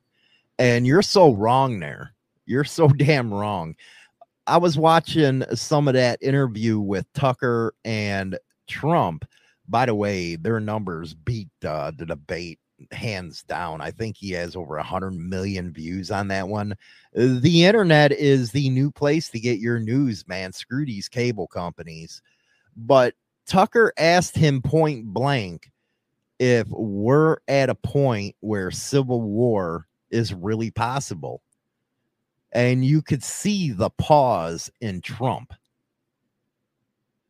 and 0.60 0.86
you're 0.86 1.02
so 1.02 1.32
wrong 1.32 1.80
there. 1.80 2.12
You're 2.44 2.64
so 2.64 2.88
damn 2.96 3.32
wrong. 3.32 3.74
I 4.46 4.58
was 4.58 4.78
watching 4.78 5.44
some 5.54 5.88
of 5.88 5.94
that 5.94 6.22
interview 6.22 6.78
with 6.78 7.10
tucker 7.14 7.74
and 7.84 8.38
trump. 8.68 9.24
By 9.68 9.86
the 9.86 9.94
way 9.94 10.36
their 10.36 10.60
numbers 10.60 11.14
beat 11.14 11.48
uh, 11.64 11.92
the 11.96 12.04
debate 12.04 12.58
hands 12.92 13.42
down 13.42 13.80
i 13.80 13.90
think 13.90 14.16
he 14.16 14.30
has 14.30 14.56
over 14.56 14.76
100 14.76 15.12
million 15.12 15.72
views 15.72 16.10
on 16.10 16.28
that 16.28 16.48
one 16.48 16.74
the 17.14 17.64
internet 17.64 18.12
is 18.12 18.52
the 18.52 18.70
new 18.70 18.90
place 18.90 19.28
to 19.28 19.38
get 19.40 19.58
your 19.58 19.78
news 19.78 20.26
man 20.26 20.52
screw 20.52 20.84
these 20.86 21.08
cable 21.08 21.46
companies 21.46 22.22
but 22.76 23.14
Tucker 23.46 23.92
asked 23.98 24.36
him 24.36 24.62
point 24.62 25.06
blank 25.06 25.70
if 26.38 26.68
we're 26.68 27.38
at 27.48 27.68
a 27.68 27.74
point 27.74 28.36
where 28.40 28.70
civil 28.70 29.20
war 29.20 29.86
is 30.10 30.32
really 30.32 30.70
possible. 30.70 31.42
And 32.52 32.84
you 32.84 33.02
could 33.02 33.22
see 33.22 33.70
the 33.72 33.90
pause 33.90 34.70
in 34.80 35.00
Trump. 35.00 35.52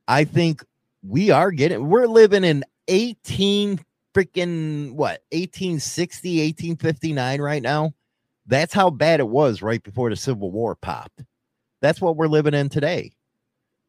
I 0.06 0.24
think 0.24 0.64
we 1.02 1.30
are 1.30 1.50
getting, 1.50 1.88
we're 1.88 2.06
living 2.06 2.44
in 2.44 2.64
18 2.88 3.80
freaking 4.14 4.92
what, 4.92 5.22
1860, 5.32 6.38
1859 6.40 7.40
right 7.40 7.62
now. 7.62 7.92
That's 8.46 8.74
how 8.74 8.90
bad 8.90 9.20
it 9.20 9.28
was 9.28 9.62
right 9.62 9.82
before 9.82 10.10
the 10.10 10.16
Civil 10.16 10.50
War 10.50 10.74
popped. 10.74 11.22
That's 11.80 12.00
what 12.00 12.16
we're 12.16 12.26
living 12.26 12.54
in 12.54 12.68
today 12.68 13.12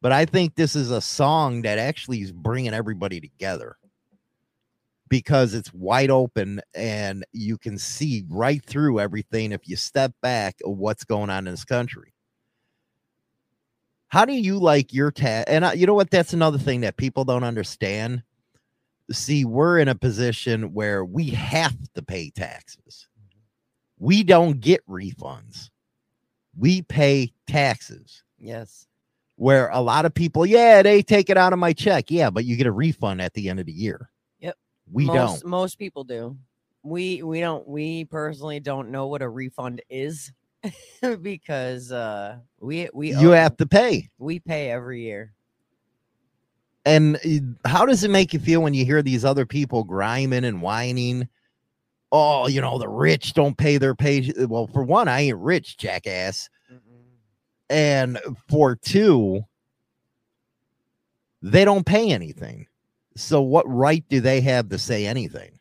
but 0.02 0.10
I 0.10 0.24
think 0.24 0.56
this 0.56 0.74
is 0.74 0.90
a 0.90 1.00
song 1.00 1.62
that 1.62 1.78
actually 1.78 2.20
is 2.20 2.32
bringing 2.32 2.74
everybody 2.74 3.20
together 3.20 3.76
because 5.08 5.54
it's 5.54 5.72
wide 5.72 6.10
open 6.10 6.60
and 6.74 7.24
you 7.32 7.56
can 7.56 7.78
see 7.78 8.24
right 8.28 8.62
through 8.64 8.98
everything 8.98 9.52
if 9.52 9.68
you 9.68 9.76
step 9.76 10.12
back 10.20 10.56
of 10.64 10.76
what's 10.76 11.04
going 11.04 11.30
on 11.30 11.46
in 11.46 11.52
this 11.52 11.64
country. 11.64 12.12
How 14.08 14.24
do 14.24 14.32
you 14.32 14.58
like 14.58 14.92
your 14.92 15.12
tax? 15.12 15.48
And 15.48 15.64
I, 15.64 15.74
you 15.74 15.86
know 15.86 15.94
what? 15.94 16.10
That's 16.10 16.32
another 16.32 16.58
thing 16.58 16.80
that 16.80 16.96
people 16.96 17.24
don't 17.24 17.44
understand. 17.44 18.24
See, 19.10 19.44
we're 19.44 19.78
in 19.78 19.88
a 19.88 19.94
position 19.94 20.72
where 20.72 21.04
we 21.04 21.28
have 21.30 21.76
to 21.94 22.02
pay 22.02 22.30
taxes. 22.30 23.08
We 23.98 24.22
don't 24.22 24.60
get 24.60 24.86
refunds. 24.86 25.70
We 26.56 26.82
pay 26.82 27.32
taxes 27.46 28.22
Yes. 28.38 28.86
where 29.36 29.68
a 29.68 29.80
lot 29.80 30.04
of 30.04 30.12
people, 30.14 30.44
yeah, 30.46 30.82
they 30.82 31.02
take 31.02 31.30
it 31.30 31.36
out 31.36 31.52
of 31.52 31.58
my 31.58 31.72
check. 31.72 32.10
Yeah, 32.10 32.30
but 32.30 32.44
you 32.44 32.56
get 32.56 32.66
a 32.66 32.72
refund 32.72 33.20
at 33.22 33.32
the 33.34 33.48
end 33.48 33.60
of 33.60 33.66
the 33.66 33.72
year. 33.72 34.10
Yep. 34.40 34.56
We 34.90 35.04
most, 35.06 35.42
don't. 35.42 35.50
Most 35.50 35.78
people 35.78 36.04
do. 36.04 36.36
We 36.82 37.22
we 37.22 37.38
don't 37.40 37.66
we 37.68 38.04
personally 38.06 38.58
don't 38.60 38.90
know 38.90 39.06
what 39.06 39.22
a 39.22 39.28
refund 39.28 39.80
is 39.88 40.32
because 41.22 41.92
uh 41.92 42.38
we 42.60 42.88
we 42.92 43.10
You 43.14 43.30
owe- 43.32 43.36
have 43.36 43.56
to 43.58 43.66
pay. 43.66 44.10
we 44.18 44.40
pay 44.40 44.70
every 44.70 45.02
year. 45.02 45.32
And 46.84 47.16
uh, 47.16 47.68
how 47.68 47.86
does 47.86 48.04
it 48.04 48.10
make 48.10 48.32
you 48.32 48.40
feel 48.40 48.62
when 48.62 48.74
you 48.74 48.84
hear 48.84 49.02
these 49.02 49.24
other 49.24 49.46
people 49.46 49.84
grinding 49.84 50.44
and 50.44 50.62
whining? 50.62 51.28
Oh, 52.10 52.48
you 52.48 52.60
know, 52.60 52.78
the 52.78 52.88
rich 52.88 53.34
don't 53.34 53.56
pay 53.56 53.78
their 53.78 53.94
pay. 53.94 54.32
Well, 54.46 54.66
for 54.66 54.82
one, 54.82 55.08
I 55.08 55.22
ain't 55.22 55.38
rich, 55.38 55.78
jackass. 55.78 56.48
And 57.70 58.18
for 58.48 58.76
two, 58.76 59.42
they 61.40 61.64
don't 61.64 61.86
pay 61.86 62.10
anything. 62.10 62.66
So 63.16 63.40
what 63.40 63.68
right 63.68 64.04
do 64.08 64.20
they 64.20 64.40
have 64.42 64.68
to 64.68 64.78
say 64.78 65.06
anything? 65.06 65.58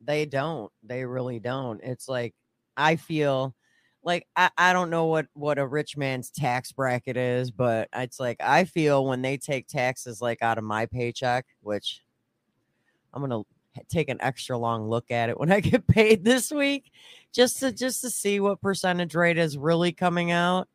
They 0.00 0.26
don't. 0.26 0.70
They 0.82 1.04
really 1.04 1.40
don't. 1.40 1.80
It's 1.82 2.08
like 2.08 2.34
I 2.76 2.96
feel 2.96 3.54
like 4.06 4.26
I, 4.36 4.50
I 4.56 4.72
don't 4.72 4.88
know 4.88 5.06
what 5.06 5.26
what 5.34 5.58
a 5.58 5.66
rich 5.66 5.96
man's 5.96 6.30
tax 6.30 6.70
bracket 6.72 7.16
is, 7.16 7.50
but 7.50 7.88
it's 7.92 8.20
like 8.20 8.36
I 8.40 8.64
feel 8.64 9.04
when 9.04 9.20
they 9.20 9.36
take 9.36 9.66
taxes 9.66 10.22
like 10.22 10.40
out 10.42 10.58
of 10.58 10.64
my 10.64 10.86
paycheck, 10.86 11.44
which 11.60 12.02
I'm 13.12 13.20
gonna 13.20 13.42
take 13.88 14.08
an 14.08 14.18
extra 14.20 14.56
long 14.56 14.88
look 14.88 15.10
at 15.10 15.28
it 15.28 15.38
when 15.38 15.52
I 15.52 15.60
get 15.72 15.88
paid 15.88 16.24
this 16.24 16.52
week, 16.52 16.92
just 17.32 17.58
to 17.60 17.72
just 17.72 18.00
to 18.02 18.10
see 18.10 18.38
what 18.38 18.62
percentage 18.62 19.14
rate 19.16 19.38
is 19.38 19.58
really 19.58 19.92
coming 19.92 20.30
out. 20.30 20.68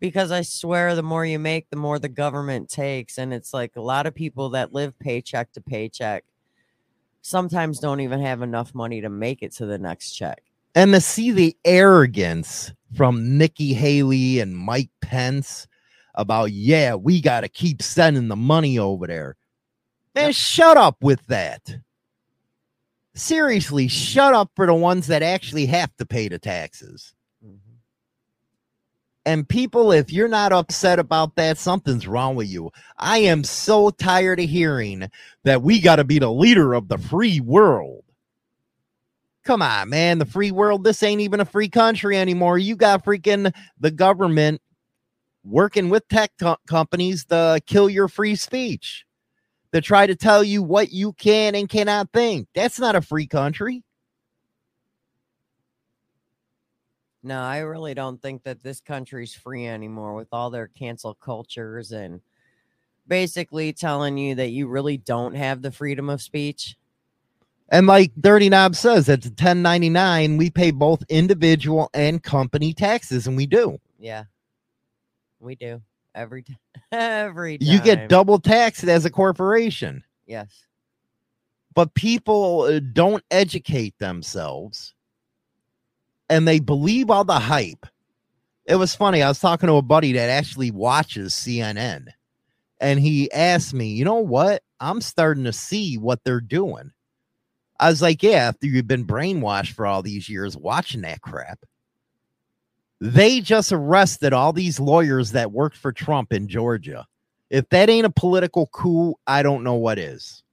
Because 0.00 0.32
I 0.32 0.42
swear, 0.42 0.96
the 0.96 1.02
more 1.04 1.24
you 1.24 1.38
make, 1.38 1.70
the 1.70 1.76
more 1.76 2.00
the 2.00 2.08
government 2.08 2.68
takes, 2.68 3.18
and 3.18 3.32
it's 3.32 3.54
like 3.54 3.76
a 3.76 3.80
lot 3.80 4.06
of 4.06 4.16
people 4.16 4.50
that 4.50 4.74
live 4.74 4.98
paycheck 4.98 5.52
to 5.52 5.60
paycheck 5.60 6.24
sometimes 7.20 7.78
don't 7.78 8.00
even 8.00 8.20
have 8.20 8.42
enough 8.42 8.74
money 8.74 9.00
to 9.00 9.08
make 9.08 9.44
it 9.44 9.52
to 9.52 9.66
the 9.66 9.78
next 9.78 10.10
check. 10.10 10.42
And 10.74 10.92
to 10.92 11.00
see 11.00 11.30
the 11.30 11.56
arrogance 11.64 12.72
from 12.96 13.38
Nikki 13.38 13.72
Haley 13.74 14.40
and 14.40 14.56
Mike 14.56 14.90
Pence 15.00 15.66
about, 16.14 16.52
yeah, 16.52 16.94
we 16.94 17.20
got 17.20 17.40
to 17.40 17.48
keep 17.48 17.82
sending 17.82 18.28
the 18.28 18.36
money 18.36 18.78
over 18.78 19.06
there. 19.06 19.36
Man, 20.14 20.32
shut 20.32 20.76
up 20.76 20.96
with 21.00 21.26
that. 21.28 21.76
Seriously, 23.14 23.88
shut 23.88 24.34
up 24.34 24.50
for 24.54 24.66
the 24.66 24.74
ones 24.74 25.06
that 25.06 25.22
actually 25.22 25.66
have 25.66 25.94
to 25.96 26.06
pay 26.06 26.28
the 26.28 26.38
taxes. 26.38 27.14
Mhm. 27.44 27.58
And 29.24 29.48
people, 29.48 29.92
if 29.92 30.12
you're 30.12 30.28
not 30.28 30.52
upset 30.52 30.98
about 30.98 31.36
that, 31.36 31.56
something's 31.56 32.06
wrong 32.06 32.34
with 32.34 32.48
you. 32.48 32.70
I 32.98 33.18
am 33.18 33.44
so 33.44 33.90
tired 33.90 34.40
of 34.40 34.48
hearing 34.48 35.10
that 35.44 35.62
we 35.62 35.80
got 35.80 35.96
to 35.96 36.04
be 36.04 36.18
the 36.18 36.32
leader 36.32 36.74
of 36.74 36.88
the 36.88 36.98
free 36.98 37.40
world. 37.40 38.01
Come 39.44 39.60
on, 39.60 39.88
man. 39.88 40.18
The 40.18 40.24
free 40.24 40.52
world, 40.52 40.84
this 40.84 41.02
ain't 41.02 41.20
even 41.20 41.40
a 41.40 41.44
free 41.44 41.68
country 41.68 42.16
anymore. 42.16 42.58
You 42.58 42.76
got 42.76 43.04
freaking 43.04 43.52
the 43.80 43.90
government 43.90 44.60
working 45.44 45.90
with 45.90 46.06
tech 46.08 46.32
co- 46.38 46.58
companies 46.68 47.24
to 47.26 47.60
kill 47.66 47.90
your 47.90 48.06
free 48.06 48.36
speech, 48.36 49.04
to 49.72 49.80
try 49.80 50.06
to 50.06 50.14
tell 50.14 50.44
you 50.44 50.62
what 50.62 50.92
you 50.92 51.12
can 51.14 51.56
and 51.56 51.68
cannot 51.68 52.10
think. 52.12 52.46
That's 52.54 52.78
not 52.78 52.94
a 52.94 53.02
free 53.02 53.26
country. 53.26 53.82
No, 57.24 57.40
I 57.40 57.58
really 57.58 57.94
don't 57.94 58.20
think 58.20 58.42
that 58.44 58.62
this 58.62 58.80
country's 58.80 59.34
free 59.34 59.66
anymore 59.66 60.14
with 60.14 60.28
all 60.32 60.50
their 60.50 60.68
cancel 60.68 61.14
cultures 61.14 61.92
and 61.92 62.20
basically 63.06 63.72
telling 63.72 64.18
you 64.18 64.34
that 64.36 64.50
you 64.50 64.66
really 64.66 64.96
don't 64.96 65.34
have 65.34 65.62
the 65.62 65.70
freedom 65.70 66.10
of 66.10 66.20
speech. 66.22 66.76
And 67.72 67.86
like 67.86 68.12
Dirty 68.20 68.50
Knob 68.50 68.76
says, 68.76 69.08
at 69.08 69.22
the 69.22 69.30
1099, 69.30 70.36
we 70.36 70.50
pay 70.50 70.70
both 70.70 71.02
individual 71.08 71.88
and 71.94 72.22
company 72.22 72.74
taxes, 72.74 73.26
and 73.26 73.34
we 73.34 73.46
do. 73.46 73.80
Yeah. 73.98 74.24
We 75.40 75.54
do. 75.54 75.80
Every 76.14 76.42
time. 76.42 76.58
Every 76.92 77.56
time. 77.56 77.66
You 77.66 77.80
get 77.80 78.10
double 78.10 78.38
taxed 78.38 78.84
as 78.84 79.06
a 79.06 79.10
corporation. 79.10 80.04
Yes. 80.26 80.66
But 81.74 81.94
people 81.94 82.62
uh, 82.62 82.80
don't 82.92 83.24
educate 83.30 83.98
themselves 83.98 84.92
and 86.28 86.46
they 86.46 86.60
believe 86.60 87.10
all 87.10 87.24
the 87.24 87.38
hype. 87.38 87.86
It 88.66 88.76
was 88.76 88.94
funny. 88.94 89.22
I 89.22 89.28
was 89.28 89.40
talking 89.40 89.68
to 89.68 89.74
a 89.76 89.82
buddy 89.82 90.12
that 90.12 90.28
actually 90.28 90.70
watches 90.70 91.32
CNN, 91.32 92.06
and 92.80 93.00
he 93.00 93.32
asked 93.32 93.74
me, 93.74 93.88
You 93.88 94.04
know 94.04 94.16
what? 94.16 94.62
I'm 94.78 95.00
starting 95.00 95.44
to 95.44 95.52
see 95.52 95.96
what 95.96 96.20
they're 96.22 96.40
doing. 96.40 96.92
I 97.82 97.88
was 97.88 98.00
like, 98.00 98.22
Yeah, 98.22 98.48
after 98.48 98.66
you've 98.66 98.86
been 98.86 99.06
brainwashed 99.06 99.72
for 99.72 99.86
all 99.86 100.02
these 100.02 100.28
years 100.28 100.56
watching 100.56 101.02
that 101.02 101.20
crap. 101.20 101.58
They 103.00 103.40
just 103.40 103.72
arrested 103.72 104.32
all 104.32 104.52
these 104.52 104.78
lawyers 104.78 105.32
that 105.32 105.50
worked 105.50 105.76
for 105.76 105.92
Trump 105.92 106.32
in 106.32 106.46
Georgia. 106.46 107.06
If 107.50 107.68
that 107.70 107.90
ain't 107.90 108.06
a 108.06 108.10
political 108.10 108.68
coup, 108.68 109.16
I 109.26 109.42
don't 109.42 109.64
know 109.64 109.74
what 109.74 109.98
is. 109.98 110.44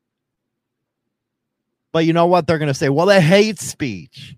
But 1.91 2.05
you 2.05 2.13
know 2.13 2.25
what? 2.25 2.47
They're 2.47 2.57
going 2.57 2.67
to 2.67 2.73
say, 2.73 2.89
well, 2.89 3.05
they 3.05 3.21
hate 3.21 3.59
speech. 3.59 4.35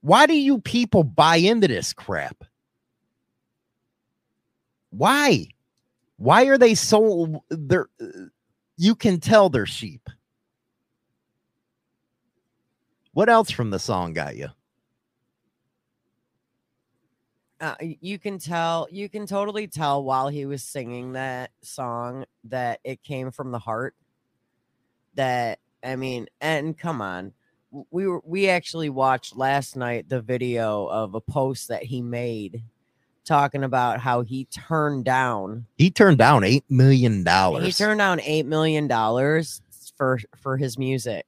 Why 0.00 0.26
do 0.26 0.34
you 0.34 0.60
people 0.60 1.02
buy 1.02 1.36
into 1.36 1.66
this 1.66 1.92
crap? 1.92 2.44
Why? 4.90 5.48
Why 6.16 6.46
are 6.46 6.58
they 6.58 6.76
so 6.76 7.42
they're 7.50 7.88
you 8.76 8.94
can 8.94 9.18
tell 9.18 9.50
they're 9.50 9.66
sheep. 9.66 10.07
What 13.18 13.28
else 13.28 13.50
from 13.50 13.70
the 13.70 13.80
song 13.80 14.12
got 14.12 14.36
you? 14.36 14.46
Uh, 17.60 17.74
you 17.80 18.16
can 18.16 18.38
tell, 18.38 18.86
you 18.92 19.08
can 19.08 19.26
totally 19.26 19.66
tell 19.66 20.04
while 20.04 20.28
he 20.28 20.46
was 20.46 20.62
singing 20.62 21.14
that 21.14 21.50
song 21.60 22.26
that 22.44 22.78
it 22.84 23.02
came 23.02 23.32
from 23.32 23.50
the 23.50 23.58
heart. 23.58 23.96
That, 25.16 25.58
I 25.82 25.96
mean, 25.96 26.28
and 26.40 26.78
come 26.78 27.02
on. 27.02 27.32
We 27.90 28.06
were, 28.06 28.22
we 28.24 28.48
actually 28.48 28.88
watched 28.88 29.36
last 29.36 29.74
night 29.74 30.08
the 30.08 30.20
video 30.20 30.86
of 30.86 31.16
a 31.16 31.20
post 31.20 31.66
that 31.66 31.82
he 31.82 32.00
made 32.00 32.62
talking 33.24 33.64
about 33.64 33.98
how 33.98 34.22
he 34.22 34.44
turned 34.44 35.04
down 35.04 35.66
He 35.76 35.90
turned 35.90 36.18
down 36.18 36.44
eight 36.44 36.66
million 36.70 37.24
dollars 37.24 37.66
He 37.66 37.72
turned 37.72 37.98
down 37.98 38.20
eight 38.20 38.46
million 38.46 38.86
dollars 38.86 39.60
for 39.96 40.20
for 40.36 40.56
his 40.56 40.78
music 40.78 41.26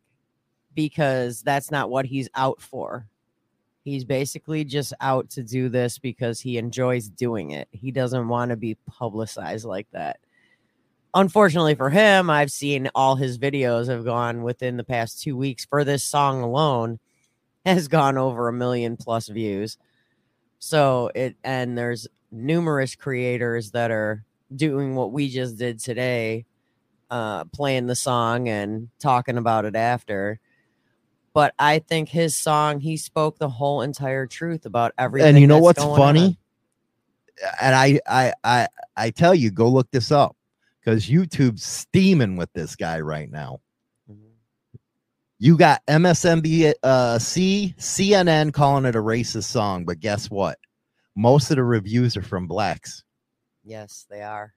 because 0.88 1.42
that's 1.42 1.70
not 1.70 1.90
what 1.90 2.06
he's 2.06 2.28
out 2.34 2.62
for. 2.62 3.06
He's 3.84 4.04
basically 4.04 4.64
just 4.64 4.94
out 5.00 5.28
to 5.30 5.42
do 5.42 5.68
this 5.68 5.98
because 5.98 6.40
he 6.40 6.56
enjoys 6.56 7.08
doing 7.08 7.50
it. 7.50 7.68
He 7.70 7.90
doesn't 7.90 8.28
want 8.28 8.50
to 8.50 8.56
be 8.56 8.76
publicized 8.86 9.66
like 9.66 9.88
that. 9.92 10.20
Unfortunately 11.12 11.74
for 11.74 11.90
him, 11.90 12.30
I've 12.30 12.50
seen 12.50 12.88
all 12.94 13.16
his 13.16 13.36
videos 13.36 13.88
have 13.88 14.04
gone 14.04 14.42
within 14.42 14.78
the 14.78 14.84
past 14.84 15.22
two 15.22 15.36
weeks 15.36 15.66
for 15.66 15.84
this 15.84 16.02
song 16.02 16.40
alone 16.40 16.98
has 17.66 17.88
gone 17.88 18.16
over 18.16 18.48
a 18.48 18.54
million 18.54 18.96
plus 18.96 19.28
views. 19.28 19.76
So 20.60 21.10
it 21.14 21.36
and 21.44 21.76
there's 21.76 22.08
numerous 22.32 22.94
creators 22.94 23.72
that 23.72 23.90
are 23.90 24.24
doing 24.54 24.94
what 24.94 25.12
we 25.12 25.28
just 25.28 25.58
did 25.58 25.78
today, 25.78 26.46
uh, 27.10 27.44
playing 27.44 27.86
the 27.86 27.94
song 27.94 28.48
and 28.48 28.88
talking 28.98 29.36
about 29.36 29.66
it 29.66 29.76
after. 29.76 30.40
But 31.32 31.54
I 31.58 31.78
think 31.78 32.08
his 32.08 32.36
song, 32.36 32.80
he 32.80 32.96
spoke 32.96 33.38
the 33.38 33.48
whole 33.48 33.82
entire 33.82 34.26
truth 34.26 34.66
about 34.66 34.92
everything. 34.98 35.30
and 35.30 35.40
you 35.40 35.46
know 35.46 35.58
what's 35.58 35.82
funny? 35.82 36.24
on. 36.24 36.36
And 37.60 37.74
I 37.74 38.00
I 38.06 38.32
I 38.44 38.68
I 38.96 39.10
tell 39.10 39.34
you, 39.34 39.50
go 39.50 39.68
look 39.68 39.90
this 39.90 40.10
up 40.10 40.36
because 40.80 41.08
YouTube's 41.08 41.64
steaming 41.64 42.36
with 42.36 42.52
this 42.52 42.76
guy 42.76 43.00
right 43.00 43.30
now. 43.30 43.60
You 45.42 45.56
got 45.56 45.80
MSNBC, 45.86 46.74
uh, 46.82 47.16
CNN 47.16 48.52
calling 48.52 48.84
it 48.84 48.94
a 48.94 48.98
racist 48.98 49.44
song, 49.44 49.86
but 49.86 49.98
guess 49.98 50.30
what? 50.30 50.58
Most 51.16 51.50
of 51.50 51.56
the 51.56 51.64
reviews 51.64 52.14
are 52.14 52.22
from 52.22 52.46
blacks 52.46 53.04
Yes, 53.64 54.06
they 54.10 54.22
are. 54.22 54.54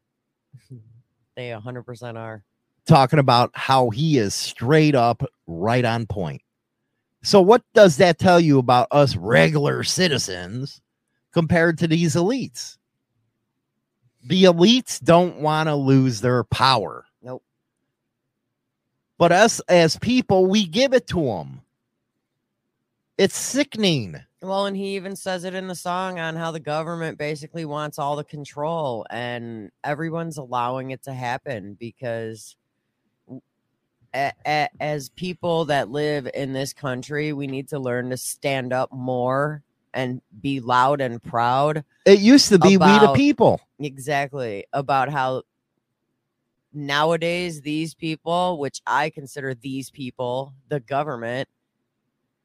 they 1.36 1.50
100% 1.50 2.18
are. 2.18 2.44
talking 2.86 3.20
about 3.20 3.52
how 3.54 3.90
he 3.90 4.18
is 4.18 4.34
straight 4.34 4.96
up 4.96 5.24
right 5.48 5.86
on 5.86 6.06
point. 6.06 6.42
So, 7.24 7.42
what 7.42 7.64
does 7.74 7.98
that 7.98 8.20
tell 8.20 8.40
you 8.40 8.60
about 8.60 8.90
us 8.92 9.16
regular 9.16 9.84
citizens 9.84 10.82
compared 11.32 11.78
to 11.80 11.88
these 11.88 12.16
elites? 12.16 12.78
The 14.26 14.44
elites 14.44 15.02
don't 15.02 15.40
want 15.40 15.68
to 15.70 15.76
lose 15.76 16.20
their 16.20 16.44
power. 16.44 17.06
Nope. 17.22 17.44
But 19.18 19.32
us 19.32 19.62
as 19.70 19.98
people, 19.98 20.48
we 20.48 20.66
give 20.66 20.94
it 20.94 21.08
to 21.08 21.24
them. 21.24 21.62
It's 23.18 23.38
sickening. 23.38 24.18
Well, 24.42 24.66
and 24.66 24.76
he 24.76 24.96
even 24.96 25.16
says 25.16 25.46
it 25.46 25.54
in 25.54 25.68
the 25.68 25.76
song 25.76 26.20
on 26.20 26.36
how 26.36 26.52
the 26.52 26.60
government 26.60 27.18
basically 27.18 27.64
wants 27.64 28.00
all 28.00 28.18
the 28.18 28.26
control 28.26 29.06
and 29.10 29.72
everyone's 29.86 30.38
allowing 30.38 30.92
it 30.92 31.04
to 31.04 31.14
happen 31.14 31.78
because 31.80 32.58
a- 34.14 34.32
a- 34.46 34.70
as 34.80 35.10
people 35.10 35.66
that 35.66 35.90
live 35.90 36.28
in 36.34 36.54
this 36.54 36.74
country, 36.74 37.34
we 37.34 37.48
need 37.48 37.70
to 37.70 37.80
learn 37.80 38.10
to 38.12 38.18
stand 38.18 38.72
up 38.74 38.92
more 38.92 39.64
and 39.94 40.22
be 40.42 40.60
loud 40.60 41.02
and 41.02 41.22
proud 41.22 41.84
It 42.06 42.20
used 42.20 42.50
to 42.50 42.58
be 42.60 42.78
we 42.78 43.00
the 43.00 43.14
people. 43.16 43.62
exactly 43.80 44.66
about 44.74 45.10
how 45.10 45.44
nowadays 46.74 47.62
these 47.62 47.94
people 47.94 48.58
which 48.58 48.82
i 48.88 49.10
consider 49.12 49.54
these 49.54 49.92
people 49.92 50.54
the 50.70 50.80
government 50.80 51.48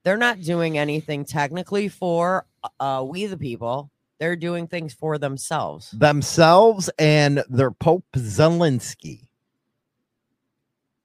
they're 0.04 0.18
not 0.18 0.42
doing 0.42 0.76
anything 0.76 1.24
technically 1.24 1.88
for 1.88 2.44
uh 2.78 3.02
we 3.08 3.24
the 3.24 3.38
people 3.38 3.90
they're 4.18 4.36
doing 4.36 4.66
things 4.66 4.92
for 4.92 5.16
themselves 5.16 5.90
themselves 5.92 6.90
and 6.98 7.42
their 7.48 7.70
Pope 7.70 8.04
Zelensky. 8.16 9.27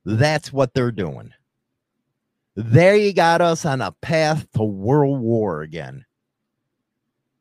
That's 0.05 0.51
what 0.51 0.73
they're 0.73 0.91
doing. 0.91 1.33
There 2.55 2.95
you 2.95 3.13
got 3.13 3.41
us 3.41 3.65
on 3.65 3.81
a 3.81 3.91
path 3.91 4.47
to 4.53 4.63
world 4.63 5.21
war 5.21 5.61
again. 5.61 6.05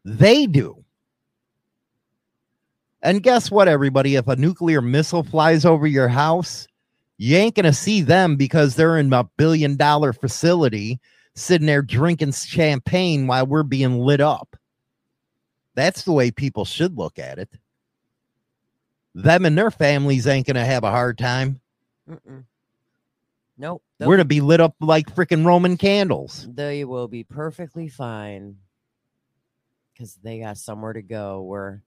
They 0.05 0.46
do. 0.46 0.85
And 3.03 3.22
guess 3.22 3.51
what, 3.51 3.68
everybody? 3.68 4.14
If 4.14 4.29
a 4.29 4.37
nuclear 4.37 4.81
missile 4.81 5.25
flies 5.25 5.65
over 5.65 5.87
your 5.87 6.08
house, 6.08 6.67
you 7.19 7.37
ain't 7.37 7.56
going 7.56 7.65
to 7.65 7.73
see 7.73 8.00
them 8.00 8.37
because 8.37 8.75
they're 8.75 8.96
in 8.98 9.13
a 9.13 9.25
billion 9.37 9.77
dollar 9.77 10.13
facility 10.13 11.00
sitting 11.35 11.67
there 11.67 11.83
drinking 11.83 12.33
champagne 12.33 13.27
while 13.27 13.46
we're 13.46 13.63
being 13.63 13.98
lit 13.98 14.21
up. 14.21 14.56
That's 15.75 16.04
the 16.04 16.13
way 16.13 16.31
people 16.31 16.65
should 16.65 16.96
look 16.96 17.19
at 17.19 17.38
it. 17.38 17.48
Them 19.15 19.44
and 19.44 19.58
their 19.58 19.71
families 19.71 20.27
ain't 20.27 20.46
going 20.46 20.56
to 20.56 20.65
have 20.65 20.85
a 20.85 20.90
hard 20.90 21.19
time. 21.19 21.60
Mm-mm. 22.08 22.44
Nope 23.59 23.83
We're 24.00 24.07
going 24.07 24.19
to 24.19 24.25
be 24.25 24.40
lit 24.40 24.61
up 24.61 24.75
like 24.81 25.15
freaking 25.15 25.44
Roman 25.44 25.77
candles. 25.77 26.46
they 26.53 26.85
will 26.85 27.09
be 27.09 27.25
perfectly 27.25 27.88
fine 27.88 28.57
because 29.92 30.15
they 30.23 30.40
got 30.40 30.57
somewhere 30.59 30.92
to 30.94 31.03
go 31.03 31.42
where 31.42 31.83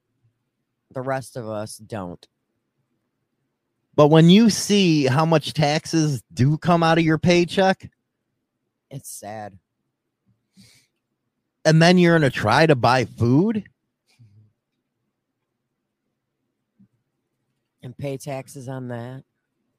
The 0.92 1.02
rest 1.02 1.36
of 1.38 1.50
us 1.50 1.78
don't. 1.78 2.26
But 3.96 4.10
when 4.10 4.30
you 4.30 4.50
see 4.50 5.06
how 5.06 5.26
much 5.26 5.54
taxes 5.54 6.22
do 6.34 6.58
come 6.58 6.84
out 6.84 6.98
of 6.98 7.04
your 7.06 7.18
paycheck, 7.18 7.90
It's 8.92 9.10
sad. 9.10 9.58
and 11.66 11.82
then 11.82 11.98
you're 11.98 12.18
going 12.20 12.30
to 12.30 12.38
try 12.38 12.66
to 12.68 12.76
buy 12.76 13.06
food, 13.06 13.64
And 17.82 17.96
pay 17.98 18.18
taxes 18.18 18.68
on 18.68 18.88
that. 18.90 19.24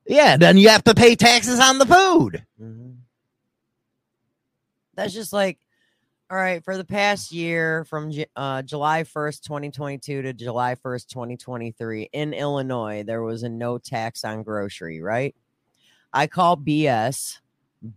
Yeah, 0.06 0.36
then 0.36 0.56
you 0.56 0.68
have 0.68 0.84
to 0.84 0.94
pay 0.94 1.16
taxes 1.16 1.60
on 1.60 1.78
the 1.78 1.86
food. 1.86 2.44
Mhm. 2.60 2.96
That's 4.94 5.12
just 5.12 5.32
like, 5.32 5.58
all 6.30 6.36
right, 6.38 6.64
for 6.64 6.76
the 6.76 6.84
past 6.84 7.32
year 7.32 7.84
from 7.84 8.10
uh, 8.34 8.62
July 8.62 9.04
1st, 9.04 9.42
2022 9.42 10.22
to 10.22 10.32
July 10.32 10.74
1st, 10.74 11.08
2023, 11.08 12.08
in 12.12 12.32
Illinois, 12.32 13.04
there 13.04 13.22
was 13.22 13.42
a 13.42 13.48
no 13.48 13.78
tax 13.78 14.24
on 14.24 14.42
grocery, 14.42 15.00
right? 15.00 15.34
I 16.12 16.26
call 16.26 16.56
BS, 16.56 17.38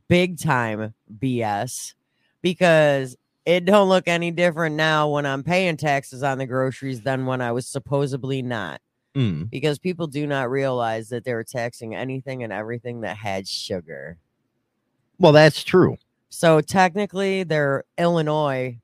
big 0.09 0.39
time 0.39 0.93
BS, 1.19 1.93
because 2.41 3.15
it 3.45 3.65
don't 3.65 3.89
look 3.89 4.07
any 4.07 4.31
different 4.31 4.75
now 4.75 5.09
when 5.09 5.25
I'm 5.25 5.43
paying 5.43 5.77
taxes 5.77 6.21
on 6.21 6.37
the 6.37 6.45
groceries 6.45 7.01
than 7.01 7.25
when 7.25 7.41
I 7.41 7.51
was 7.53 7.67
supposedly 7.67 8.41
not 8.41 8.81
Mm. 9.15 9.49
because 9.49 9.79
people 9.79 10.05
do 10.05 10.27
not 10.27 10.51
realize 10.51 11.09
that 11.09 11.23
they 11.23 11.33
were 11.33 11.43
taxing 11.43 11.95
anything 11.95 12.43
and 12.43 12.53
everything 12.53 13.01
that 13.01 13.17
had 13.17 13.47
sugar. 13.47 14.17
Well, 15.17 15.31
that's 15.31 15.63
true. 15.63 15.97
So 16.29 16.61
technically, 16.61 17.43
they're 17.43 17.85
Illinois 17.97 18.79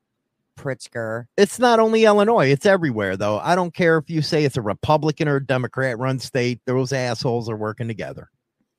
Pritzker. 0.58 1.26
It's 1.38 1.60
not 1.60 1.80
only 1.80 2.06
Illinois, 2.06 2.50
it's 2.50 2.66
everywhere, 2.66 3.18
though. 3.18 3.40
I 3.40 3.56
don't 3.56 3.74
care 3.74 3.98
if 3.98 4.10
you 4.10 4.22
say 4.22 4.44
it's 4.44 4.58
a 4.58 4.62
Republican 4.62 5.28
or 5.28 5.40
Democrat 5.40 5.98
run 6.00 6.20
state, 6.20 6.60
those 6.66 6.92
assholes 6.92 7.50
are 7.50 7.56
working 7.56 7.88
together. 7.88 8.30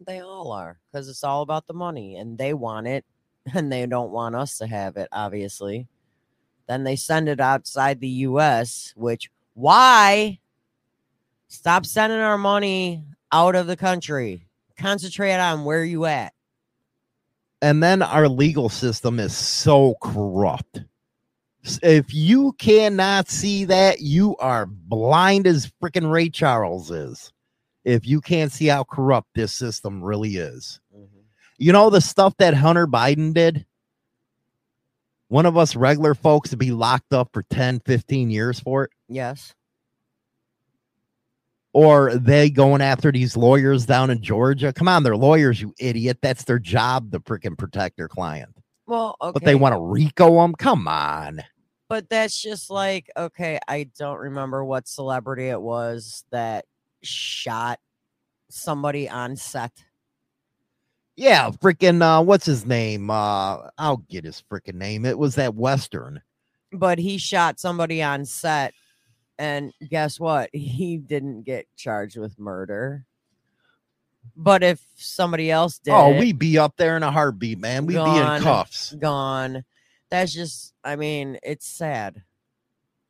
They 0.04 0.20
all 0.20 0.52
are 0.52 0.78
because 0.90 1.08
it's 1.08 1.24
all 1.24 1.42
about 1.42 1.66
the 1.66 1.74
money 1.74 2.16
and 2.16 2.36
they 2.36 2.54
want 2.54 2.86
it 2.86 3.04
and 3.54 3.70
they 3.70 3.86
don't 3.86 4.10
want 4.10 4.34
us 4.34 4.58
to 4.58 4.66
have 4.66 4.96
it, 4.96 5.08
obviously. 5.12 5.86
Then 6.66 6.84
they 6.84 6.96
send 6.96 7.28
it 7.28 7.40
outside 7.40 8.00
the 8.00 8.08
US, 8.08 8.92
which 8.96 9.30
why? 9.54 10.40
Stop 11.48 11.86
sending 11.86 12.18
our 12.18 12.38
money 12.38 13.04
out 13.32 13.54
of 13.54 13.66
the 13.66 13.76
country. 13.76 14.46
Concentrate 14.76 15.34
on 15.34 15.64
where 15.64 15.84
you 15.84 16.04
at. 16.04 16.32
And 17.62 17.82
then 17.82 18.02
our 18.02 18.28
legal 18.28 18.68
system 18.68 19.18
is 19.18 19.36
so 19.36 19.94
corrupt. 20.02 20.82
If 21.82 22.14
you 22.14 22.52
cannot 22.52 23.28
see 23.28 23.64
that, 23.64 24.00
you 24.00 24.36
are 24.36 24.66
blind 24.66 25.46
as 25.46 25.72
freaking 25.82 26.10
Ray 26.10 26.28
Charles 26.28 26.90
is. 26.90 27.32
If 27.84 28.06
you 28.06 28.20
can't 28.20 28.52
see 28.52 28.66
how 28.66 28.84
corrupt 28.84 29.28
this 29.34 29.52
system 29.52 30.02
really 30.02 30.36
is. 30.36 30.80
Mm-hmm. 30.94 31.20
You 31.58 31.72
know, 31.72 31.90
the 31.90 32.00
stuff 32.00 32.36
that 32.38 32.54
Hunter 32.54 32.86
Biden 32.86 33.32
did? 33.32 33.66
One 35.28 35.46
of 35.46 35.56
us 35.56 35.74
regular 35.74 36.14
folks 36.14 36.50
to 36.50 36.56
be 36.56 36.70
locked 36.70 37.12
up 37.12 37.30
for 37.32 37.42
10, 37.50 37.80
15 37.80 38.30
years 38.30 38.60
for 38.60 38.84
it. 38.84 38.90
Yes. 39.08 39.54
Or 41.76 42.14
they 42.16 42.48
going 42.48 42.80
after 42.80 43.12
these 43.12 43.36
lawyers 43.36 43.84
down 43.84 44.08
in 44.10 44.22
Georgia? 44.22 44.72
Come 44.72 44.88
on, 44.88 45.02
they're 45.02 45.16
lawyers, 45.16 45.60
you 45.60 45.74
idiot. 45.78 46.18
That's 46.22 46.44
their 46.44 46.58
job 46.58 47.12
to 47.12 47.20
freaking 47.20 47.56
protect 47.58 47.96
their 47.98 48.08
client. 48.08 48.56
Well, 48.86 49.16
okay. 49.20 49.32
But 49.34 49.44
they 49.44 49.54
want 49.56 49.74
to 49.74 49.80
RICO 49.80 50.40
them. 50.40 50.54
Come 50.54 50.88
on. 50.88 51.42
but 51.88 52.08
that's 52.08 52.40
just 52.42 52.68
like 52.70 53.08
okay 53.16 53.60
i 53.68 53.88
don't 53.98 54.18
remember 54.18 54.64
what 54.64 54.88
celebrity 54.88 55.48
it 55.48 55.60
was 55.60 56.24
that 56.32 56.64
shot 57.02 57.78
somebody 58.50 59.08
on 59.08 59.36
set 59.36 59.70
Yeah, 61.16 61.50
freaking 61.50 62.02
uh 62.02 62.22
what's 62.24 62.46
his 62.46 62.66
name? 62.66 63.10
Uh 63.10 63.68
I'll 63.78 63.98
get 64.08 64.24
his 64.24 64.42
freaking 64.50 64.74
name. 64.74 65.04
It 65.04 65.18
was 65.18 65.34
that 65.36 65.54
Western. 65.54 66.22
but 66.72 66.98
he 66.98 67.18
shot 67.18 67.60
somebody 67.60 68.02
on 68.02 68.24
set 68.24 68.74
and 69.38 69.72
guess 69.90 70.18
what 70.20 70.50
he 70.54 70.96
didn't 70.98 71.42
get 71.42 71.66
charged 71.76 72.16
with 72.16 72.38
murder 72.38 73.04
but 74.36 74.62
if 74.62 74.80
somebody 74.96 75.50
else 75.50 75.78
did 75.78 75.92
oh, 75.94 76.18
we'd 76.18 76.38
be 76.38 76.58
up 76.58 76.76
there 76.76 76.96
in 76.96 77.02
a 77.04 77.10
heartbeat, 77.12 77.58
man. 77.60 77.86
We'd 77.86 77.94
be 77.94 78.00
in 78.00 78.42
cuffs. 78.42 78.92
gone 78.98 79.64
that's 80.10 80.32
just 80.32 80.72
i 80.84 80.94
mean 80.96 81.38
it's 81.42 81.66
sad 81.66 82.22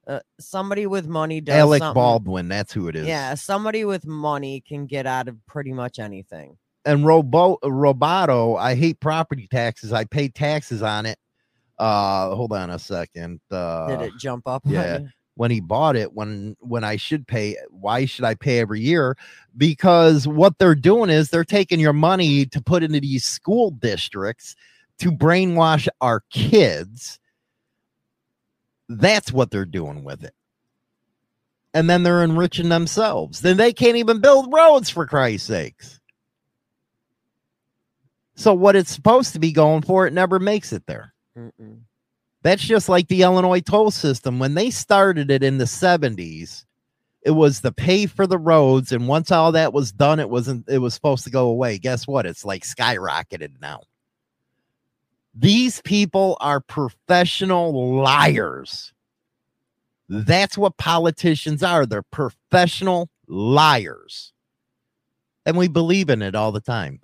uh, 0.06 0.20
somebody 0.38 0.86
with 0.86 1.08
money 1.08 1.40
does 1.40 1.56
Alec 1.56 1.80
something- 1.80 1.94
Baldwin, 1.94 2.48
that's 2.48 2.72
who 2.72 2.88
it 2.88 2.96
is. 2.96 3.06
yeah 3.06 3.34
somebody 3.34 3.84
with 3.84 4.06
money 4.06 4.62
can 4.66 4.86
get 4.86 5.06
out 5.06 5.26
of 5.28 5.36
pretty 5.46 5.72
much 5.72 5.98
anything 5.98 6.56
And 6.84 7.04
Robo 7.04 7.56
Roboto, 7.64 8.56
I 8.58 8.76
hate 8.76 9.00
property 9.00 9.48
taxes. 9.50 9.92
I 9.92 10.04
pay 10.04 10.28
taxes 10.28 10.82
on 10.82 11.06
it. 11.06 11.18
Uh 11.78 12.34
hold 12.34 12.52
on 12.52 12.70
a 12.70 12.78
second. 12.78 13.40
Uh 13.50 13.88
did 13.88 14.00
it 14.02 14.12
jump 14.18 14.46
up 14.46 14.62
yeah. 14.64 15.00
When 15.36 15.50
he 15.50 15.60
bought 15.60 15.96
it 15.96 16.14
when 16.14 16.56
when 16.60 16.82
I 16.82 16.96
should 16.96 17.26
pay 17.26 17.56
why 17.70 18.06
should 18.06 18.24
I 18.24 18.34
pay 18.34 18.58
every 18.58 18.80
year? 18.80 19.16
Because 19.56 20.26
what 20.26 20.58
they're 20.58 20.74
doing 20.74 21.10
is 21.10 21.28
they're 21.28 21.44
taking 21.44 21.78
your 21.78 21.92
money 21.92 22.46
to 22.46 22.60
put 22.60 22.82
into 22.82 23.00
these 23.00 23.24
school 23.24 23.70
districts 23.70 24.56
to 24.98 25.12
brainwash 25.12 25.88
our 26.00 26.22
kids. 26.30 27.20
That's 28.88 29.32
what 29.32 29.50
they're 29.50 29.64
doing 29.64 30.04
with 30.04 30.24
it. 30.24 30.34
And 31.74 31.90
then 31.90 32.02
they're 32.02 32.24
enriching 32.24 32.70
themselves. 32.70 33.42
Then 33.42 33.58
they 33.58 33.72
can't 33.72 33.98
even 33.98 34.20
build 34.20 34.52
roads 34.52 34.88
for 34.88 35.06
Christ's 35.06 35.48
sakes. 35.48 36.00
So 38.36 38.54
what 38.54 38.76
it's 38.76 38.90
supposed 38.90 39.34
to 39.34 39.38
be 39.38 39.52
going 39.52 39.82
for 39.82 40.06
it 40.06 40.14
never 40.14 40.38
makes 40.38 40.72
it 40.72 40.86
there. 40.86 41.12
Mm-mm. 41.36 41.80
That's 42.46 42.62
just 42.62 42.88
like 42.88 43.08
the 43.08 43.22
Illinois 43.22 43.60
toll 43.60 43.90
system. 43.90 44.38
When 44.38 44.54
they 44.54 44.70
started 44.70 45.30
it 45.30 45.42
in 45.42 45.58
the 45.58 45.64
70s, 45.64 46.64
it 47.22 47.32
was 47.32 47.60
the 47.60 47.72
pay 47.72 48.06
for 48.06 48.26
the 48.26 48.38
roads. 48.38 48.92
And 48.92 49.08
once 49.08 49.32
all 49.32 49.50
that 49.52 49.72
was 49.72 49.90
done, 49.90 50.20
it 50.20 50.30
wasn't, 50.30 50.68
it 50.68 50.78
was 50.78 50.94
supposed 50.94 51.24
to 51.24 51.30
go 51.30 51.48
away. 51.48 51.76
Guess 51.78 52.06
what? 52.06 52.24
It's 52.24 52.44
like 52.44 52.62
skyrocketed 52.62 53.60
now. 53.60 53.80
These 55.34 55.82
people 55.82 56.36
are 56.40 56.60
professional 56.60 57.96
liars. 57.96 58.92
That's 60.08 60.56
what 60.56 60.76
politicians 60.76 61.64
are. 61.64 61.84
They're 61.84 62.02
professional 62.02 63.10
liars. 63.26 64.32
And 65.44 65.56
we 65.56 65.66
believe 65.66 66.10
in 66.10 66.22
it 66.22 66.36
all 66.36 66.52
the 66.52 66.60
time. 66.60 67.00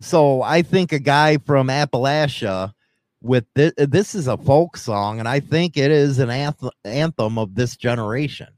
So 0.00 0.42
I 0.42 0.62
think 0.62 0.92
a 0.92 0.98
guy 0.98 1.38
from 1.38 1.68
Appalachia 1.68 2.72
with 3.22 3.44
this, 3.54 3.72
this 3.76 4.14
is 4.14 4.26
a 4.26 4.36
folk 4.36 4.76
song, 4.76 5.18
and 5.18 5.28
I 5.28 5.40
think 5.40 5.76
it 5.76 5.90
is 5.90 6.18
an 6.18 6.28
anth- 6.28 6.70
anthem 6.84 7.38
of 7.38 7.54
this 7.54 7.76
generation. 7.76 8.48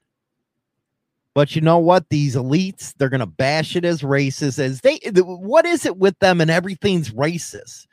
But 1.34 1.56
you 1.56 1.62
know 1.62 1.78
what? 1.78 2.08
These 2.10 2.36
elites, 2.36 2.94
they're 2.96 3.08
gonna 3.08 3.26
bash 3.26 3.74
it 3.74 3.84
as 3.84 4.02
racist 4.02 4.58
as 4.58 4.80
they 4.82 4.98
what 5.14 5.64
is 5.64 5.86
it 5.86 5.96
with 5.96 6.18
them 6.18 6.40
and 6.40 6.50
everything's 6.50 7.10
racist? 7.10 7.86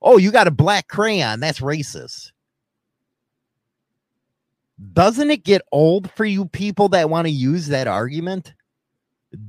Oh, 0.00 0.16
you 0.16 0.30
got 0.30 0.46
a 0.46 0.52
black 0.52 0.88
crayon, 0.88 1.40
that's 1.40 1.60
racist. 1.60 2.32
Doesn't 4.92 5.30
it 5.30 5.44
get 5.44 5.62
old 5.72 6.10
for 6.12 6.24
you 6.24 6.46
people 6.46 6.88
that 6.90 7.10
want 7.10 7.26
to 7.26 7.32
use 7.32 7.66
that 7.66 7.88
argument? 7.88 8.54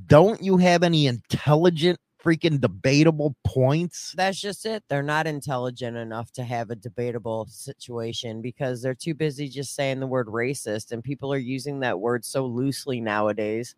Don't 0.07 0.41
you 0.43 0.57
have 0.57 0.83
any 0.83 1.07
intelligent 1.07 1.99
freaking 2.23 2.59
debatable 2.59 3.35
points? 3.45 4.13
That's 4.17 4.39
just 4.39 4.65
it. 4.65 4.83
They're 4.87 5.01
not 5.03 5.27
intelligent 5.27 5.97
enough 5.97 6.31
to 6.33 6.43
have 6.43 6.69
a 6.69 6.75
debatable 6.75 7.47
situation 7.49 8.41
because 8.41 8.81
they're 8.81 8.93
too 8.95 9.13
busy 9.13 9.47
just 9.47 9.73
saying 9.75 9.99
the 9.99 10.07
word 10.07 10.27
racist, 10.27 10.91
and 10.91 11.03
people 11.03 11.31
are 11.33 11.37
using 11.37 11.79
that 11.81 11.99
word 11.99 12.25
so 12.25 12.45
loosely 12.45 12.99
nowadays 13.01 13.75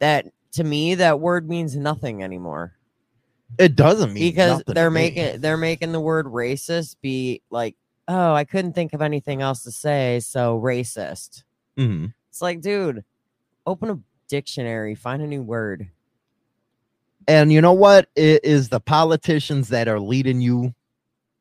that 0.00 0.26
to 0.52 0.64
me 0.64 0.94
that 0.96 1.20
word 1.20 1.48
means 1.48 1.76
nothing 1.76 2.22
anymore 2.22 2.72
It 3.58 3.76
doesn't 3.76 4.12
mean 4.12 4.22
because 4.32 4.58
nothing 4.58 4.74
they're 4.74 4.90
me. 4.90 5.00
making 5.00 5.40
they're 5.40 5.56
making 5.56 5.92
the 5.92 6.00
word 6.00 6.26
racist 6.26 6.96
be 7.00 7.42
like 7.50 7.76
oh 8.08 8.34
I 8.34 8.44
couldn't 8.44 8.72
think 8.74 8.92
of 8.92 9.02
anything 9.02 9.40
else 9.42 9.62
to 9.64 9.70
say 9.72 10.20
so 10.20 10.60
racist. 10.60 11.42
Mhm. 11.78 12.12
It's 12.30 12.42
like 12.42 12.60
dude, 12.60 13.04
open 13.66 13.90
a 13.90 13.98
dictionary, 14.28 14.94
find 14.94 15.22
a 15.22 15.26
new 15.26 15.42
word. 15.42 15.88
And 17.28 17.52
you 17.52 17.60
know 17.60 17.72
what? 17.72 18.08
It 18.16 18.44
is 18.44 18.68
the 18.68 18.80
politicians 18.80 19.68
that 19.68 19.88
are 19.88 20.00
leading 20.00 20.40
you 20.40 20.74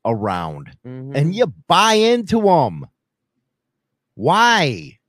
around, 0.06 0.76
Mhm. 0.86 1.16
and 1.16 1.36
you 1.36 1.48
buy 1.68 1.94
into 1.94 2.42
them. 2.42 2.88
Why? 4.16 5.00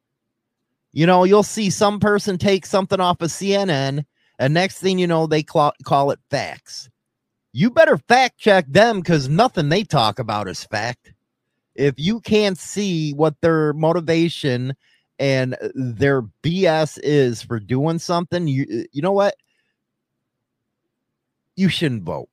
You 0.93 1.07
know, 1.07 1.25
you'll 1.25 1.43
see 1.43 1.71
some 1.71 1.99
person 2.01 2.39
take 2.39 2.65
something 2.67 3.01
off 3.01 3.21
of 3.21 3.31
CNN, 3.31 4.05
and 4.39 4.55
next 4.55 4.79
thing 4.79 4.99
you 4.99 5.07
know, 5.07 5.27
they 5.27 5.43
call, 5.43 5.73
call 5.85 6.11
it 6.11 6.21
facts. 6.31 6.89
You 7.53 7.71
better 7.71 7.99
fact 7.99 8.39
check 8.39 8.67
them 8.69 9.01
because 9.01 9.29
nothing 9.29 9.69
they 9.69 9.85
talk 9.85 10.19
about 10.19 10.49
is 10.49 10.65
fact. 10.65 11.13
If 11.75 11.95
you 11.99 12.21
can't 12.21 12.59
see 12.59 13.13
what 13.13 13.41
their 13.41 13.73
motivation 13.73 14.75
and 15.19 15.57
their 15.75 16.23
BS 16.43 16.99
is 16.99 17.43
for 17.43 17.61
doing 17.61 17.99
something, 17.99 18.49
you 18.49 18.87
you 18.93 19.03
know 19.03 19.13
what? 19.13 19.35
You 21.57 21.69
shouldn't 21.69 22.03
vote. 22.03 22.29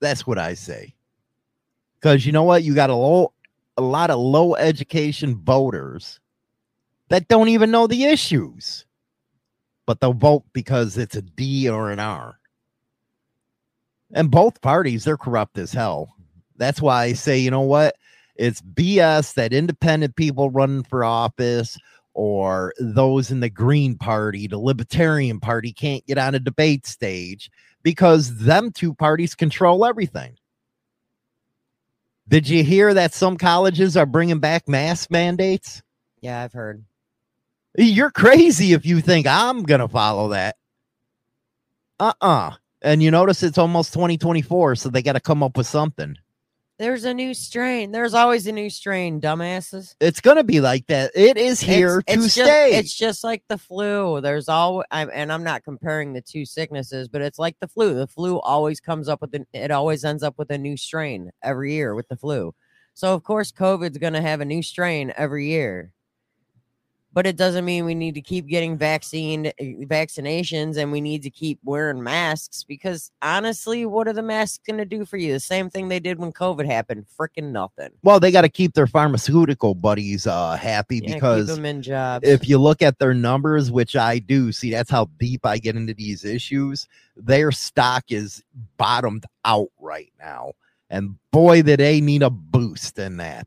That's 0.00 0.26
what 0.26 0.38
I 0.38 0.54
say. 0.54 0.94
Because 1.98 2.24
you 2.24 2.32
know 2.32 2.44
what? 2.44 2.62
You 2.62 2.74
got 2.74 2.90
a 2.90 2.94
low 2.94 3.32
a 3.76 3.82
lot 3.82 4.10
of 4.10 4.18
low 4.18 4.54
education 4.56 5.36
voters 5.36 6.20
that 7.08 7.28
don't 7.28 7.48
even 7.48 7.70
know 7.70 7.86
the 7.86 8.04
issues. 8.04 8.84
But 9.86 10.00
they'll 10.00 10.12
vote 10.12 10.44
because 10.52 10.96
it's 10.98 11.16
a 11.16 11.22
D 11.22 11.68
or 11.68 11.90
an 11.90 11.98
R. 11.98 12.38
And 14.12 14.30
both 14.30 14.60
parties, 14.60 15.04
they're 15.04 15.16
corrupt 15.16 15.58
as 15.58 15.72
hell. 15.72 16.14
That's 16.56 16.80
why 16.80 17.04
I 17.04 17.12
say, 17.14 17.38
you 17.38 17.50
know 17.50 17.60
what? 17.62 17.96
It's 18.36 18.60
BS 18.60 19.34
that 19.34 19.52
independent 19.52 20.16
people 20.16 20.50
running 20.50 20.82
for 20.84 21.04
office 21.04 21.78
or 22.20 22.74
those 22.78 23.30
in 23.30 23.40
the 23.40 23.48
Green 23.48 23.96
Party, 23.96 24.46
the 24.46 24.58
Libertarian 24.58 25.40
Party 25.40 25.72
can't 25.72 26.04
get 26.06 26.18
on 26.18 26.34
a 26.34 26.38
debate 26.38 26.86
stage 26.86 27.50
because 27.82 28.36
them 28.36 28.70
two 28.70 28.92
parties 28.92 29.34
control 29.34 29.86
everything. 29.86 30.36
Did 32.28 32.46
you 32.46 32.62
hear 32.62 32.92
that 32.92 33.14
some 33.14 33.38
colleges 33.38 33.96
are 33.96 34.04
bringing 34.04 34.38
back 34.38 34.68
mask 34.68 35.10
mandates? 35.10 35.82
Yeah, 36.20 36.42
I've 36.42 36.52
heard. 36.52 36.84
You're 37.78 38.10
crazy 38.10 38.74
if 38.74 38.84
you 38.84 39.00
think 39.00 39.26
I'm 39.26 39.62
going 39.62 39.80
to 39.80 39.88
follow 39.88 40.28
that. 40.28 40.56
Uh 41.98 42.12
uh 42.20 42.26
uh 42.26 42.50
And 42.82 43.02
you 43.02 43.10
notice 43.10 43.42
it's 43.42 43.56
almost 43.56 43.94
2024, 43.94 44.76
so 44.76 44.90
they 44.90 45.00
got 45.00 45.14
to 45.14 45.20
come 45.20 45.42
up 45.42 45.56
with 45.56 45.66
something. 45.66 46.16
There's 46.80 47.04
a 47.04 47.12
new 47.12 47.34
strain. 47.34 47.92
There's 47.92 48.14
always 48.14 48.46
a 48.46 48.52
new 48.52 48.70
strain, 48.70 49.20
dumbasses. 49.20 49.94
It's 50.00 50.22
going 50.22 50.38
to 50.38 50.44
be 50.44 50.62
like 50.62 50.86
that. 50.86 51.10
It 51.14 51.36
is 51.36 51.60
here 51.60 52.02
it's, 52.06 52.14
to 52.14 52.24
it's 52.24 52.32
stay. 52.32 52.70
Just, 52.70 52.80
it's 52.80 52.94
just 52.94 53.22
like 53.22 53.42
the 53.50 53.58
flu. 53.58 54.22
There's 54.22 54.48
all, 54.48 54.82
I'm, 54.90 55.10
and 55.12 55.30
I'm 55.30 55.44
not 55.44 55.62
comparing 55.62 56.14
the 56.14 56.22
two 56.22 56.46
sicknesses, 56.46 57.06
but 57.06 57.20
it's 57.20 57.38
like 57.38 57.56
the 57.60 57.68
flu. 57.68 57.92
The 57.92 58.06
flu 58.06 58.40
always 58.40 58.80
comes 58.80 59.10
up 59.10 59.20
with 59.20 59.34
an, 59.34 59.46
it 59.52 59.70
always 59.70 60.06
ends 60.06 60.22
up 60.22 60.38
with 60.38 60.50
a 60.50 60.56
new 60.56 60.74
strain 60.78 61.30
every 61.42 61.74
year 61.74 61.94
with 61.94 62.08
the 62.08 62.16
flu. 62.16 62.54
So 62.94 63.12
of 63.12 63.24
course, 63.24 63.52
COVID's 63.52 63.98
going 63.98 64.14
to 64.14 64.22
have 64.22 64.40
a 64.40 64.46
new 64.46 64.62
strain 64.62 65.12
every 65.18 65.48
year 65.48 65.92
but 67.12 67.26
it 67.26 67.36
doesn't 67.36 67.64
mean 67.64 67.84
we 67.84 67.94
need 67.94 68.14
to 68.14 68.20
keep 68.20 68.46
getting 68.46 68.76
vaccine 68.76 69.46
eh, 69.46 69.74
vaccinations 69.84 70.76
and 70.76 70.92
we 70.92 71.00
need 71.00 71.22
to 71.22 71.30
keep 71.30 71.58
wearing 71.64 72.02
masks 72.02 72.64
because 72.64 73.10
honestly 73.22 73.86
what 73.86 74.06
are 74.08 74.12
the 74.12 74.22
masks 74.22 74.60
going 74.66 74.78
to 74.78 74.84
do 74.84 75.04
for 75.04 75.16
you 75.16 75.32
the 75.32 75.40
same 75.40 75.68
thing 75.68 75.88
they 75.88 76.00
did 76.00 76.18
when 76.18 76.32
covid 76.32 76.66
happened 76.66 77.04
freaking 77.18 77.50
nothing 77.50 77.90
well 78.02 78.20
they 78.20 78.30
got 78.30 78.42
to 78.42 78.48
keep 78.48 78.74
their 78.74 78.86
pharmaceutical 78.86 79.74
buddies 79.74 80.26
uh 80.26 80.56
happy 80.56 81.00
yeah, 81.02 81.14
because 81.14 81.46
keep 81.46 81.56
them 81.56 81.66
in 81.66 81.82
jobs. 81.82 82.26
if 82.26 82.48
you 82.48 82.58
look 82.58 82.82
at 82.82 82.98
their 82.98 83.14
numbers 83.14 83.70
which 83.70 83.96
i 83.96 84.18
do 84.18 84.52
see 84.52 84.70
that's 84.70 84.90
how 84.90 85.08
deep 85.18 85.44
i 85.44 85.58
get 85.58 85.76
into 85.76 85.94
these 85.94 86.24
issues 86.24 86.86
their 87.16 87.50
stock 87.52 88.04
is 88.08 88.42
bottomed 88.76 89.24
out 89.44 89.68
right 89.78 90.12
now 90.18 90.52
and 90.90 91.16
boy 91.30 91.62
that 91.62 91.78
they 91.78 92.00
need 92.00 92.22
a 92.22 92.30
boost 92.30 92.98
in 92.98 93.16
that 93.16 93.46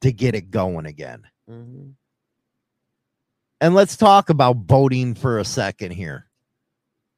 to 0.00 0.12
get 0.12 0.34
it 0.34 0.50
going 0.50 0.86
again 0.86 1.22
mm-hmm. 1.48 1.90
And 3.62 3.76
let's 3.76 3.96
talk 3.96 4.28
about 4.28 4.56
voting 4.56 5.14
for 5.14 5.38
a 5.38 5.44
second 5.44 5.92
here. 5.92 6.26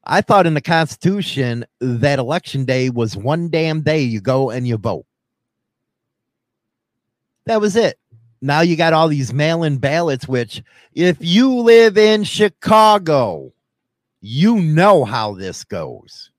I 0.03 0.21
thought 0.21 0.45
in 0.45 0.53
the 0.53 0.61
Constitution 0.61 1.65
that 1.79 2.19
election 2.19 2.65
day 2.65 2.91
was 2.91 3.17
one 3.17 3.49
damn 3.49 3.81
day 3.81 4.01
you 4.01 4.21
go 4.21 4.51
and 4.51 4.67
you 4.67 4.77
vote. 4.77 5.07
That 7.47 7.61
was 7.61 7.75
it. 7.75 7.97
Now 8.43 8.61
you 8.61 8.75
got 8.75 8.93
all 8.93 9.07
these 9.07 9.33
mail 9.33 9.63
in 9.63 9.79
ballots, 9.79 10.27
which, 10.27 10.61
if 10.93 11.17
you 11.19 11.51
live 11.61 11.97
in 11.97 12.23
Chicago, 12.23 13.51
you 14.21 14.57
know 14.61 15.03
how 15.03 15.33
this 15.33 15.63
goes. 15.63 16.29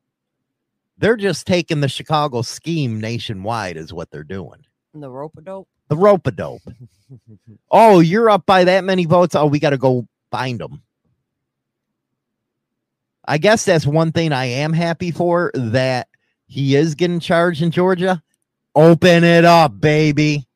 They're 0.98 1.16
just 1.16 1.48
taking 1.48 1.80
the 1.80 1.88
Chicago 1.88 2.42
scheme 2.42 3.00
nationwide, 3.00 3.76
is 3.76 3.92
what 3.92 4.12
they're 4.12 4.22
doing. 4.22 4.66
The 4.94 5.10
rope 5.10 5.36
a 5.36 5.40
dope. 5.40 5.68
The 5.88 5.96
rope 5.96 6.26
a 6.26 6.30
dope. 6.30 6.62
oh, 7.70 8.00
you're 8.00 8.30
up 8.30 8.46
by 8.46 8.64
that 8.64 8.84
many 8.84 9.04
votes. 9.04 9.34
Oh, 9.34 9.46
we 9.46 9.58
got 9.58 9.70
to 9.70 9.78
go 9.78 10.06
find 10.30 10.58
them. 10.58 10.82
I 13.24 13.38
guess 13.38 13.64
that's 13.64 13.86
one 13.86 14.12
thing 14.12 14.32
I 14.32 14.46
am 14.46 14.72
happy 14.72 15.10
for 15.10 15.50
that 15.54 16.08
he 16.46 16.76
is 16.76 16.94
getting 16.94 17.20
charged 17.20 17.62
in 17.62 17.70
Georgia. 17.70 18.22
Open 18.74 19.24
it 19.24 19.44
up, 19.44 19.80
baby. 19.80 20.46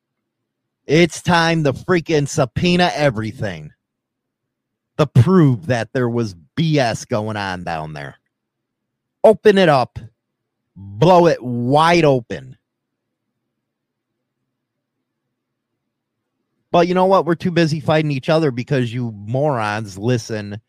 It's 0.85 1.21
time 1.21 1.63
to 1.65 1.73
freaking 1.73 2.27
subpoena 2.27 2.91
everything 2.93 3.71
to 4.97 5.07
prove 5.07 5.67
that 5.67 5.91
there 5.93 6.09
was 6.09 6.35
BS 6.55 7.07
going 7.07 7.37
on 7.37 7.63
down 7.63 7.93
there. 7.93 8.17
Open 9.23 9.57
it 9.57 9.69
up, 9.69 9.99
blow 10.75 11.27
it 11.27 11.41
wide 11.41 12.05
open. 12.05 12.57
But 16.71 16.87
you 16.87 16.93
know 16.93 17.05
what? 17.05 17.25
We're 17.25 17.35
too 17.35 17.51
busy 17.51 17.79
fighting 17.79 18.11
each 18.11 18.29
other 18.29 18.51
because 18.51 18.93
you 18.93 19.11
morons 19.11 19.97
listen 19.97 20.61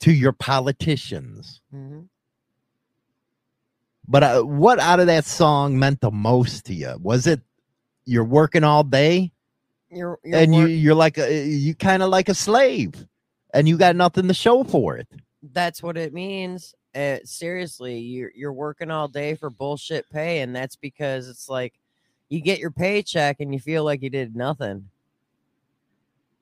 to 0.00 0.12
your 0.12 0.32
politicians. 0.32 1.60
Mm-hmm. 1.74 2.00
But 4.08 4.22
uh, 4.22 4.42
what 4.42 4.78
out 4.78 5.00
of 5.00 5.06
that 5.06 5.24
song 5.24 5.78
meant 5.78 6.00
the 6.00 6.10
most 6.10 6.66
to 6.66 6.74
you? 6.74 6.96
Was 7.00 7.26
it 7.26 7.40
you're 8.04 8.24
working 8.24 8.64
all 8.64 8.82
day 8.82 9.32
you're, 9.90 10.18
you're 10.24 10.38
and 10.38 10.52
work- 10.52 10.68
you 10.68 10.74
you're 10.74 10.94
like 10.94 11.18
a, 11.18 11.46
you 11.46 11.74
kind 11.74 12.02
of 12.02 12.08
like 12.08 12.28
a 12.28 12.34
slave 12.34 13.06
and 13.54 13.68
you 13.68 13.76
got 13.76 13.94
nothing 13.94 14.26
to 14.28 14.34
show 14.34 14.64
for 14.64 14.96
it? 14.96 15.06
that's 15.42 15.82
what 15.82 15.96
it 15.96 16.12
means. 16.12 16.74
Uh, 16.94 17.18
seriously, 17.24 17.98
you're 17.98 18.32
you're 18.34 18.52
working 18.52 18.90
all 18.90 19.08
day 19.08 19.34
for 19.34 19.50
bullshit 19.50 20.08
pay, 20.10 20.40
and 20.40 20.54
that's 20.54 20.76
because 20.76 21.28
it's 21.28 21.48
like 21.48 21.74
you 22.28 22.40
get 22.40 22.58
your 22.58 22.70
paycheck 22.70 23.40
and 23.40 23.52
you 23.52 23.60
feel 23.60 23.84
like 23.84 24.02
you 24.02 24.10
did 24.10 24.36
nothing. 24.36 24.88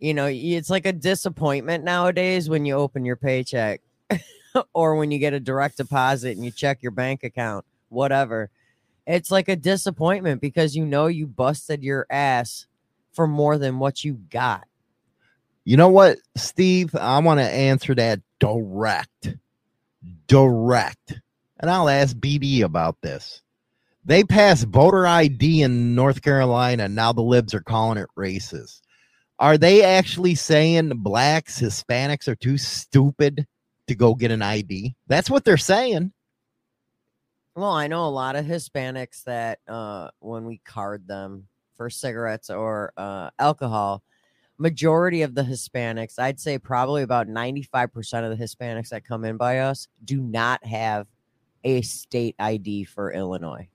You 0.00 0.14
know, 0.14 0.26
it's 0.26 0.70
like 0.70 0.86
a 0.86 0.92
disappointment 0.92 1.84
nowadays 1.84 2.48
when 2.48 2.64
you 2.64 2.74
open 2.74 3.04
your 3.04 3.16
paycheck 3.16 3.82
or 4.72 4.96
when 4.96 5.10
you 5.10 5.18
get 5.18 5.34
a 5.34 5.40
direct 5.40 5.76
deposit 5.76 6.36
and 6.36 6.44
you 6.44 6.50
check 6.50 6.82
your 6.82 6.92
bank 6.92 7.22
account, 7.22 7.66
whatever. 7.90 8.50
It's 9.06 9.30
like 9.30 9.48
a 9.48 9.56
disappointment 9.56 10.40
because 10.40 10.74
you 10.74 10.86
know 10.86 11.06
you 11.06 11.26
busted 11.26 11.82
your 11.82 12.06
ass 12.08 12.66
for 13.12 13.26
more 13.26 13.58
than 13.58 13.78
what 13.78 14.02
you 14.02 14.14
got. 14.30 14.66
You 15.64 15.76
know 15.76 15.88
what, 15.88 16.18
Steve? 16.34 16.94
I 16.94 17.18
want 17.18 17.40
to 17.40 17.44
answer 17.44 17.94
that 17.94 18.20
direct. 18.38 19.36
Direct. 20.26 21.20
And 21.58 21.70
I'll 21.70 21.90
ask 21.90 22.16
BD 22.16 22.62
about 22.62 22.96
this. 23.02 23.42
They 24.06 24.24
passed 24.24 24.66
voter 24.66 25.06
ID 25.06 25.62
in 25.62 25.94
North 25.94 26.22
Carolina. 26.22 26.88
Now 26.88 27.12
the 27.12 27.20
libs 27.20 27.52
are 27.52 27.60
calling 27.60 27.98
it 27.98 28.08
racist. 28.16 28.80
Are 29.40 29.56
they 29.56 29.82
actually 29.82 30.34
saying 30.34 30.90
blacks, 30.96 31.58
Hispanics 31.58 32.28
are 32.28 32.36
too 32.36 32.58
stupid 32.58 33.46
to 33.86 33.94
go 33.94 34.14
get 34.14 34.30
an 34.30 34.42
ID? 34.42 34.94
That's 35.06 35.30
what 35.30 35.46
they're 35.46 35.56
saying. 35.56 36.12
Well, 37.56 37.72
I 37.72 37.86
know 37.86 38.04
a 38.04 38.08
lot 38.08 38.36
of 38.36 38.44
Hispanics 38.44 39.24
that 39.24 39.60
uh, 39.66 40.10
when 40.20 40.44
we 40.44 40.58
card 40.58 41.08
them 41.08 41.48
for 41.74 41.88
cigarettes 41.88 42.50
or 42.50 42.92
uh, 42.98 43.30
alcohol, 43.38 44.02
majority 44.58 45.22
of 45.22 45.34
the 45.34 45.42
Hispanics, 45.42 46.18
I'd 46.18 46.38
say 46.38 46.58
probably 46.58 47.02
about 47.02 47.26
95% 47.26 48.30
of 48.30 48.38
the 48.38 48.44
Hispanics 48.44 48.90
that 48.90 49.06
come 49.06 49.24
in 49.24 49.38
by 49.38 49.60
us 49.60 49.88
do 50.04 50.20
not 50.20 50.62
have 50.66 51.06
a 51.64 51.80
state 51.80 52.36
ID 52.38 52.84
for 52.84 53.10
Illinois. 53.10 53.68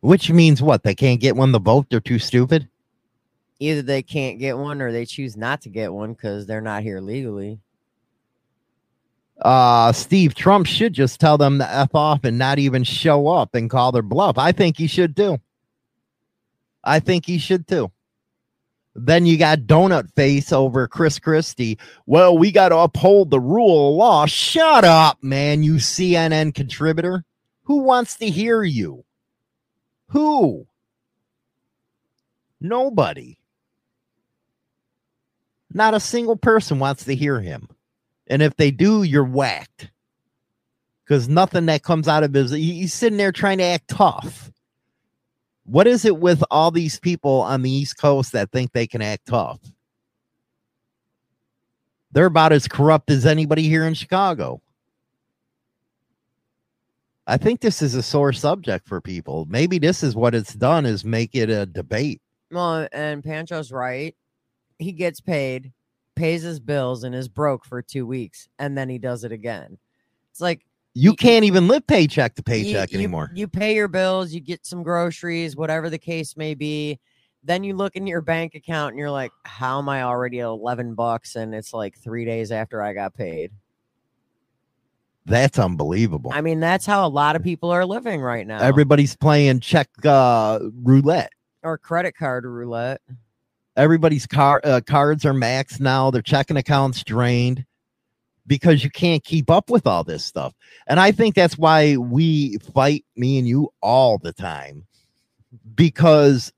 Which 0.00 0.28
means 0.28 0.60
what? 0.60 0.82
They 0.82 0.96
can't 0.96 1.20
get 1.20 1.36
one 1.36 1.52
to 1.52 1.60
vote. 1.60 1.86
They're 1.88 2.00
too 2.00 2.18
stupid. 2.18 2.68
Either 3.64 3.82
they 3.82 4.02
can't 4.02 4.38
get 4.38 4.58
one 4.58 4.82
or 4.82 4.92
they 4.92 5.06
choose 5.06 5.36
not 5.36 5.62
to 5.62 5.68
get 5.68 5.92
one 5.92 6.12
because 6.12 6.46
they're 6.46 6.60
not 6.60 6.82
here 6.82 7.00
legally. 7.00 7.58
uh 9.40 9.92
Steve 9.92 10.34
Trump 10.34 10.66
should 10.66 10.92
just 10.92 11.20
tell 11.20 11.38
them 11.38 11.58
to 11.58 11.70
F 11.70 11.94
off 11.94 12.24
and 12.24 12.38
not 12.38 12.58
even 12.58 12.84
show 12.84 13.26
up 13.28 13.54
and 13.54 13.70
call 13.70 13.92
their 13.92 14.02
bluff. 14.02 14.38
I 14.38 14.52
think 14.52 14.76
he 14.76 14.86
should 14.86 15.16
too. 15.16 15.38
I 16.84 17.00
think 17.00 17.26
he 17.26 17.38
should 17.38 17.66
too. 17.66 17.90
Then 18.94 19.26
you 19.26 19.36
got 19.38 19.60
Donut 19.60 20.14
Face 20.14 20.52
over 20.52 20.86
Chris 20.86 21.18
Christie. 21.18 21.78
Well, 22.06 22.38
we 22.38 22.52
got 22.52 22.68
to 22.68 22.76
uphold 22.76 23.30
the 23.30 23.40
rule 23.40 23.90
of 23.90 23.96
law. 23.96 24.26
Shut 24.26 24.84
up, 24.84 25.18
man, 25.22 25.64
you 25.64 25.74
CNN 25.74 26.54
contributor. 26.54 27.24
Who 27.64 27.78
wants 27.78 28.16
to 28.18 28.30
hear 28.30 28.62
you? 28.62 29.04
Who? 30.10 30.66
Nobody. 32.60 33.36
Not 35.74 35.92
a 35.92 36.00
single 36.00 36.36
person 36.36 36.78
wants 36.78 37.04
to 37.04 37.16
hear 37.16 37.40
him. 37.40 37.68
And 38.28 38.40
if 38.40 38.56
they 38.56 38.70
do, 38.70 39.02
you're 39.02 39.24
whacked. 39.24 39.90
Because 41.04 41.28
nothing 41.28 41.66
that 41.66 41.82
comes 41.82 42.08
out 42.08 42.22
of 42.22 42.32
his, 42.32 42.52
he's 42.52 42.94
sitting 42.94 43.18
there 43.18 43.32
trying 43.32 43.58
to 43.58 43.64
act 43.64 43.88
tough. 43.88 44.50
What 45.64 45.86
is 45.86 46.04
it 46.04 46.18
with 46.18 46.42
all 46.50 46.70
these 46.70 46.98
people 46.98 47.40
on 47.40 47.62
the 47.62 47.70
East 47.70 47.98
Coast 47.98 48.32
that 48.32 48.52
think 48.52 48.72
they 48.72 48.86
can 48.86 49.02
act 49.02 49.26
tough? 49.26 49.60
They're 52.12 52.26
about 52.26 52.52
as 52.52 52.68
corrupt 52.68 53.10
as 53.10 53.26
anybody 53.26 53.62
here 53.62 53.84
in 53.84 53.94
Chicago. 53.94 54.62
I 57.26 57.38
think 57.38 57.60
this 57.60 57.82
is 57.82 57.94
a 57.94 58.02
sore 58.02 58.32
subject 58.32 58.86
for 58.86 59.00
people. 59.00 59.46
Maybe 59.48 59.78
this 59.78 60.02
is 60.02 60.14
what 60.14 60.34
it's 60.34 60.54
done 60.54 60.86
is 60.86 61.04
make 61.04 61.34
it 61.34 61.50
a 61.50 61.66
debate. 61.66 62.20
Well, 62.50 62.86
and 62.92 63.24
Pancho's 63.24 63.72
right. 63.72 64.14
He 64.78 64.92
gets 64.92 65.20
paid, 65.20 65.72
pays 66.14 66.42
his 66.42 66.60
bills, 66.60 67.04
and 67.04 67.14
is 67.14 67.28
broke 67.28 67.64
for 67.64 67.82
two 67.82 68.06
weeks, 68.06 68.48
and 68.58 68.76
then 68.76 68.88
he 68.88 68.98
does 68.98 69.24
it 69.24 69.32
again. 69.32 69.78
It's 70.30 70.40
like 70.40 70.64
You 70.94 71.14
can't 71.14 71.44
even 71.44 71.68
live 71.68 71.86
paycheck 71.86 72.34
to 72.36 72.42
paycheck 72.42 72.92
you- 72.92 72.98
anymore. 72.98 73.30
You 73.34 73.48
pay 73.48 73.74
your 73.74 73.88
bills, 73.88 74.32
you 74.32 74.40
get 74.40 74.66
some 74.66 74.82
groceries, 74.82 75.56
whatever 75.56 75.90
the 75.90 75.98
case 75.98 76.36
may 76.36 76.54
be. 76.54 76.98
Then 77.46 77.62
you 77.62 77.76
look 77.76 77.94
in 77.94 78.06
your 78.06 78.22
bank 78.22 78.54
account 78.54 78.92
and 78.92 78.98
you're 78.98 79.10
like, 79.10 79.30
how 79.44 79.78
am 79.78 79.88
I 79.88 80.02
already 80.02 80.40
at 80.40 80.46
11 80.46 80.94
bucks? 80.94 81.36
And 81.36 81.54
it's 81.54 81.74
like 81.74 81.94
three 81.98 82.24
days 82.24 82.50
after 82.50 82.82
I 82.82 82.94
got 82.94 83.14
paid. 83.14 83.50
That's 85.26 85.58
unbelievable. 85.58 86.30
I 86.34 86.40
mean, 86.40 86.60
that's 86.60 86.84
how 86.86 87.06
a 87.06 87.08
lot 87.08 87.36
of 87.36 87.42
people 87.42 87.70
are 87.70 87.84
living 87.86 88.20
right 88.20 88.46
now. 88.46 88.58
Everybody's 88.62 89.16
playing 89.16 89.60
check 89.60 89.88
uh, 90.04 90.58
roulette. 90.82 91.32
or 91.62 91.78
credit 91.78 92.16
card 92.16 92.44
roulette. 92.44 93.00
Everybody's 93.76 94.26
car 94.26 94.60
uh, 94.64 94.80
cards 94.86 95.24
are 95.24 95.34
maxed 95.34 95.80
now. 95.80 96.10
Their 96.10 96.22
checking 96.22 96.56
accounts 96.56 97.02
drained 97.02 97.64
because 98.46 98.84
you 98.84 98.90
can't 98.90 99.24
keep 99.24 99.50
up 99.50 99.70
with 99.70 99.86
all 99.86 100.04
this 100.04 100.24
stuff. 100.24 100.54
And 100.86 101.00
I 101.00 101.12
think 101.12 101.34
that's 101.34 101.58
why 101.58 101.96
we 101.96 102.58
fight 102.74 103.04
me 103.16 103.38
and 103.38 103.48
you 103.48 103.70
all 103.80 104.18
the 104.18 104.32
time 104.32 104.86
because 105.74 106.52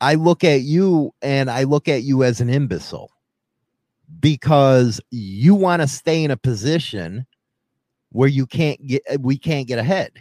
I 0.00 0.14
look 0.14 0.42
at 0.42 0.62
you 0.62 1.14
and 1.22 1.50
I 1.50 1.64
look 1.64 1.88
at 1.88 2.02
you 2.02 2.24
as 2.24 2.40
an 2.40 2.48
imbecile 2.48 3.10
because 4.20 5.00
you 5.10 5.54
want 5.54 5.82
to 5.82 5.88
stay 5.88 6.24
in 6.24 6.30
a 6.30 6.36
position 6.36 7.26
where 8.10 8.28
you 8.28 8.46
can't 8.46 8.84
get 8.86 9.02
we 9.20 9.38
can't 9.38 9.68
get 9.68 9.78
ahead. 9.78 10.12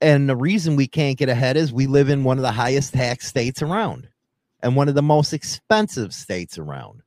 And 0.00 0.28
the 0.28 0.36
reason 0.36 0.74
we 0.74 0.88
can't 0.88 1.16
get 1.16 1.28
ahead 1.28 1.56
is 1.56 1.72
we 1.72 1.86
live 1.86 2.08
in 2.08 2.24
one 2.24 2.36
of 2.36 2.42
the 2.42 2.50
highest 2.50 2.92
tax 2.92 3.28
states 3.28 3.62
around 3.62 4.08
and 4.62 4.76
one 4.76 4.88
of 4.88 4.94
the 4.94 5.02
most 5.02 5.32
expensive 5.32 6.12
states 6.12 6.58
around 6.58 7.02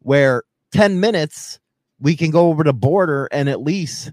where 0.00 0.42
10 0.72 1.00
minutes 1.00 1.58
we 2.00 2.16
can 2.16 2.30
go 2.30 2.48
over 2.48 2.64
the 2.64 2.72
border 2.72 3.28
and 3.32 3.48
at 3.48 3.62
least 3.62 4.12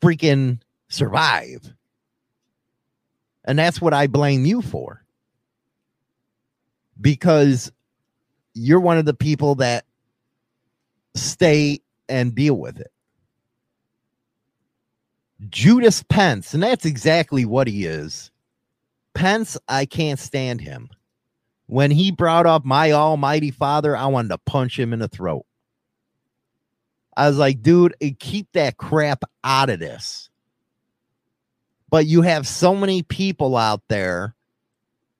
freaking 0.00 0.60
survive. 0.88 1.72
And 3.44 3.58
that's 3.58 3.80
what 3.80 3.92
I 3.92 4.06
blame 4.06 4.44
you 4.44 4.62
for. 4.62 5.04
Because 7.00 7.72
you're 8.54 8.80
one 8.80 8.98
of 8.98 9.04
the 9.04 9.14
people 9.14 9.56
that 9.56 9.84
stay 11.14 11.80
and 12.08 12.34
deal 12.34 12.54
with 12.54 12.78
it. 12.78 12.90
Judas 15.48 16.04
Pence, 16.04 16.54
and 16.54 16.62
that's 16.62 16.84
exactly 16.84 17.44
what 17.44 17.66
he 17.66 17.84
is. 17.84 18.30
Pence, 19.14 19.58
I 19.68 19.86
can't 19.86 20.18
stand 20.18 20.60
him. 20.60 20.88
When 21.66 21.90
he 21.90 22.10
brought 22.10 22.46
up 22.46 22.64
my 22.64 22.92
almighty 22.92 23.50
father, 23.50 23.96
I 23.96 24.06
wanted 24.06 24.28
to 24.28 24.38
punch 24.38 24.78
him 24.78 24.92
in 24.92 24.98
the 24.98 25.08
throat. 25.08 25.46
I 27.16 27.28
was 27.28 27.38
like, 27.38 27.62
dude, 27.62 27.94
eh, 28.00 28.10
keep 28.18 28.48
that 28.52 28.76
crap 28.76 29.24
out 29.44 29.70
of 29.70 29.78
this. 29.78 30.30
But 31.90 32.06
you 32.06 32.22
have 32.22 32.46
so 32.46 32.74
many 32.74 33.02
people 33.02 33.56
out 33.56 33.82
there 33.88 34.34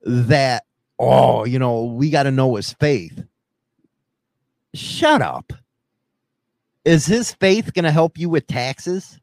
that, 0.03 0.65
oh, 0.99 1.45
you 1.45 1.59
know, 1.59 1.85
we 1.85 2.11
got 2.11 2.23
to 2.25 2.31
know 2.31 2.55
his 2.57 2.73
faith. 2.73 3.23
Shut 4.75 5.21
up. 5.21 5.53
Is 6.85 7.07
his 7.07 7.33
faith 7.35 7.75
going 7.75 7.85
to 7.85 7.91
help 7.91 8.19
you 8.19 8.29
with 8.29 8.47
taxes? 8.47 9.19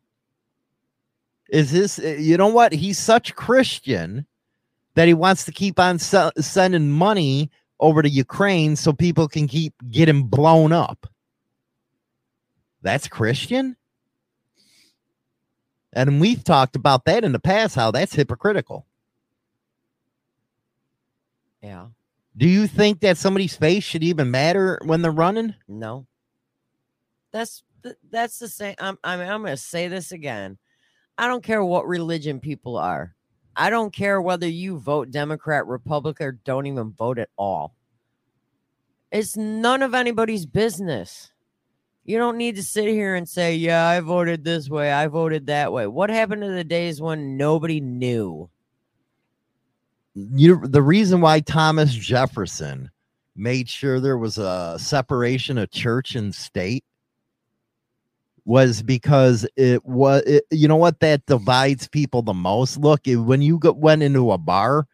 Is 1.50 1.72
this, 1.72 1.98
eh, 2.00 2.18
you 2.18 2.38
know 2.38 2.48
what? 2.48 2.72
He's 2.72 3.00
such 3.00 3.36
Christian 3.36 4.28
that 5.00 5.08
he 5.08 5.14
wants 5.14 5.46
to 5.46 5.54
keep 5.54 5.80
on 5.80 5.98
se- 5.98 6.32
sending 6.40 6.92
money 6.92 7.50
over 7.80 8.02
to 8.02 8.10
Ukraine 8.10 8.76
so 8.76 8.92
people 8.92 9.30
can 9.30 9.48
keep 9.48 9.74
getting 9.90 10.24
blown 10.24 10.74
up. 10.74 11.08
That's 12.82 13.08
Christian? 13.08 13.78
And 15.94 16.20
we've 16.20 16.44
talked 16.44 16.76
about 16.76 17.06
that 17.06 17.24
in 17.24 17.32
the 17.32 17.40
past, 17.40 17.76
how 17.76 17.92
that's 17.92 18.14
hypocritical. 18.14 18.88
Yeah. 21.64 21.88
Do 22.36 22.50
you 22.50 22.68
think 22.68 23.00
that 23.00 23.18
somebody's 23.18 23.56
face 23.56 23.86
should 23.86 24.04
even 24.04 24.32
matter 24.32 24.82
when 24.84 25.02
they're 25.02 25.12
running? 25.12 25.56
No. 25.66 26.08
That's 27.32 27.64
that's 28.12 28.38
the 28.38 28.50
same. 28.50 28.76
I'm 28.80 28.98
I 29.02 29.16
mean, 29.16 29.30
I'm 29.30 29.44
going 29.44 29.56
to 29.56 29.58
say 29.58 29.88
this 29.88 30.12
again. 30.12 30.58
I 31.18 31.28
don't 31.28 31.42
care 31.42 31.64
what 31.64 31.88
religion 31.88 32.42
people 32.42 32.76
are. 32.76 33.16
I 33.60 33.70
don't 33.70 33.92
care 33.92 34.22
whether 34.22 34.48
you 34.48 34.80
vote 34.80 35.12
Democrat, 35.12 35.68
Republican, 35.68 36.26
or 36.26 36.32
don't 36.32 36.66
even 36.66 36.92
vote 36.92 37.20
at 37.20 37.28
all. 37.38 37.76
It's 39.12 39.36
none 39.36 39.84
of 39.84 39.94
anybody's 39.94 40.46
business. 40.46 41.32
You 42.06 42.18
don't 42.18 42.38
need 42.38 42.56
to 42.56 42.64
sit 42.64 42.88
here 42.88 43.16
and 43.16 43.28
say, 43.28 43.58
"Yeah, 43.58 43.86
I 43.86 44.00
voted 44.00 44.46
this 44.46 44.70
way, 44.70 44.94
I 44.94 45.08
voted 45.08 45.48
that 45.48 45.74
way." 45.74 45.88
What 45.88 46.10
happened 46.10 46.42
to 46.44 46.52
the 46.52 46.64
days 46.64 47.02
when 47.02 47.36
nobody 47.36 47.82
knew? 47.82 48.50
You 50.14 50.66
the 50.66 50.82
reason 50.82 51.20
why 51.20 51.42
Thomas 51.42 51.94
Jefferson 51.94 52.90
made 53.36 53.68
sure 53.68 54.00
there 54.00 54.18
was 54.18 54.38
a 54.38 54.78
separation 54.80 55.58
of 55.58 55.70
church 55.70 56.16
and 56.16 56.34
state 56.34 56.86
was 58.50 58.82
because 58.82 59.48
it 59.56 59.86
was 59.86 60.24
it, 60.24 60.44
you 60.50 60.68
know 60.68 60.76
what 60.76 61.00
that 61.00 61.26
divides 61.28 61.88
people 61.88 62.22
the 62.22 62.34
most 62.34 62.78
look 62.78 63.08
it, 63.08 63.16
when 63.16 63.42
you 63.42 63.60
go, 63.60 63.72
went 63.72 64.02
into 64.02 64.32
a 64.32 64.38
bar 64.38 64.88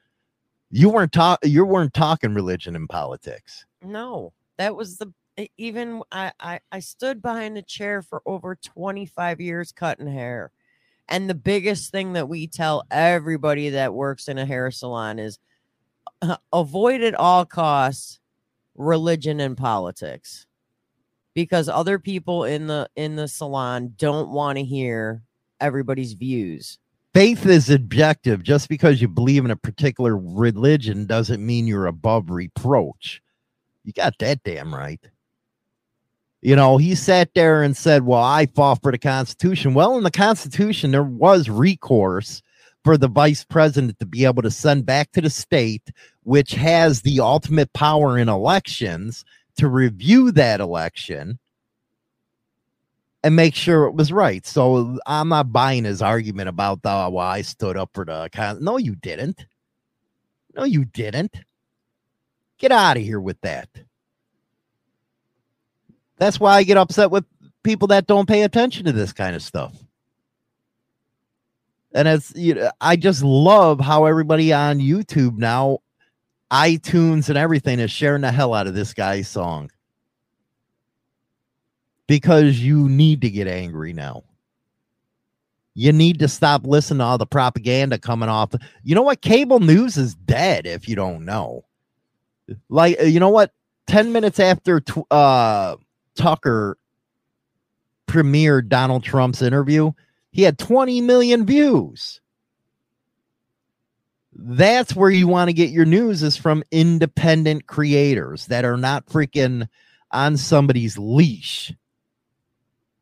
you 0.72 0.90
weren't 0.90 1.16
you 1.44 1.66
weren't 1.66 1.94
talking 1.94 2.34
religion 2.34 2.76
and 2.76 2.90
politics 2.90 3.66
No, 3.82 4.34
that 4.58 4.76
was 4.76 4.98
the 4.98 5.14
even 5.58 6.02
I, 6.12 6.32
I 6.40 6.60
I 6.72 6.80
stood 6.80 7.22
behind 7.22 7.58
a 7.58 7.62
chair 7.62 8.02
for 8.02 8.22
over 8.26 8.56
25 8.56 9.42
years 9.42 9.72
cutting 9.72 10.08
hair. 10.08 10.52
And 11.08 11.30
the 11.30 11.36
biggest 11.36 11.92
thing 11.92 12.14
that 12.14 12.28
we 12.28 12.48
tell 12.48 12.84
everybody 12.90 13.70
that 13.70 13.94
works 13.94 14.28
in 14.28 14.40
a 14.40 14.46
hair 14.46 14.72
salon 14.72 15.20
is 15.20 15.38
uh, 16.22 16.38
avoid 16.52 17.02
at 17.02 17.14
all 17.14 17.46
costs 17.46 18.20
religion 18.74 19.40
and 19.40 19.56
politics. 19.56 20.45
Because 21.36 21.70
other 21.70 22.00
people 22.00 22.46
in 22.46 22.68
the 22.68 22.90
in 22.96 23.18
the 23.18 23.28
salon 23.28 23.94
don't 23.98 24.30
want 24.30 24.58
to 24.58 24.64
hear 24.64 25.22
everybody's 25.62 26.14
views. 26.14 26.80
faith 27.14 27.46
is 27.46 27.70
objective. 27.70 28.42
Just 28.44 28.70
because 28.70 29.02
you 29.02 29.08
believe 29.08 29.46
in 29.46 29.52
a 29.52 29.56
particular 29.56 30.18
religion 30.18 31.06
doesn't 31.06 31.46
mean 31.46 31.68
you're 31.68 31.88
above 31.88 32.30
reproach. 32.30 33.22
You 33.84 33.94
got 33.94 34.18
that 34.20 34.44
damn 34.44 34.74
right. 34.74 35.02
You 36.42 36.56
know 36.56 36.78
he 36.78 36.96
sat 36.96 37.30
there 37.36 37.64
and 37.64 37.76
said 37.76 38.06
well 38.06 38.22
i 38.24 38.46
fought 38.46 38.82
for 38.82 38.92
the 38.92 38.98
constitution. 38.98 39.74
Well 39.74 39.98
in 39.98 40.04
the 40.04 40.12
constitution 40.12 40.92
there 40.92 41.04
was 41.04 41.50
recourse 41.50 42.42
for 42.84 42.98
the 42.98 43.08
vice 43.08 43.44
president 43.44 44.00
to 44.00 44.06
be 44.06 44.26
able 44.26 44.44
to 44.44 44.52
send 44.52 44.86
back 44.86 45.12
to 45.14 45.22
the 45.22 45.30
state 45.30 45.92
which 46.24 46.52
has 46.52 47.02
the 47.02 47.20
ultimate 47.20 47.74
power 47.74 48.18
in 48.18 48.30
elections 48.30 49.26
to 49.58 49.68
review 49.68 50.32
that 50.32 50.60
election 50.60 51.40
and 53.26 53.36
make 53.36 53.56
sure 53.56 53.86
it 53.86 53.96
was 53.96 54.12
right. 54.12 54.46
So 54.46 55.00
I'm 55.08 55.30
not 55.30 55.52
buying 55.52 55.84
his 55.84 56.02
argument 56.02 56.48
about 56.48 56.84
the 56.84 56.92
oh, 56.92 57.10
well, 57.10 57.26
I 57.26 57.42
stood 57.42 57.76
up 57.76 57.90
for 57.94 58.06
the 58.06 58.30
con. 58.32 58.64
No, 58.64 58.78
you 58.78 58.96
didn't. 58.96 59.46
No, 60.56 60.64
you 60.64 60.86
didn't. 60.86 61.36
Get 62.60 62.72
out 62.72 62.98
of 62.98 63.04
here 63.04 63.20
with 63.20 63.42
that. 63.42 63.68
That's 66.18 66.40
why 66.40 66.54
I 66.56 66.64
get 66.64 66.78
upset 66.78 67.12
with 67.12 67.26
people 67.64 67.88
that 67.90 68.08
don't 68.08 68.28
pay 68.28 68.44
attention 68.44 68.86
to 68.86 68.92
this 68.92 69.12
kind 69.12 69.36
of 69.36 69.42
stuff. 69.42 69.74
And 71.94 72.08
it's 72.08 72.32
you 72.36 72.54
know, 72.54 72.72
I 72.80 72.96
just 72.96 73.24
love 73.24 73.80
how 73.80 74.06
everybody 74.06 74.54
on 74.54 74.80
YouTube 74.80 75.38
now, 75.38 75.80
iTunes 76.52 77.30
and 77.30 77.38
everything 77.38 77.80
is 77.80 77.92
sharing 77.92 78.22
the 78.22 78.32
hell 78.32 78.54
out 78.54 78.68
of 78.68 78.74
this 78.74 78.94
guy's 78.94 79.28
song 79.28 79.70
because 82.08 82.60
you 82.60 82.88
need 82.88 83.22
to 83.22 83.30
get 83.30 83.48
angry 83.48 83.94
now. 83.94 84.24
You 85.74 85.92
need 85.92 86.20
to 86.20 86.28
stop 86.28 86.66
listening 86.66 87.00
to 87.00 87.04
all 87.04 87.18
the 87.18 87.26
propaganda 87.26 87.98
coming 87.98 88.30
off. 88.30 88.54
You 88.84 88.96
know 88.96 89.02
what? 89.02 89.22
Cable 89.22 89.60
news 89.60 89.98
is 89.98 90.16
dead 90.16 90.66
if 90.66 90.88
you 90.88 90.96
don't 90.96 91.26
know. 91.26 91.66
Like, 92.70 93.02
you 93.02 93.20
know 93.20 93.30
what? 93.30 93.52
10 93.88 94.14
minutes 94.14 94.40
after 94.40 94.82
uh, 95.12 95.76
Tucker 96.16 96.78
premiered 98.08 98.70
Donald 98.70 99.04
Trump's 99.04 99.42
interview, 99.42 99.92
he 100.32 100.44
had 100.44 100.58
20 100.58 101.02
million 101.02 101.46
views. 101.46 102.22
That's 104.36 104.96
where 104.96 105.10
you 105.10 105.28
want 105.28 105.48
to 105.48 105.54
get 105.54 105.70
your 105.70 105.86
news 105.86 106.22
is 106.22 106.36
from 106.36 106.64
independent 106.70 107.68
creators 107.68 108.48
that 108.48 108.66
are 108.66 108.78
not 108.78 109.06
freaking 109.06 109.70
on 110.12 110.36
somebody's 110.36 110.98
leash. 110.98 111.74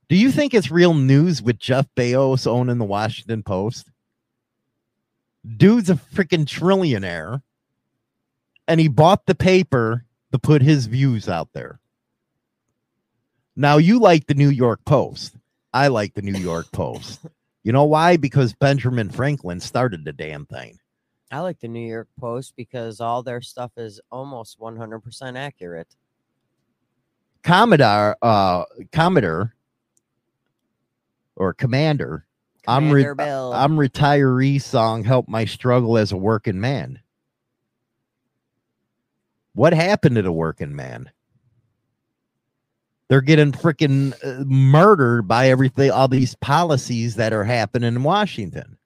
Do 0.09 0.15
you 0.15 0.31
think 0.31 0.53
it's 0.53 0.69
real 0.69 0.93
news 0.93 1.41
with 1.41 1.57
Jeff 1.57 1.87
Bezos 1.95 2.45
owning 2.45 2.77
the 2.77 2.85
Washington 2.85 3.41
Post? 3.41 3.89
Dude's 5.57 5.89
a 5.89 5.95
freaking 5.95 6.45
trillionaire 6.45 7.41
and 8.67 8.79
he 8.79 8.87
bought 8.87 9.25
the 9.25 9.35
paper 9.35 10.05
to 10.31 10.39
put 10.39 10.61
his 10.61 10.85
views 10.85 11.27
out 11.27 11.49
there. 11.53 11.79
Now, 13.55 13.77
you 13.77 13.99
like 13.99 14.27
the 14.27 14.33
New 14.33 14.49
York 14.49 14.85
Post. 14.85 15.35
I 15.73 15.87
like 15.87 16.13
the 16.13 16.21
New 16.21 16.39
York 16.39 16.71
Post. 16.71 17.25
You 17.63 17.71
know 17.71 17.85
why? 17.85 18.17
Because 18.17 18.53
Benjamin 18.53 19.09
Franklin 19.09 19.59
started 19.59 20.05
the 20.05 20.13
damn 20.13 20.45
thing. 20.45 20.79
I 21.33 21.39
like 21.39 21.59
the 21.59 21.67
New 21.67 21.79
York 21.79 22.09
Post 22.19 22.53
because 22.55 23.01
all 23.01 23.23
their 23.23 23.41
stuff 23.41 23.71
is 23.75 23.99
almost 24.11 24.59
100% 24.59 25.35
accurate. 25.35 25.87
Commodore, 27.41 28.15
uh, 28.21 28.65
Commodore, 28.91 29.55
or 31.35 31.55
Commander, 31.55 32.27
I'm 32.67 32.91
re- 32.91 33.15
Bill. 33.17 33.51
I'm 33.51 33.77
retiree 33.77 34.61
song 34.61 35.03
help 35.03 35.27
my 35.27 35.45
struggle 35.45 35.97
as 35.97 36.11
a 36.11 36.17
working 36.17 36.61
man. 36.61 36.99
What 39.55 39.73
happened 39.73 40.17
to 40.17 40.21
the 40.21 40.31
working 40.31 40.75
man? 40.75 41.09
They're 43.07 43.21
getting 43.21 43.53
freaking 43.53 44.13
uh, 44.23 44.43
murdered 44.45 45.27
by 45.27 45.49
everything, 45.49 45.89
all 45.89 46.07
these 46.07 46.35
policies 46.35 47.15
that 47.15 47.33
are 47.33 47.43
happening 47.43 47.95
in 47.95 48.03
Washington. 48.03 48.77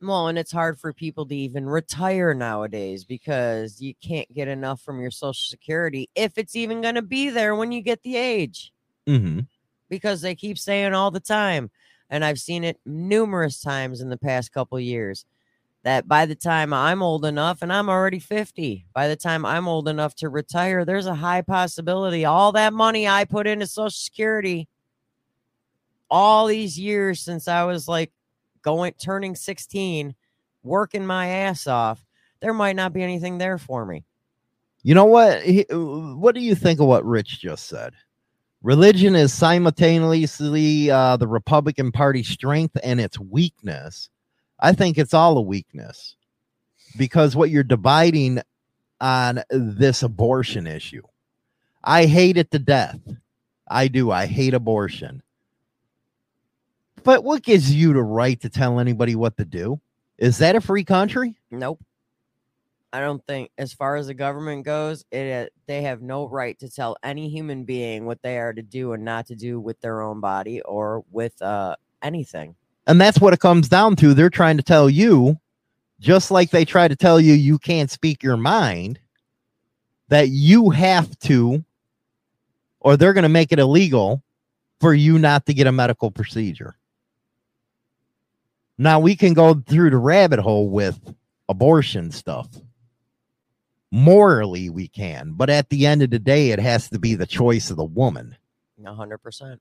Well, 0.00 0.28
and 0.28 0.38
it's 0.38 0.52
hard 0.52 0.78
for 0.78 0.92
people 0.92 1.26
to 1.26 1.34
even 1.34 1.66
retire 1.66 2.34
nowadays 2.34 3.04
because 3.04 3.80
you 3.80 3.94
can't 4.02 4.32
get 4.34 4.46
enough 4.46 4.82
from 4.82 5.00
your 5.00 5.10
social 5.10 5.48
security 5.48 6.10
if 6.14 6.36
it's 6.36 6.54
even 6.54 6.82
going 6.82 6.96
to 6.96 7.02
be 7.02 7.30
there 7.30 7.54
when 7.54 7.72
you 7.72 7.80
get 7.80 8.02
the 8.02 8.16
age 8.16 8.72
Mm-hmm. 9.08 9.40
because 9.88 10.20
they 10.20 10.34
keep 10.34 10.58
saying 10.58 10.92
all 10.92 11.12
the 11.12 11.20
time 11.20 11.70
and 12.10 12.24
I've 12.24 12.40
seen 12.40 12.64
it 12.64 12.80
numerous 12.84 13.60
times 13.60 14.00
in 14.00 14.10
the 14.10 14.16
past 14.16 14.52
couple 14.52 14.80
years 14.80 15.24
that 15.84 16.08
by 16.08 16.26
the 16.26 16.34
time 16.34 16.72
I'm 16.72 17.02
old 17.02 17.24
enough 17.24 17.62
and 17.62 17.72
I'm 17.72 17.88
already 17.88 18.18
50, 18.18 18.86
by 18.92 19.06
the 19.06 19.14
time 19.14 19.46
I'm 19.46 19.68
old 19.68 19.86
enough 19.86 20.16
to 20.16 20.28
retire, 20.28 20.84
there's 20.84 21.06
a 21.06 21.14
high 21.14 21.42
possibility 21.42 22.24
all 22.24 22.50
that 22.52 22.72
money 22.72 23.06
I 23.06 23.24
put 23.24 23.46
into 23.46 23.68
social 23.68 23.90
security 23.90 24.66
all 26.10 26.46
these 26.46 26.78
years 26.78 27.20
since 27.20 27.46
I 27.46 27.62
was 27.64 27.86
like 27.86 28.10
going 28.66 28.92
turning 28.94 29.36
16, 29.36 30.14
working 30.64 31.06
my 31.06 31.28
ass 31.28 31.66
off, 31.68 32.04
there 32.42 32.52
might 32.52 32.76
not 32.76 32.92
be 32.92 33.02
anything 33.02 33.38
there 33.38 33.58
for 33.58 33.86
me. 33.86 34.04
You 34.82 34.94
know 34.94 35.04
what? 35.06 35.42
He- 35.42 35.66
what 35.70 36.34
do 36.34 36.40
you 36.40 36.54
think 36.54 36.80
of 36.80 36.86
what 36.86 37.04
Rich 37.06 37.40
just 37.40 37.68
said? 37.68 37.94
Religion 38.62 39.14
is 39.14 39.32
simultaneously 39.32 40.90
uh, 40.90 41.16
the 41.16 41.28
Republican 41.28 41.92
Party's 41.92 42.28
strength 42.28 42.76
and 42.82 43.00
its 43.00 43.18
weakness. 43.20 44.10
I 44.58 44.72
think 44.72 44.98
it's 44.98 45.14
all 45.14 45.38
a 45.38 45.42
weakness 45.42 46.16
because 46.98 47.36
what 47.36 47.50
you're 47.50 47.62
dividing 47.62 48.40
on 49.00 49.42
this 49.50 50.02
abortion 50.02 50.66
issue. 50.66 51.02
I 51.84 52.06
hate 52.06 52.36
it 52.36 52.50
to 52.50 52.58
death. 52.58 52.98
I 53.68 53.88
do. 53.88 54.10
I 54.10 54.26
hate 54.26 54.54
abortion. 54.54 55.22
But 57.06 57.22
what 57.22 57.44
gives 57.44 57.72
you 57.72 57.92
the 57.92 58.02
right 58.02 58.40
to 58.40 58.48
tell 58.48 58.80
anybody 58.80 59.14
what 59.14 59.36
to 59.36 59.44
do? 59.44 59.80
Is 60.18 60.38
that 60.38 60.56
a 60.56 60.60
free 60.60 60.82
country? 60.82 61.36
Nope. 61.52 61.78
I 62.92 62.98
don't 62.98 63.24
think, 63.28 63.52
as 63.58 63.72
far 63.72 63.94
as 63.94 64.08
the 64.08 64.14
government 64.14 64.64
goes, 64.64 65.04
it 65.12 65.46
uh, 65.46 65.48
they 65.66 65.82
have 65.82 66.02
no 66.02 66.26
right 66.28 66.58
to 66.58 66.68
tell 66.68 66.96
any 67.04 67.28
human 67.28 67.62
being 67.62 68.06
what 68.06 68.20
they 68.22 68.38
are 68.38 68.52
to 68.52 68.60
do 68.60 68.92
and 68.92 69.04
not 69.04 69.26
to 69.26 69.36
do 69.36 69.60
with 69.60 69.80
their 69.80 70.02
own 70.02 70.18
body 70.18 70.60
or 70.62 71.04
with 71.12 71.40
uh, 71.40 71.76
anything. 72.02 72.56
And 72.88 73.00
that's 73.00 73.20
what 73.20 73.32
it 73.32 73.38
comes 73.38 73.68
down 73.68 73.94
to. 73.96 74.12
They're 74.12 74.28
trying 74.28 74.56
to 74.56 74.64
tell 74.64 74.90
you, 74.90 75.38
just 76.00 76.32
like 76.32 76.50
they 76.50 76.64
try 76.64 76.88
to 76.88 76.96
tell 76.96 77.20
you 77.20 77.34
you 77.34 77.60
can't 77.60 77.90
speak 77.90 78.24
your 78.24 78.36
mind, 78.36 78.98
that 80.08 80.30
you 80.30 80.70
have 80.70 81.16
to, 81.20 81.64
or 82.80 82.96
they're 82.96 83.12
going 83.12 83.22
to 83.22 83.28
make 83.28 83.52
it 83.52 83.60
illegal 83.60 84.24
for 84.80 84.92
you 84.92 85.20
not 85.20 85.46
to 85.46 85.54
get 85.54 85.68
a 85.68 85.72
medical 85.72 86.10
procedure. 86.10 86.74
Now 88.78 89.00
we 89.00 89.16
can 89.16 89.32
go 89.34 89.54
through 89.54 89.90
the 89.90 89.96
rabbit 89.96 90.38
hole 90.38 90.68
with 90.68 90.98
abortion 91.48 92.10
stuff. 92.10 92.48
Morally, 93.92 94.68
we 94.68 94.88
can, 94.88 95.32
but 95.34 95.48
at 95.48 95.70
the 95.70 95.86
end 95.86 96.02
of 96.02 96.10
the 96.10 96.18
day, 96.18 96.50
it 96.50 96.58
has 96.58 96.90
to 96.90 96.98
be 96.98 97.14
the 97.14 97.26
choice 97.26 97.70
of 97.70 97.76
the 97.76 97.84
woman. 97.84 98.36
Hundred 98.84 99.18
percent. 99.18 99.60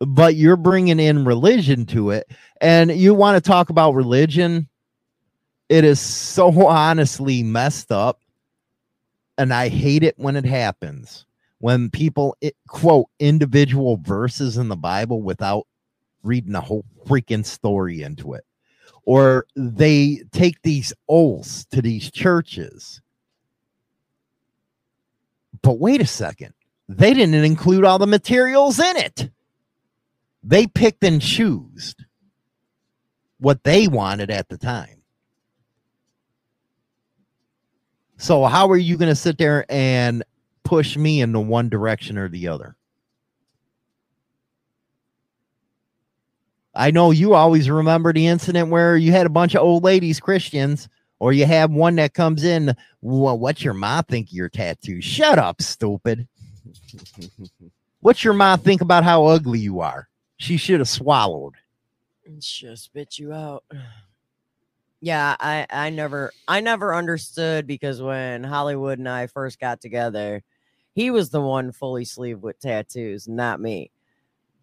but 0.00 0.34
you're 0.36 0.56
bringing 0.56 1.00
in 1.00 1.24
religion 1.24 1.86
to 1.86 2.10
it 2.10 2.30
and 2.60 2.90
you 2.92 3.12
want 3.14 3.42
to 3.42 3.46
talk 3.46 3.68
about 3.70 3.94
religion 3.94 4.68
it 5.68 5.84
is 5.84 5.98
so 5.98 6.66
honestly 6.66 7.42
messed 7.42 7.90
up 7.90 8.20
and 9.38 9.52
i 9.54 9.68
hate 9.68 10.02
it 10.02 10.14
when 10.18 10.36
it 10.36 10.44
happens 10.44 11.24
when 11.58 11.90
people 11.90 12.36
i- 12.44 12.52
quote 12.68 13.06
individual 13.18 13.98
verses 14.02 14.56
in 14.58 14.68
the 14.68 14.76
bible 14.76 15.20
without 15.22 15.66
reading 16.26 16.52
the 16.52 16.60
whole 16.60 16.84
freaking 17.06 17.44
story 17.44 18.02
into 18.02 18.34
it 18.34 18.44
or 19.04 19.46
they 19.54 20.22
take 20.32 20.60
these 20.62 20.92
oaths 21.08 21.64
to 21.66 21.80
these 21.80 22.10
churches 22.10 23.00
but 25.62 25.78
wait 25.78 26.00
a 26.00 26.06
second 26.06 26.52
they 26.88 27.14
didn't 27.14 27.34
include 27.34 27.84
all 27.84 27.98
the 27.98 28.06
materials 28.06 28.78
in 28.78 28.96
it 28.96 29.30
they 30.42 30.66
picked 30.66 31.02
and 31.02 31.20
chose 31.20 31.96
what 33.38 33.64
they 33.64 33.88
wanted 33.88 34.30
at 34.30 34.48
the 34.48 34.56
time. 34.56 35.02
So 38.16 38.44
how 38.44 38.70
are 38.70 38.76
you 38.76 38.96
going 38.96 39.10
to 39.10 39.16
sit 39.16 39.38
there 39.38 39.66
and 39.68 40.22
push 40.62 40.96
me 40.96 41.20
into 41.20 41.40
one 41.40 41.68
direction 41.68 42.16
or 42.16 42.28
the 42.28 42.48
other? 42.48 42.75
I 46.76 46.90
know 46.90 47.10
you 47.10 47.34
always 47.34 47.70
remember 47.70 48.12
the 48.12 48.26
incident 48.26 48.68
where 48.68 48.96
you 48.96 49.12
had 49.12 49.26
a 49.26 49.30
bunch 49.30 49.54
of 49.54 49.62
old 49.62 49.82
ladies, 49.82 50.20
Christians, 50.20 50.88
or 51.18 51.32
you 51.32 51.46
have 51.46 51.70
one 51.70 51.96
that 51.96 52.14
comes 52.14 52.44
in. 52.44 52.76
Well, 53.00 53.38
what's 53.38 53.64
your 53.64 53.74
mom 53.74 54.04
think 54.04 54.28
of 54.28 54.34
your 54.34 54.48
tattoo? 54.48 55.00
Shut 55.00 55.38
up, 55.38 55.62
stupid. 55.62 56.28
What's 58.00 58.22
your 58.22 58.34
mom 58.34 58.60
think 58.60 58.82
about 58.82 59.02
how 59.02 59.24
ugly 59.24 59.58
you 59.58 59.80
are? 59.80 60.08
She 60.36 60.58
should 60.58 60.78
have 60.78 60.88
swallowed. 60.88 61.54
Just 62.38 62.84
spit 62.84 63.18
you 63.18 63.32
out. 63.32 63.64
Yeah, 65.02 65.36
I 65.38 65.66
I 65.68 65.90
never 65.90 66.32
I 66.48 66.60
never 66.60 66.94
understood 66.94 67.66
because 67.66 68.00
when 68.00 68.42
Hollywood 68.42 68.98
and 68.98 69.08
I 69.08 69.26
first 69.26 69.60
got 69.60 69.80
together, 69.82 70.42
he 70.94 71.10
was 71.10 71.28
the 71.28 71.40
one 71.40 71.70
fully 71.70 72.06
sleeved 72.06 72.42
with 72.42 72.58
tattoos, 72.58 73.28
not 73.28 73.60
me. 73.60 73.90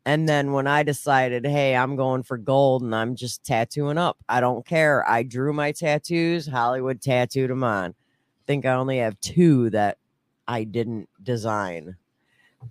And 0.05 0.27
then 0.27 0.51
when 0.51 0.67
I 0.67 0.83
decided, 0.83 1.45
hey, 1.45 1.75
I'm 1.75 1.95
going 1.95 2.23
for 2.23 2.37
gold 2.37 2.81
and 2.81 2.93
I'm 2.93 3.15
just 3.15 3.43
tattooing 3.45 3.97
up, 3.97 4.17
I 4.27 4.41
don't 4.41 4.65
care. 4.65 5.07
I 5.07 5.23
drew 5.23 5.53
my 5.53 5.71
tattoos, 5.71 6.45
Hollywood 6.45 7.01
tattooed 7.01 7.49
them 7.49 7.63
on. 7.63 7.91
I 7.91 8.43
think 8.45 8.65
I 8.65 8.73
only 8.73 8.97
have 8.97 9.19
two 9.21 9.69
that 9.69 9.97
I 10.47 10.65
didn't 10.65 11.07
design. 11.21 11.95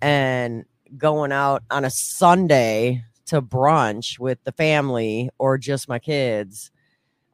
And 0.01 0.65
going 0.97 1.31
out 1.31 1.63
on 1.71 1.85
a 1.85 1.89
Sunday 1.89 3.03
to 3.25 3.41
brunch 3.41 4.19
with 4.19 4.43
the 4.43 4.51
family 4.51 5.31
or 5.39 5.57
just 5.57 5.89
my 5.89 5.97
kids 5.97 6.69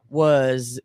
was 0.08 0.80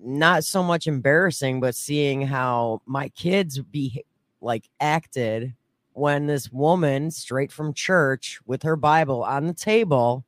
not 0.00 0.44
so 0.44 0.62
much 0.62 0.86
embarrassing, 0.86 1.60
but 1.60 1.74
seeing 1.74 2.22
how 2.22 2.80
my 2.86 3.08
kids 3.10 3.58
be 3.58 4.04
like 4.40 4.68
acted 4.80 5.54
when 5.92 6.26
this 6.26 6.50
woman 6.50 7.10
straight 7.10 7.52
from 7.52 7.74
church 7.74 8.40
with 8.46 8.62
her 8.62 8.76
Bible 8.76 9.22
on 9.22 9.46
the 9.46 9.54
table 9.54 10.24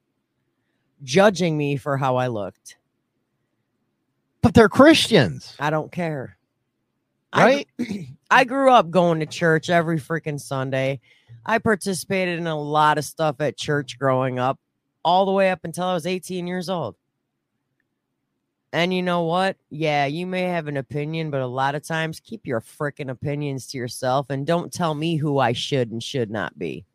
judging 1.03 1.57
me 1.57 1.77
for 1.77 1.97
how 1.97 2.17
I 2.17 2.29
looked. 2.29 2.77
But 4.41 4.55
they're 4.55 4.69
Christians, 4.69 5.55
I 5.59 5.71
don't 5.71 5.93
care. 5.93 6.37
I 7.33 7.45
right? 7.45 7.69
I 8.31 8.45
grew 8.45 8.71
up 8.71 8.91
going 8.91 9.21
to 9.21 9.27
church 9.27 9.71
every 9.71 9.99
freaking 9.99 10.41
Sunday. 10.41 11.01
I 11.45 11.59
participated 11.59 12.39
in 12.39 12.47
a 12.47 12.59
lot 12.59 12.99
of 12.99 13.05
stuff 13.05 13.41
at 13.41 13.57
church 13.57 13.99
growing 13.99 14.39
up, 14.39 14.59
all 15.05 15.27
the 15.27 15.33
way 15.33 15.51
up 15.51 15.61
until 15.65 15.85
I 15.85 15.95
was 15.95 16.07
18 16.07 16.47
years 16.47 16.69
old. 16.69 16.97
And 18.73 18.95
you 18.95 19.03
know 19.03 19.23
what? 19.25 19.57
Yeah, 19.70 20.07
you 20.07 20.27
may 20.27 20.43
have 20.43 20.66
an 20.66 20.79
opinion, 20.79 21.31
but 21.31 21.43
a 21.43 21.47
lot 21.47 21.75
of 21.75 21.83
times 21.83 22.20
keep 22.20 22.47
your 22.47 22.61
freaking 22.61 23.11
opinions 23.11 23.66
to 23.68 23.79
yourself 23.79 24.31
and 24.31 24.47
don't 24.47 24.73
tell 24.73 24.95
me 24.95 25.16
who 25.16 25.39
I 25.39 25.53
should 25.53 25.91
and 25.91 26.03
should 26.03 26.31
not 26.31 26.59
be. 26.59 26.87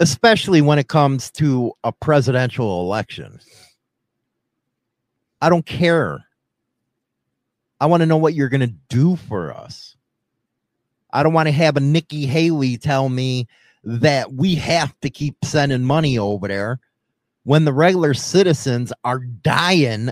Especially 0.00 0.60
when 0.60 0.80
it 0.80 0.88
comes 0.88 1.30
to 1.32 1.72
a 1.84 1.92
presidential 1.92 2.80
election. 2.80 3.38
I 5.40 5.48
don't 5.48 5.66
care. 5.66 6.24
I 7.80 7.86
want 7.86 8.00
to 8.00 8.06
know 8.06 8.16
what 8.16 8.34
you're 8.34 8.48
going 8.48 8.60
to 8.60 8.74
do 8.88 9.14
for 9.14 9.52
us. 9.52 9.96
I 11.12 11.22
don't 11.22 11.32
want 11.32 11.46
to 11.46 11.52
have 11.52 11.76
a 11.76 11.80
Nikki 11.80 12.26
Haley 12.26 12.78
tell 12.78 13.08
me 13.08 13.46
that 13.84 14.32
we 14.32 14.56
have 14.56 14.98
to 15.00 15.10
keep 15.10 15.36
sending 15.44 15.84
money 15.84 16.18
over 16.18 16.48
there 16.48 16.80
when 17.44 17.64
the 17.64 17.72
regular 17.72 18.14
citizens 18.14 18.92
are 19.04 19.18
dying 19.18 20.10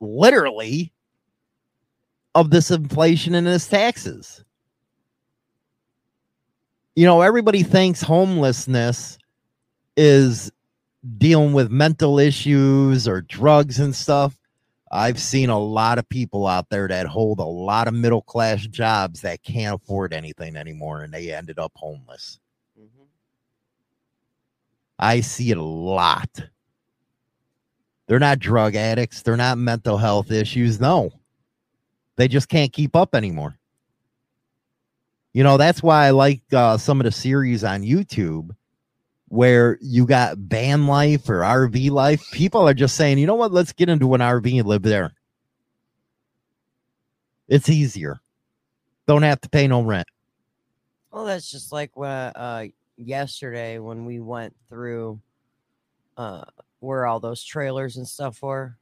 literally 0.00 0.92
of 2.34 2.50
this 2.50 2.70
inflation 2.70 3.34
and 3.34 3.46
this 3.46 3.66
taxes. 3.68 4.44
You 6.96 7.06
know, 7.06 7.22
everybody 7.22 7.62
thinks 7.62 8.02
homelessness 8.02 9.18
is 9.96 10.52
dealing 11.18 11.52
with 11.54 11.70
mental 11.70 12.18
issues 12.18 13.08
or 13.08 13.22
drugs 13.22 13.80
and 13.80 13.94
stuff. 13.94 14.38
I've 14.92 15.20
seen 15.20 15.50
a 15.50 15.58
lot 15.58 15.98
of 15.98 16.08
people 16.08 16.46
out 16.46 16.68
there 16.70 16.88
that 16.88 17.06
hold 17.06 17.40
a 17.40 17.44
lot 17.44 17.88
of 17.88 17.94
middle 17.94 18.22
class 18.22 18.66
jobs 18.66 19.22
that 19.22 19.42
can't 19.42 19.76
afford 19.82 20.12
anything 20.12 20.56
anymore 20.56 21.02
and 21.02 21.14
they 21.14 21.32
ended 21.32 21.58
up 21.58 21.72
homeless. 21.76 22.40
Mhm. 22.78 23.06
I 24.98 25.20
see 25.20 25.50
it 25.50 25.56
a 25.56 25.62
lot. 25.62 26.48
They're 28.10 28.18
not 28.18 28.40
drug 28.40 28.74
addicts, 28.74 29.22
they're 29.22 29.36
not 29.36 29.56
mental 29.56 29.96
health 29.96 30.32
issues. 30.32 30.80
No, 30.80 31.12
they 32.16 32.26
just 32.26 32.48
can't 32.48 32.72
keep 32.72 32.96
up 32.96 33.14
anymore. 33.14 33.56
You 35.32 35.44
know, 35.44 35.56
that's 35.56 35.80
why 35.80 36.06
I 36.06 36.10
like 36.10 36.42
uh, 36.52 36.76
some 36.76 36.98
of 36.98 37.04
the 37.04 37.12
series 37.12 37.62
on 37.62 37.82
YouTube 37.82 38.50
where 39.28 39.78
you 39.80 40.06
got 40.06 40.38
van 40.38 40.88
life 40.88 41.28
or 41.28 41.42
RV 41.42 41.92
life. 41.92 42.20
People 42.32 42.66
are 42.66 42.74
just 42.74 42.96
saying, 42.96 43.18
you 43.18 43.28
know 43.28 43.36
what, 43.36 43.52
let's 43.52 43.72
get 43.72 43.88
into 43.88 44.12
an 44.12 44.20
RV 44.20 44.58
and 44.58 44.66
live 44.66 44.82
there. 44.82 45.12
It's 47.46 47.68
easier. 47.68 48.20
Don't 49.06 49.22
have 49.22 49.40
to 49.42 49.48
pay 49.48 49.68
no 49.68 49.82
rent. 49.82 50.08
Well, 51.12 51.26
that's 51.26 51.48
just 51.48 51.70
like 51.70 51.96
when 51.96 52.10
uh 52.10 52.64
yesterday 52.96 53.78
when 53.78 54.04
we 54.04 54.18
went 54.18 54.56
through 54.68 55.20
uh 56.16 56.42
where 56.80 57.06
all 57.06 57.20
those 57.20 57.44
trailers 57.44 57.96
and 57.96 58.06
stuff 58.06 58.42
were. 58.42 58.76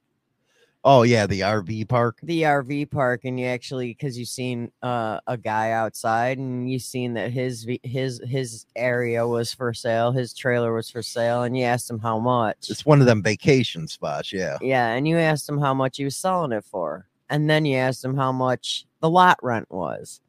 Oh, 0.85 1.03
yeah, 1.03 1.27
the 1.27 1.41
RV 1.41 1.89
park. 1.89 2.19
The 2.23 2.43
RV 2.43 2.91
park 2.91 3.25
and 3.25 3.39
you 3.39 3.47
actually 3.47 3.93
cuz 3.95 4.17
you 4.17 4.25
seen 4.25 4.71
uh 4.83 5.21
a 5.27 5.37
guy 5.37 5.73
outside 5.73 6.39
and 6.39 6.71
you 6.71 6.79
seen 6.79 7.15
that 7.15 7.33
his 7.33 7.67
his 7.83 8.21
his 8.25 8.65
area 8.77 9.27
was 9.27 9.53
for 9.53 9.75
sale, 9.75 10.13
his 10.13 10.33
trailer 10.33 10.73
was 10.73 10.89
for 10.89 11.03
sale 11.03 11.43
and 11.43 11.57
you 11.59 11.65
asked 11.65 11.91
him 11.91 11.99
how 11.99 12.19
much. 12.19 12.71
It's 12.71 12.87
one 12.87 13.01
of 13.01 13.07
them 13.07 13.23
vacation 13.23 13.89
spots. 13.89 14.33
Yeah. 14.33 14.57
Yeah, 14.63 14.89
and 14.93 15.07
you 15.07 15.19
asked 15.19 15.49
him 15.49 15.59
how 15.59 15.75
much 15.75 15.97
he 15.97 16.05
was 16.05 16.17
selling 16.17 16.53
it 16.53 16.65
for. 16.65 17.09
And 17.29 17.51
then 17.51 17.65
you 17.65 17.77
asked 17.77 18.05
him 18.05 18.17
how 18.17 18.33
much 18.33 18.87
the 19.01 19.11
lot 19.11 19.39
rent 19.43 19.71
was. 19.71 20.21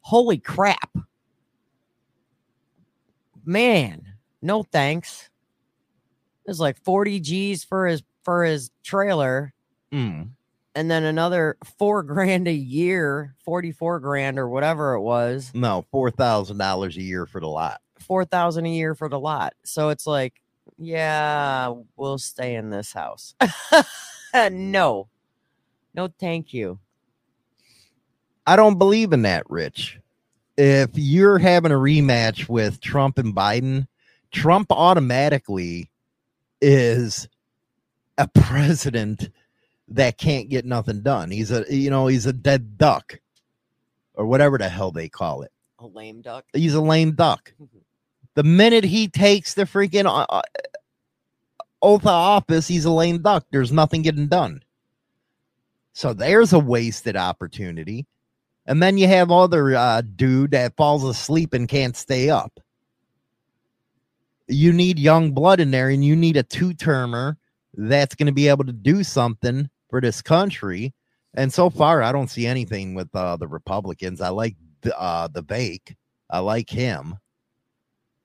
Holy 0.00 0.38
crap. 0.38 0.90
Man, 3.44 4.06
no 4.40 4.62
thanks. 4.62 5.28
It's 6.46 6.58
like 6.58 6.82
40 6.84 7.20
G's 7.20 7.64
for 7.64 7.86
his 7.86 8.02
for 8.24 8.44
his 8.44 8.70
trailer 8.84 9.52
Mm. 9.92 10.30
and 10.74 10.90
then 10.90 11.04
another 11.04 11.56
4 11.78 12.02
grand 12.04 12.48
a 12.48 12.52
year, 12.52 13.34
44 13.44 14.00
grand 14.00 14.38
or 14.38 14.48
whatever 14.48 14.94
it 14.94 15.00
was, 15.02 15.50
No, 15.54 15.84
$4,000 15.92 16.96
a 16.96 17.02
year 17.02 17.26
for 17.26 17.40
the 17.40 17.48
lot. 17.48 17.80
4,000 17.98 18.64
a 18.66 18.68
year 18.70 18.94
for 18.94 19.08
the 19.08 19.18
lot. 19.20 19.52
So 19.64 19.90
it's 19.90 20.06
like, 20.06 20.40
yeah, 20.78 21.72
we'll 21.96 22.18
stay 22.18 22.54
in 22.56 22.70
this 22.70 22.92
house. 22.92 23.34
no. 24.34 25.08
No, 25.94 26.08
thank 26.18 26.54
you. 26.54 26.78
I 28.46 28.56
don't 28.56 28.78
believe 28.78 29.12
in 29.12 29.22
that, 29.22 29.48
Rich. 29.50 30.00
If 30.56 30.90
you're 30.94 31.38
having 31.38 31.70
a 31.70 31.76
rematch 31.76 32.48
with 32.48 32.80
Trump 32.80 33.18
and 33.18 33.34
Biden, 33.34 33.86
Trump 34.32 34.72
automatically 34.72 35.90
is 36.62 37.28
a 38.16 38.28
president 38.28 39.28
that 39.88 40.16
can't 40.16 40.48
get 40.48 40.64
nothing 40.64 41.02
done. 41.02 41.30
He's 41.30 41.50
a 41.50 41.64
you 41.68 41.90
know, 41.90 42.06
he's 42.06 42.26
a 42.26 42.32
dead 42.32 42.78
duck 42.78 43.20
or 44.14 44.26
whatever 44.26 44.56
the 44.56 44.68
hell 44.68 44.90
they 44.90 45.08
call 45.08 45.42
it. 45.42 45.52
A 45.78 45.86
lame 45.86 46.22
duck. 46.22 46.44
He's 46.54 46.74
a 46.74 46.80
lame 46.80 47.12
duck. 47.12 47.52
The 48.34 48.42
minute 48.42 48.84
he 48.84 49.08
takes 49.08 49.52
the 49.52 49.64
freaking 49.64 50.06
uh, 50.06 50.24
uh, 50.26 50.40
oath 51.82 52.00
of 52.00 52.06
office, 52.06 52.66
he's 52.66 52.86
a 52.86 52.90
lame 52.90 53.20
duck. 53.20 53.44
There's 53.50 53.72
nothing 53.72 54.00
getting 54.00 54.26
done. 54.26 54.62
So 55.92 56.14
there's 56.14 56.54
a 56.54 56.58
wasted 56.58 57.14
opportunity. 57.14 58.06
And 58.64 58.82
then 58.82 58.96
you 58.96 59.06
have 59.08 59.30
other 59.30 59.76
uh, 59.76 60.00
dude 60.00 60.52
that 60.52 60.76
falls 60.76 61.04
asleep 61.04 61.52
and 61.52 61.68
can't 61.68 61.94
stay 61.94 62.30
up. 62.30 62.58
You 64.52 64.72
need 64.72 64.98
young 64.98 65.32
blood 65.32 65.60
in 65.60 65.70
there, 65.70 65.88
and 65.88 66.04
you 66.04 66.14
need 66.14 66.36
a 66.36 66.42
two 66.42 66.74
termer 66.74 67.36
that's 67.74 68.14
going 68.14 68.26
to 68.26 68.32
be 68.32 68.48
able 68.48 68.64
to 68.64 68.72
do 68.72 69.02
something 69.02 69.68
for 69.88 70.00
this 70.00 70.20
country. 70.20 70.92
And 71.34 71.52
so 71.52 71.70
far, 71.70 72.02
I 72.02 72.12
don't 72.12 72.28
see 72.28 72.46
anything 72.46 72.94
with 72.94 73.08
uh, 73.14 73.36
the 73.36 73.48
Republicans. 73.48 74.20
I 74.20 74.28
like 74.28 74.56
the, 74.82 74.98
uh, 75.00 75.28
Vivek. 75.28 75.94
I 76.28 76.40
like 76.40 76.68
him. 76.68 77.16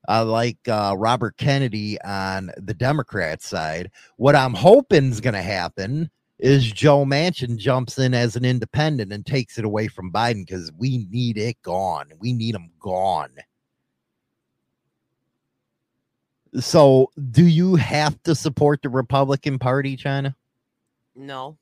I 0.10 0.22
like 0.22 0.58
uh, 0.68 0.96
Robert 0.98 1.38
Kennedy 1.38 2.00
on 2.02 2.52
the 2.58 2.74
Democrat 2.74 3.42
side. 3.42 3.92
What 4.18 4.36
I'm 4.36 4.54
hoping 4.54 5.12
is 5.12 5.22
going 5.22 5.34
to 5.34 5.42
happen 5.42 6.10
is 6.40 6.72
Joe 6.72 7.04
Manchin 7.04 7.58
jumps 7.58 7.98
in 7.98 8.14
as 8.14 8.36
an 8.36 8.46
independent 8.46 9.12
and 9.12 9.26
takes 9.26 9.58
it 9.58 9.66
away 9.66 9.88
from 9.88 10.12
Biden 10.12 10.46
because 10.46 10.72
we 10.78 11.08
need 11.10 11.38
it 11.38 11.62
gone. 11.62 12.10
We 12.20 12.32
need 12.32 12.56
him 12.56 12.70
gone. 12.80 13.32
So, 16.60 17.12
do 17.32 17.46
you 17.46 17.76
have 17.76 18.22
to 18.24 18.34
support 18.34 18.82
the 18.82 18.90
Republican 18.90 19.60
Party, 19.60 19.96
China? 19.96 20.36
No. 21.16 21.58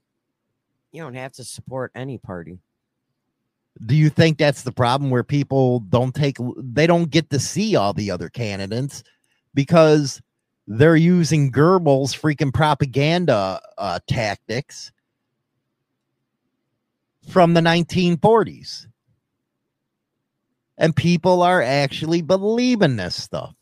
You 0.91 1.03
don't 1.03 1.15
have 1.15 1.33
to 1.33 1.43
support 1.43 1.91
any 1.95 2.17
party. 2.17 2.59
Do 3.85 3.95
you 3.95 4.09
think 4.09 4.37
that's 4.37 4.61
the 4.61 4.71
problem 4.71 5.09
where 5.09 5.23
people 5.23 5.81
don't 5.81 6.15
take 6.15 6.37
they 6.57 6.87
don't 6.87 7.09
get 7.09 7.29
to 7.31 7.39
see 7.39 7.75
all 7.75 7.91
the 7.91 8.09
other 8.09 8.29
candidates 8.29 9.03
because 9.53 10.21
they're 10.67 10.95
using 10.95 11.51
Goebbels 11.51 12.17
freaking 12.17 12.53
propaganda 12.53 13.61
uh, 13.77 13.99
tactics 14.07 14.91
from 17.29 17.53
the 17.53 17.61
1940s. 17.61 18.87
And 20.77 20.95
people 20.95 21.41
are 21.41 21.61
actually 21.61 22.21
believing 22.21 22.97
this 22.97 23.21
stuff. 23.21 23.55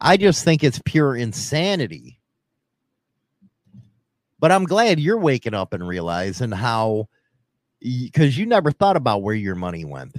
I 0.00 0.16
just 0.16 0.44
think 0.44 0.62
it's 0.62 0.80
pure 0.84 1.16
insanity. 1.16 2.20
But 4.38 4.52
I'm 4.52 4.64
glad 4.64 5.00
you're 5.00 5.18
waking 5.18 5.54
up 5.54 5.72
and 5.72 5.86
realizing 5.86 6.52
how 6.52 7.08
because 7.80 8.38
you 8.38 8.46
never 8.46 8.70
thought 8.70 8.96
about 8.96 9.22
where 9.22 9.34
your 9.34 9.54
money 9.54 9.84
went. 9.84 10.16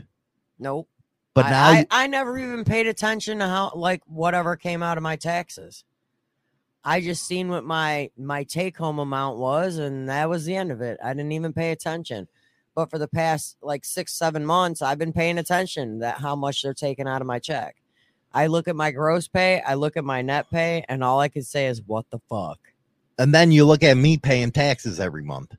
Nope. 0.57 0.89
But 1.33 1.45
I, 1.45 1.49
now 1.51 1.67
I, 1.67 1.87
I 1.91 2.07
never 2.07 2.37
even 2.37 2.65
paid 2.65 2.87
attention 2.87 3.39
to 3.39 3.47
how 3.47 3.71
like 3.75 4.01
whatever 4.05 4.55
came 4.55 4.83
out 4.83 4.97
of 4.97 5.03
my 5.03 5.15
taxes. 5.15 5.85
I 6.83 7.01
just 7.01 7.25
seen 7.25 7.49
what 7.49 7.63
my 7.63 8.09
my 8.17 8.43
take 8.43 8.77
home 8.77 8.99
amount 8.99 9.37
was, 9.37 9.77
and 9.77 10.09
that 10.09 10.29
was 10.29 10.45
the 10.45 10.55
end 10.55 10.71
of 10.71 10.81
it. 10.81 10.97
I 11.03 11.13
didn't 11.13 11.31
even 11.31 11.53
pay 11.53 11.71
attention. 11.71 12.27
But 12.75 12.89
for 12.89 12.97
the 12.97 13.07
past 13.07 13.57
like 13.61 13.85
six, 13.85 14.13
seven 14.13 14.45
months, 14.45 14.81
I've 14.81 14.97
been 14.97 15.13
paying 15.13 15.37
attention 15.37 15.99
that 15.99 16.19
how 16.19 16.35
much 16.35 16.61
they're 16.61 16.73
taking 16.73 17.07
out 17.07 17.21
of 17.21 17.27
my 17.27 17.39
check. 17.39 17.78
I 18.33 18.47
look 18.47 18.67
at 18.67 18.75
my 18.75 18.91
gross 18.91 19.27
pay, 19.27 19.61
I 19.61 19.73
look 19.75 19.97
at 19.97 20.03
my 20.03 20.21
net 20.21 20.49
pay, 20.51 20.83
and 20.89 21.03
all 21.03 21.19
I 21.19 21.29
can 21.29 21.43
say 21.43 21.67
is, 21.67 21.81
"What 21.85 22.05
the 22.11 22.19
fuck?" 22.29 22.59
and 23.17 23.33
then 23.33 23.51
you 23.51 23.65
look 23.65 23.83
at 23.83 23.97
me 23.97 24.17
paying 24.17 24.51
taxes 24.51 24.99
every 24.99 25.23
month 25.23 25.53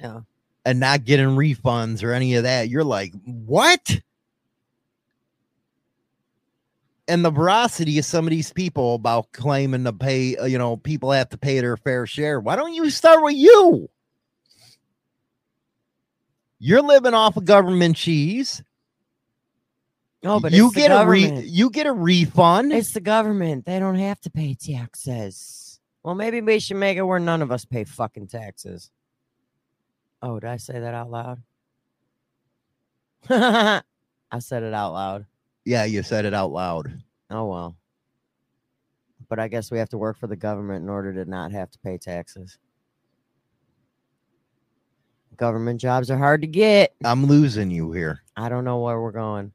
Yeah. 0.00 0.20
and 0.64 0.78
not 0.78 1.04
getting 1.04 1.26
refunds 1.30 2.04
or 2.04 2.12
any 2.12 2.34
of 2.36 2.44
that. 2.44 2.68
You're 2.68 2.84
like, 2.84 3.12
what? 3.24 4.00
And 7.08 7.24
the 7.24 7.30
veracity 7.32 7.98
of 7.98 8.04
some 8.04 8.26
of 8.26 8.30
these 8.30 8.52
people 8.52 8.94
about 8.94 9.32
claiming 9.32 9.82
to 9.84 9.92
pay, 9.92 10.36
uh, 10.36 10.44
you 10.44 10.56
know, 10.58 10.76
people 10.76 11.10
have 11.10 11.30
to 11.30 11.38
pay 11.38 11.58
their 11.58 11.76
fair 11.76 12.06
share. 12.06 12.38
Why 12.38 12.54
don't 12.54 12.74
you 12.74 12.90
start 12.90 13.24
with 13.24 13.34
you? 13.34 13.88
You're 16.60 16.82
living 16.82 17.14
off 17.14 17.36
of 17.36 17.44
government 17.44 17.96
cheese. 17.96 18.62
Oh, 20.24 20.40
but 20.40 20.52
you 20.52 20.66
it's 20.66 20.74
the 20.74 20.80
get 20.80 20.90
a 20.90 21.06
re- 21.06 21.40
you 21.40 21.70
get 21.70 21.86
a 21.86 21.92
refund. 21.92 22.72
It's 22.72 22.92
the 22.92 23.00
government. 23.00 23.64
They 23.66 23.78
don't 23.78 23.94
have 23.96 24.20
to 24.22 24.30
pay 24.30 24.54
taxes. 24.54 25.80
Well, 26.02 26.14
maybe 26.14 26.40
we 26.40 26.58
should 26.58 26.76
make 26.76 26.96
it 26.96 27.02
where 27.02 27.18
none 27.20 27.42
of 27.42 27.52
us 27.52 27.64
pay 27.64 27.84
fucking 27.84 28.28
taxes. 28.28 28.90
Oh, 30.22 30.40
did 30.40 30.48
I 30.48 30.56
say 30.56 30.80
that 30.80 30.94
out 30.94 31.10
loud? 31.10 31.42
I 34.30 34.38
said 34.38 34.62
it 34.62 34.74
out 34.74 34.92
loud. 34.92 35.26
yeah, 35.64 35.84
you 35.84 36.02
said 36.02 36.24
it 36.24 36.34
out 36.34 36.50
loud. 36.50 37.02
Oh, 37.30 37.44
well. 37.46 37.76
But 39.28 39.38
I 39.38 39.48
guess 39.48 39.70
we 39.70 39.78
have 39.78 39.90
to 39.90 39.98
work 39.98 40.18
for 40.18 40.26
the 40.26 40.36
government 40.36 40.82
in 40.82 40.88
order 40.88 41.12
to 41.12 41.28
not 41.28 41.52
have 41.52 41.70
to 41.72 41.78
pay 41.80 41.98
taxes. 41.98 42.58
Government 45.36 45.80
jobs 45.80 46.10
are 46.10 46.16
hard 46.16 46.40
to 46.40 46.46
get. 46.46 46.94
I'm 47.04 47.26
losing 47.26 47.70
you 47.70 47.92
here. 47.92 48.22
I 48.36 48.48
don't 48.48 48.64
know 48.64 48.78
where 48.80 49.00
we're 49.00 49.12
going. 49.12 49.52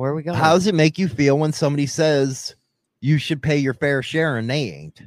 Where 0.00 0.12
are 0.12 0.14
we 0.14 0.22
going? 0.22 0.38
How 0.38 0.54
does 0.54 0.66
it 0.66 0.74
make 0.74 0.98
you 0.98 1.08
feel 1.08 1.38
when 1.38 1.52
somebody 1.52 1.84
says 1.84 2.56
you 3.02 3.18
should 3.18 3.42
pay 3.42 3.58
your 3.58 3.74
fair 3.74 4.02
share 4.02 4.38
and 4.38 4.48
they 4.48 4.70
ain't? 4.70 5.02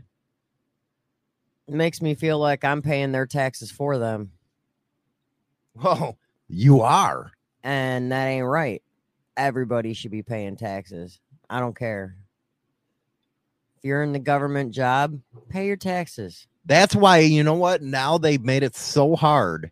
it 1.67 1.73
makes 1.73 1.99
me 1.99 2.13
feel 2.13 2.37
like 2.37 2.63
I'm 2.63 2.83
paying 2.83 3.11
their 3.11 3.25
taxes 3.25 3.71
for 3.71 3.97
them. 3.97 4.33
Well, 5.73 6.19
you 6.47 6.81
are. 6.81 7.31
And 7.63 8.11
that 8.11 8.27
ain't 8.27 8.45
right. 8.45 8.83
Everybody 9.35 9.93
should 9.95 10.11
be 10.11 10.21
paying 10.21 10.57
taxes. 10.57 11.19
I 11.49 11.59
don't 11.59 11.75
care. 11.75 12.15
If 13.77 13.85
you're 13.85 14.03
in 14.03 14.13
the 14.13 14.19
government 14.19 14.75
job, 14.75 15.19
pay 15.49 15.65
your 15.65 15.75
taxes. 15.75 16.45
That's 16.65 16.95
why 16.95 17.17
you 17.17 17.43
know 17.43 17.55
what? 17.55 17.81
Now 17.81 18.19
they've 18.19 18.43
made 18.43 18.61
it 18.61 18.75
so 18.75 19.15
hard 19.15 19.71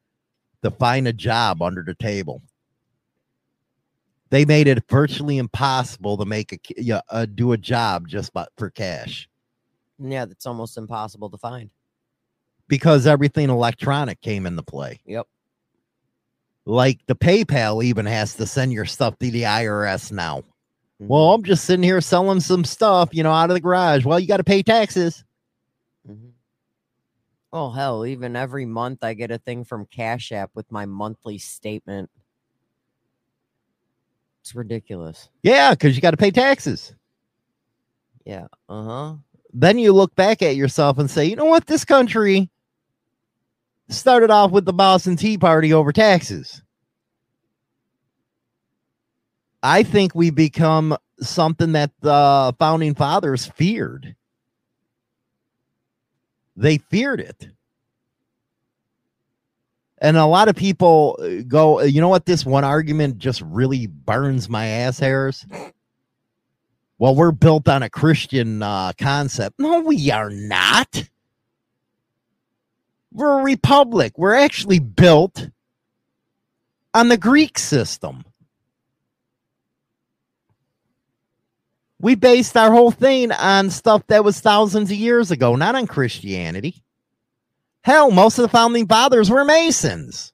to 0.64 0.72
find 0.72 1.08
a 1.08 1.14
job 1.14 1.62
under 1.62 1.84
the 1.84 1.94
table. 1.94 2.42
They 4.32 4.46
made 4.46 4.68
it 4.68 4.84
virtually 4.90 5.38
impossible 5.38 6.18
to 6.18 6.26
make 6.26 6.52
a 6.54 6.58
ki- 6.58 6.76
yeah, 6.78 7.02
uh, 7.10 7.26
do 7.28 7.52
a 7.52 7.58
job 7.58 8.08
just 8.08 8.34
but 8.34 8.50
for 8.58 8.70
cash 8.72 9.30
Yeah, 10.00 10.26
that's 10.26 10.46
almost 10.48 10.78
impossible 10.78 11.30
to 11.30 11.38
find. 11.38 11.70
because 12.68 13.06
everything 13.06 13.50
electronic 13.50 14.22
came 14.22 14.46
into 14.48 14.64
play. 14.64 15.02
Yep. 15.06 15.28
Like 16.66 17.00
the 17.08 17.16
PayPal 17.16 17.84
even 17.84 18.06
has 18.06 18.36
to 18.36 18.46
send 18.46 18.72
your 18.72 18.86
stuff 18.86 19.18
to 19.20 19.30
the 19.32 19.44
IRS 19.44 20.12
now. 20.12 20.40
Mm-hmm. 20.40 21.08
Well, 21.08 21.34
I'm 21.34 21.44
just 21.44 21.66
sitting 21.66 21.84
here 21.84 22.00
selling 22.02 22.40
some 22.40 22.64
stuff, 22.64 23.10
you 23.12 23.24
know, 23.24 23.32
out 23.34 23.50
of 23.50 23.56
the 23.56 23.60
garage. 23.60 24.06
Well, 24.06 24.20
you 24.20 24.28
got 24.28 24.38
to 24.38 24.44
pay 24.44 24.64
taxes. 24.64 25.24
Mhm. 26.10 26.32
Oh 27.52 27.70
hell, 27.72 28.06
even 28.06 28.36
every 28.38 28.66
month 28.66 29.04
I 29.04 29.14
get 29.14 29.30
a 29.32 29.38
thing 29.38 29.66
from 29.66 29.86
Cash 29.88 30.32
App 30.32 30.52
with 30.56 30.72
my 30.72 30.86
monthly 30.86 31.38
statement. 31.38 32.10
It's 34.52 34.56
ridiculous. 34.58 35.30
Yeah, 35.43 35.72
because 35.72 35.95
you 35.95 36.02
got 36.02 36.12
to 36.12 36.18
pay 36.18 36.30
taxes. 36.30 36.93
Yeah. 38.26 38.47
Uh-huh. 38.68 39.14
then 39.54 39.80
you 39.80 39.93
look 39.93 40.14
back 40.14 40.41
at 40.41 40.58
yourself 40.58 40.97
and 40.97 41.10
say, 41.10 41.24
you 41.24 41.38
know 41.38 41.45
what, 41.45 41.68
this 41.68 41.86
country 41.86 42.49
started 43.88 44.30
off 44.30 44.52
with 44.52 44.66
the 44.66 44.74
Boston 44.74 45.16
Tea 45.16 45.38
Party 45.38 45.72
over 45.72 45.93
taxes. 45.93 46.62
I 49.64 49.84
think 49.84 50.14
we 50.14 50.32
become 50.32 50.97
something 51.22 51.72
that 51.72 51.91
the 52.02 52.54
founding 52.60 52.93
fathers 52.93 53.45
feared. 53.56 54.18
They 56.58 56.78
feared 56.78 57.22
it. 57.22 57.47
And 60.02 60.18
a 60.18 60.26
lot 60.26 60.49
of 60.49 60.56
people 60.56 61.18
uh, 61.22 61.43
go, 61.47 61.82
you 61.82 62.02
know 62.02 62.10
what, 62.10 62.26
this 62.26 62.45
one 62.45 62.64
argument 62.64 63.20
just 63.20 63.41
really 63.41 63.88
burns 63.88 64.49
my 64.49 64.66
ass 64.66 64.99
hairs 64.99 65.45
well, 67.02 67.16
we're 67.16 67.32
built 67.32 67.68
on 67.68 67.82
a 67.82 67.89
Christian 67.89 68.62
uh, 68.62 68.91
concept. 68.95 69.58
No, 69.58 69.80
we 69.80 70.12
are 70.12 70.30
not. 70.30 71.10
We're 73.12 73.39
a 73.39 73.43
republic. 73.43 74.14
We're 74.20 74.36
actually 74.36 74.78
built 74.78 75.49
on 76.93 77.08
the 77.08 77.18
Greek 77.18 77.58
system. 77.58 78.24
We 81.99 82.14
based 82.14 82.56
our 82.56 82.72
whole 82.72 82.91
thing 82.91 83.32
on 83.32 83.72
stuff 83.72 84.06
that 84.06 84.24
was 84.24 84.39
thousands 84.39 84.91
of 84.91 84.97
years 84.97 85.32
ago, 85.32 85.56
not 85.56 85.74
on 85.74 85.88
Christianity. 85.88 86.84
Hell, 87.84 88.12
most 88.12 88.38
of 88.38 88.44
the 88.44 88.50
founding 88.50 88.88
fathers 88.88 89.30
were 89.30 89.44
Masons. 89.44 90.34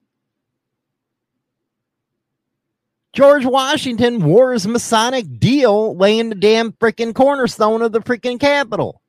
George 3.13 3.45
Washington 3.45 4.23
wore 4.23 4.53
his 4.53 4.67
Masonic 4.67 5.39
deal 5.39 5.95
laying 5.95 6.29
the 6.29 6.35
damn 6.35 6.73
freaking 6.73 7.15
cornerstone 7.15 7.81
of 7.81 7.91
the 7.91 7.99
freaking 7.99 8.39
Capitol. 8.39 9.01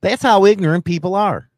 That's 0.00 0.22
how 0.22 0.44
ignorant 0.44 0.84
people 0.84 1.14
are. 1.14 1.48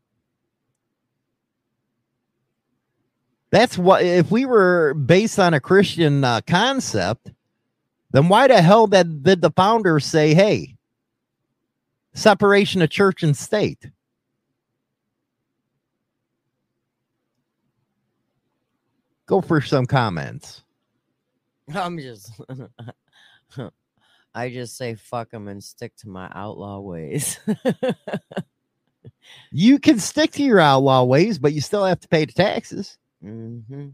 That's 3.50 3.78
what, 3.78 4.04
if 4.04 4.30
we 4.30 4.44
were 4.44 4.94
based 4.94 5.38
on 5.38 5.54
a 5.54 5.60
Christian 5.60 6.24
uh, 6.24 6.40
concept, 6.46 7.30
then 8.10 8.28
why 8.28 8.48
the 8.48 8.60
hell 8.60 8.88
did, 8.88 9.22
did 9.22 9.40
the 9.40 9.52
founders 9.52 10.04
say, 10.04 10.34
hey, 10.34 10.74
separation 12.12 12.82
of 12.82 12.90
church 12.90 13.22
and 13.22 13.36
state? 13.36 13.86
Go 19.26 19.40
for 19.40 19.60
some 19.60 19.86
comments. 19.86 20.62
I'm 21.74 21.98
just 21.98 22.30
I 24.34 24.50
just 24.50 24.76
say 24.76 24.96
fuck 24.96 25.30
them 25.30 25.48
and 25.48 25.62
stick 25.62 25.96
to 25.98 26.08
my 26.08 26.30
outlaw 26.34 26.80
ways. 26.80 27.38
You 29.50 29.78
can 29.78 29.98
stick 29.98 30.32
to 30.32 30.42
your 30.42 30.60
outlaw 30.60 31.04
ways, 31.04 31.38
but 31.38 31.52
you 31.52 31.60
still 31.60 31.84
have 31.84 32.00
to 32.00 32.08
pay 32.08 32.24
the 32.24 32.32
taxes. 32.32 32.98
hmm 33.22 33.88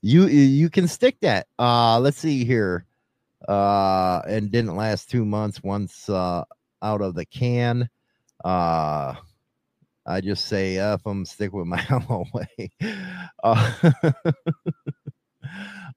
You 0.00 0.26
you 0.26 0.70
can 0.70 0.88
stick 0.88 1.16
that. 1.20 1.46
Uh 1.58 1.98
let's 2.00 2.18
see 2.18 2.44
here. 2.44 2.86
Uh 3.46 4.22
and 4.28 4.50
didn't 4.50 4.76
last 4.76 5.10
two 5.10 5.24
months 5.24 5.62
once 5.62 6.08
uh 6.08 6.44
out 6.82 7.00
of 7.00 7.14
the 7.14 7.24
can. 7.26 7.88
Uh 8.44 9.14
I 10.08 10.22
just 10.22 10.46
say 10.46 10.78
F 10.78 11.04
them, 11.04 11.26
stick 11.26 11.52
with 11.52 11.66
my 11.66 11.84
own 12.08 12.24
way. 12.32 12.70
Uh, 13.44 13.72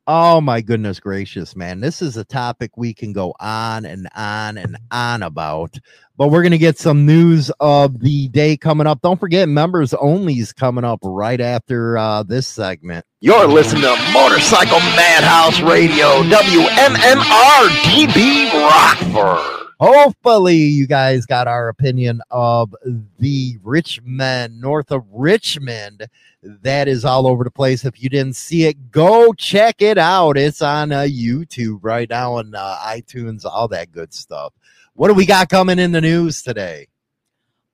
oh 0.08 0.42
my 0.42 0.60
goodness 0.60 1.00
gracious, 1.00 1.56
man. 1.56 1.80
This 1.80 2.02
is 2.02 2.18
a 2.18 2.26
topic 2.26 2.76
we 2.76 2.94
can 2.94 3.14
go 3.14 3.34
on 3.40 3.86
and 3.86 4.10
on 4.14 4.58
and 4.58 4.78
on 4.92 5.24
about. 5.24 5.78
But 6.18 6.28
we're 6.28 6.44
gonna 6.44 6.58
get 6.58 6.78
some 6.78 7.06
news 7.06 7.50
of 7.62 8.02
the 8.02 8.28
day 8.28 8.58
coming 8.58 8.86
up. 8.86 9.02
Don't 9.02 9.20
forget, 9.20 9.48
members 9.48 9.94
only 9.94 10.34
is 10.36 10.52
coming 10.52 10.84
up 10.84 11.00
right 11.04 11.40
after 11.40 11.98
uh, 11.98 12.24
this 12.24 12.48
segment. 12.48 13.06
You're 13.22 13.48
listening 13.48 13.84
to 13.84 14.12
Motorcycle 14.12 14.80
Madhouse 14.80 15.62
Radio, 15.62 16.22
WMMR 16.24 17.70
DB 17.88 18.52
Rockford. 18.52 19.61
Hopefully, 19.82 20.58
you 20.58 20.86
guys 20.86 21.26
got 21.26 21.48
our 21.48 21.68
opinion 21.68 22.22
of 22.30 22.76
the 23.18 23.58
Rich 23.64 24.00
Men, 24.04 24.60
north 24.60 24.92
of 24.92 25.04
Richmond. 25.12 26.08
That 26.44 26.88
is 26.88 27.04
all 27.04 27.26
over 27.26 27.44
the 27.44 27.50
place. 27.50 27.84
If 27.84 28.00
you 28.00 28.08
didn't 28.08 28.36
see 28.36 28.66
it, 28.66 28.92
go 28.92 29.34
check 29.34 29.82
it 29.82 29.98
out. 29.98 30.38
It's 30.38 30.62
on 30.62 30.92
uh, 30.92 31.08
YouTube 31.10 31.80
right 31.82 32.08
now 32.08 32.38
and 32.38 32.56
uh, 32.56 32.78
iTunes, 32.86 33.44
all 33.44 33.68
that 33.70 33.92
good 33.92 34.14
stuff. 34.14 34.54
What 34.94 35.08
do 35.08 35.16
we 35.16 35.26
got 35.26 35.50
coming 35.50 35.80
in 35.80 35.92
the 35.92 36.02
news 36.02 36.44
today? 36.44 36.88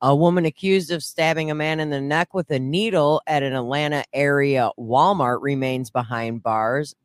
A 0.02 0.16
woman 0.16 0.46
accused 0.46 0.92
of 0.92 1.04
stabbing 1.04 1.52
a 1.52 1.56
man 1.56 1.82
in 1.82 1.90
the 1.90 2.00
neck 2.00 2.34
with 2.34 2.50
a 2.52 2.60
needle 2.60 3.22
at 3.28 3.44
an 3.44 3.52
Atlanta 3.54 4.06
area 4.14 4.72
Walmart 4.80 5.40
remains 5.42 5.90
behind 5.90 6.42
bars. 6.42 6.96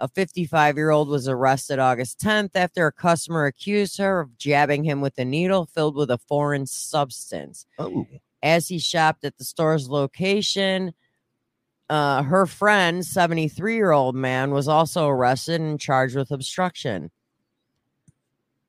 A 0.00 0.08
55 0.08 0.76
year 0.76 0.90
old 0.90 1.08
was 1.08 1.28
arrested 1.28 1.78
August 1.78 2.18
10th 2.20 2.52
after 2.54 2.86
a 2.86 2.92
customer 2.92 3.44
accused 3.44 3.98
her 3.98 4.20
of 4.20 4.38
jabbing 4.38 4.82
him 4.84 5.02
with 5.02 5.18
a 5.18 5.24
needle 5.26 5.66
filled 5.66 5.94
with 5.94 6.10
a 6.10 6.16
foreign 6.16 6.64
substance. 6.66 7.66
Oh, 7.78 8.06
As 8.42 8.68
he 8.68 8.78
shopped 8.78 9.24
at 9.24 9.36
the 9.36 9.44
store's 9.44 9.90
location, 9.90 10.94
uh, 11.90 12.22
her 12.22 12.46
friend, 12.46 13.04
73 13.04 13.74
year 13.74 13.90
old 13.90 14.14
man, 14.14 14.52
was 14.52 14.68
also 14.68 15.06
arrested 15.06 15.60
and 15.60 15.78
charged 15.78 16.16
with 16.16 16.30
obstruction. 16.30 17.10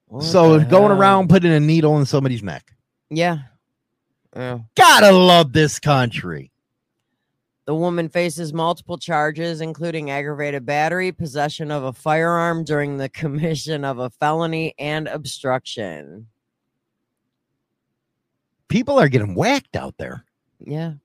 What 0.07 0.23
so 0.23 0.59
going 0.59 0.89
hell? 0.89 0.99
around 0.99 1.29
putting 1.29 1.53
a 1.53 1.59
needle 1.61 1.97
in 1.97 2.05
somebody's 2.05 2.43
neck. 2.43 2.73
Yeah. 3.09 3.37
Yeah. 4.35 4.59
Gotta 4.75 5.11
love 5.13 5.53
this 5.53 5.79
country. 5.79 6.50
The 7.71 7.75
woman 7.75 8.09
faces 8.09 8.51
multiple 8.51 8.97
charges, 8.97 9.61
including 9.61 10.11
aggravated 10.11 10.65
battery, 10.65 11.13
possession 11.13 11.71
of 11.71 11.85
a 11.85 11.93
firearm 11.93 12.65
during 12.65 12.97
the 12.97 13.07
commission 13.21 13.85
of 13.85 13.97
a 13.97 14.09
felony, 14.09 14.73
and 14.77 15.07
obstruction. 15.07 16.27
People 18.67 18.99
are 18.99 19.07
getting 19.07 19.35
whacked 19.35 19.77
out 19.77 19.95
there. 19.97 20.25
Yeah. 20.59 20.95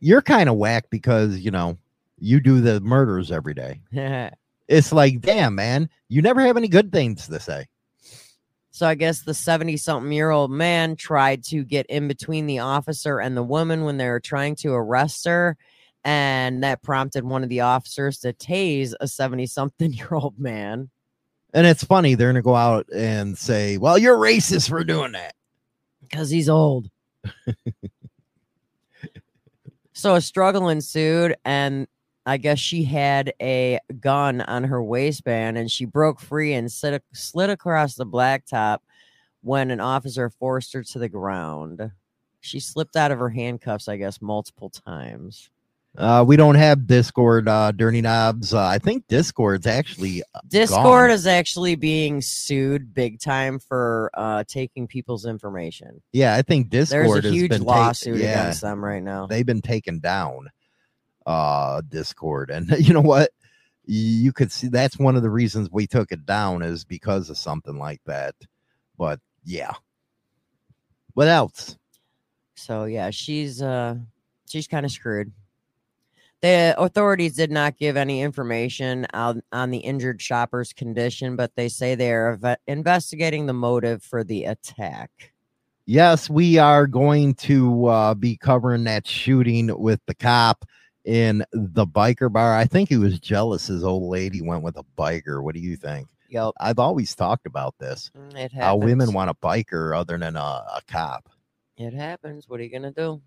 You're 0.00 0.22
kind 0.22 0.48
of 0.48 0.56
whacked 0.56 0.90
because, 0.90 1.38
you 1.38 1.52
know, 1.52 1.78
you 2.18 2.40
do 2.40 2.60
the 2.60 2.80
murders 2.80 3.30
every 3.30 3.54
day. 3.54 3.80
It's 4.68 4.90
like, 4.90 5.20
damn, 5.20 5.54
man, 5.54 5.88
you 6.08 6.20
never 6.22 6.40
have 6.40 6.56
any 6.56 6.68
good 6.68 6.90
things 6.90 7.28
to 7.28 7.38
say. 7.38 7.66
I 8.86 8.94
guess 8.94 9.20
the 9.22 9.34
70 9.34 9.76
something 9.76 10.10
year 10.10 10.30
old 10.30 10.50
man 10.50 10.96
tried 10.96 11.44
to 11.44 11.62
get 11.62 11.86
in 11.86 12.08
between 12.08 12.46
the 12.46 12.60
officer 12.60 13.20
and 13.20 13.36
the 13.36 13.42
woman 13.42 13.84
when 13.84 13.98
they 13.98 14.08
were 14.08 14.18
trying 14.18 14.56
to 14.56 14.72
arrest 14.72 15.26
her. 15.26 15.56
And 16.04 16.64
that 16.64 16.82
prompted 16.82 17.22
one 17.22 17.42
of 17.42 17.48
the 17.48 17.60
officers 17.60 18.18
to 18.20 18.32
tase 18.32 18.94
a 18.98 19.06
70 19.06 19.46
something 19.46 19.92
year 19.92 20.08
old 20.12 20.38
man. 20.38 20.88
And 21.52 21.66
it's 21.66 21.84
funny, 21.84 22.14
they're 22.14 22.32
going 22.32 22.36
to 22.36 22.42
go 22.42 22.56
out 22.56 22.86
and 22.94 23.36
say, 23.36 23.76
well, 23.76 23.98
you're 23.98 24.16
racist 24.16 24.70
for 24.70 24.82
doing 24.84 25.12
that. 25.12 25.34
because 26.00 26.30
he's 26.30 26.48
old. 26.48 26.88
So 29.94 30.14
a 30.16 30.20
struggle 30.20 30.68
ensued, 30.68 31.36
and 31.44 31.86
I 32.24 32.36
guess 32.36 32.58
she 32.58 32.84
had 32.84 33.32
a 33.40 33.80
gun 34.00 34.40
on 34.42 34.64
her 34.64 34.82
waistband, 34.82 35.58
and 35.58 35.70
she 35.70 35.84
broke 35.84 36.20
free 36.20 36.52
and 36.52 36.70
slid, 36.70 37.02
slid 37.12 37.50
across 37.50 37.94
the 37.94 38.06
blacktop 38.06 38.78
when 39.42 39.70
an 39.70 39.80
officer 39.80 40.30
forced 40.30 40.72
her 40.72 40.84
to 40.84 40.98
the 40.98 41.08
ground. 41.08 41.90
She 42.40 42.60
slipped 42.60 42.96
out 42.96 43.10
of 43.10 43.18
her 43.18 43.30
handcuffs, 43.30 43.88
I 43.88 43.96
guess, 43.96 44.22
multiple 44.22 44.70
times. 44.70 45.50
Uh, 45.96 46.24
we 46.26 46.36
don't 46.36 46.54
have 46.54 46.86
Discord, 46.86 47.48
uh, 47.48 47.70
Dirty 47.72 48.00
Knobs. 48.00 48.54
Uh, 48.54 48.64
I 48.64 48.78
think 48.78 49.06
Discord's 49.08 49.66
actually 49.66 50.22
uh, 50.34 50.40
Discord 50.48 51.08
gone. 51.08 51.10
is 51.10 51.26
actually 51.26 51.74
being 51.74 52.22
sued 52.22 52.94
big 52.94 53.20
time 53.20 53.58
for 53.58 54.10
uh, 54.14 54.42
taking 54.48 54.86
people's 54.86 55.26
information. 55.26 56.00
Yeah, 56.12 56.34
I 56.34 56.42
think 56.42 56.70
Discord 56.70 57.24
There's 57.24 57.24
a 57.26 57.30
huge 57.30 57.50
been 57.50 57.64
ta- 57.64 57.70
lawsuit 57.70 58.18
yeah, 58.18 58.40
against 58.40 58.62
them 58.62 58.82
right 58.82 59.02
now. 59.02 59.26
They've 59.26 59.44
been 59.44 59.60
taken 59.60 59.98
down. 59.98 60.50
Uh, 61.26 61.82
Discord, 61.88 62.50
and 62.50 62.70
you 62.78 62.92
know 62.92 63.00
what? 63.00 63.30
You 63.84 64.32
could 64.32 64.52
see 64.52 64.68
that's 64.68 64.98
one 64.98 65.16
of 65.16 65.22
the 65.22 65.30
reasons 65.30 65.68
we 65.70 65.86
took 65.86 66.12
it 66.12 66.24
down 66.24 66.62
is 66.62 66.84
because 66.84 67.30
of 67.30 67.36
something 67.36 67.78
like 67.78 68.00
that. 68.06 68.34
But 68.96 69.20
yeah, 69.44 69.74
what 71.14 71.28
else? 71.28 71.76
So 72.54 72.84
yeah, 72.84 73.10
she's 73.10 73.60
uh 73.60 73.96
she's 74.48 74.68
kind 74.68 74.86
of 74.86 74.92
screwed. 74.92 75.32
The 76.42 76.74
authorities 76.76 77.34
did 77.34 77.52
not 77.52 77.78
give 77.78 77.96
any 77.96 78.20
information 78.20 79.06
on, 79.14 79.44
on 79.52 79.70
the 79.70 79.78
injured 79.78 80.20
shopper's 80.20 80.72
condition, 80.72 81.36
but 81.36 81.52
they 81.54 81.68
say 81.68 81.94
they 81.94 82.10
are 82.10 82.34
eve- 82.34 82.56
investigating 82.66 83.46
the 83.46 83.52
motive 83.52 84.02
for 84.02 84.24
the 84.24 84.46
attack. 84.46 85.10
Yes, 85.86 86.28
we 86.28 86.58
are 86.58 86.88
going 86.88 87.34
to 87.34 87.86
uh, 87.86 88.14
be 88.14 88.36
covering 88.36 88.82
that 88.84 89.06
shooting 89.06 89.70
with 89.78 90.00
the 90.06 90.16
cop 90.16 90.64
in 91.04 91.44
the 91.52 91.86
biker 91.86 92.32
bar. 92.32 92.56
I 92.56 92.64
think 92.64 92.88
he 92.88 92.96
was 92.96 93.18
jealous 93.18 93.66
his 93.66 93.84
old 93.84 94.04
lady 94.10 94.40
went 94.42 94.62
with 94.62 94.76
a 94.76 94.84
biker. 94.96 95.42
What 95.42 95.54
do 95.54 95.60
you 95.60 95.76
think? 95.76 96.08
Yep, 96.28 96.52
I've 96.60 96.78
always 96.78 97.14
talked 97.14 97.46
about 97.46 97.74
this. 97.78 98.10
mm, 98.16 98.30
it 98.34 98.52
happens. 98.52 98.62
How 98.62 98.76
women 98.76 99.12
want 99.12 99.30
a 99.30 99.34
biker 99.34 99.96
other 99.96 100.16
than 100.16 100.36
a, 100.36 100.40
a 100.40 100.80
cop. 100.88 101.28
It 101.76 101.92
happens. 101.92 102.48
What 102.48 102.60
are 102.60 102.62
you 102.62 102.70
gonna 102.70 102.92
do? 102.92 103.20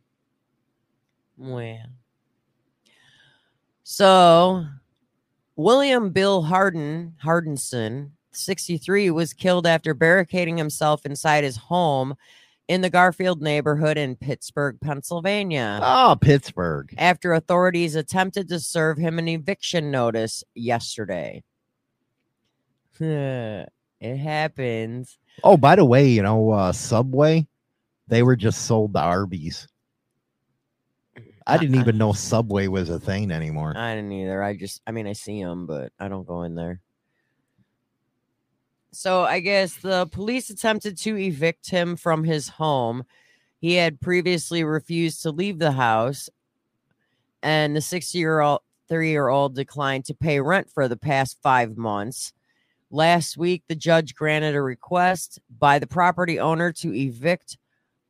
Well, 1.38 1.86
so 3.84 4.66
William 5.56 6.10
Bill 6.10 6.42
Harden 6.44 7.16
Hardenson, 7.24 8.12
63, 8.32 9.12
was 9.12 9.34
killed 9.34 9.68
after 9.68 9.94
barricading 9.94 10.58
himself 10.58 11.06
inside 11.06 11.44
his 11.44 11.58
home 11.58 12.16
in 12.68 12.82
the 12.82 12.90
Garfield 12.90 13.42
neighborhood 13.42 13.98
in 13.98 14.16
Pittsburgh, 14.16 14.78
Pennsylvania. 14.82 15.80
Oh, 15.82 16.16
Pittsburgh. 16.20 16.94
After 16.98 17.34
authorities 17.34 17.96
attempted 17.96 18.50
to 18.50 18.60
serve 18.60 18.98
him 18.98 19.20
an 19.20 19.28
eviction 19.28 19.92
notice 19.92 20.44
yesterday. 20.56 21.44
it 23.00 23.68
happens. 24.02 25.18
Oh, 25.44 25.58
by 25.58 25.76
the 25.76 25.86
way, 25.86 26.08
you 26.08 26.24
know, 26.24 26.52
uh, 26.52 26.72
Subway, 26.72 27.48
they 28.08 28.24
were 28.24 28.36
just 28.36 28.66
sold 28.66 28.94
to 28.94 29.00
Arby's. 29.00 29.68
I 31.48 31.58
didn't 31.58 31.80
even 31.80 32.00
know 32.00 32.12
Subway 32.12 32.68
was 32.68 32.90
a 32.90 33.00
thing 33.00 33.30
anymore. 33.30 33.74
I 33.78 33.94
didn't 33.94 34.12
either. 34.14 34.42
I 34.42 34.56
just, 34.56 34.82
I 34.88 34.92
mean, 34.92 35.06
I 35.06 35.14
see 35.14 35.44
them, 35.44 35.68
but 35.68 35.92
I 36.00 36.08
don't 36.08 36.26
go 36.26 36.42
in 36.42 36.56
there. 36.56 36.82
So 38.96 39.24
I 39.24 39.42
guess 39.42 39.76
the 39.76 40.08
police 40.08 40.50
attempted 40.50 40.98
to 41.00 41.18
evict 41.18 41.70
him 41.70 41.98
from 41.98 42.24
his 42.24 42.48
home. 42.48 43.04
He 43.60 43.74
had 43.74 44.00
previously 44.00 44.64
refused 44.64 45.22
to 45.24 45.32
leave 45.32 45.60
the 45.60 45.74
house, 45.74 46.30
and 47.44 47.76
the 47.76 47.82
60 47.82 48.18
year 48.18 48.40
old, 48.40 48.62
three 48.88 49.10
year 49.10 49.28
old 49.28 49.54
declined 49.54 50.06
to 50.06 50.14
pay 50.14 50.40
rent 50.40 50.72
for 50.74 50.88
the 50.88 50.96
past 50.96 51.38
five 51.44 51.76
months. 51.76 52.32
Last 52.90 53.36
week, 53.36 53.64
the 53.68 53.76
judge 53.76 54.16
granted 54.16 54.56
a 54.56 54.62
request 54.62 55.40
by 55.60 55.78
the 55.78 55.88
property 55.88 56.40
owner 56.40 56.72
to 56.72 56.96
evict 56.96 57.58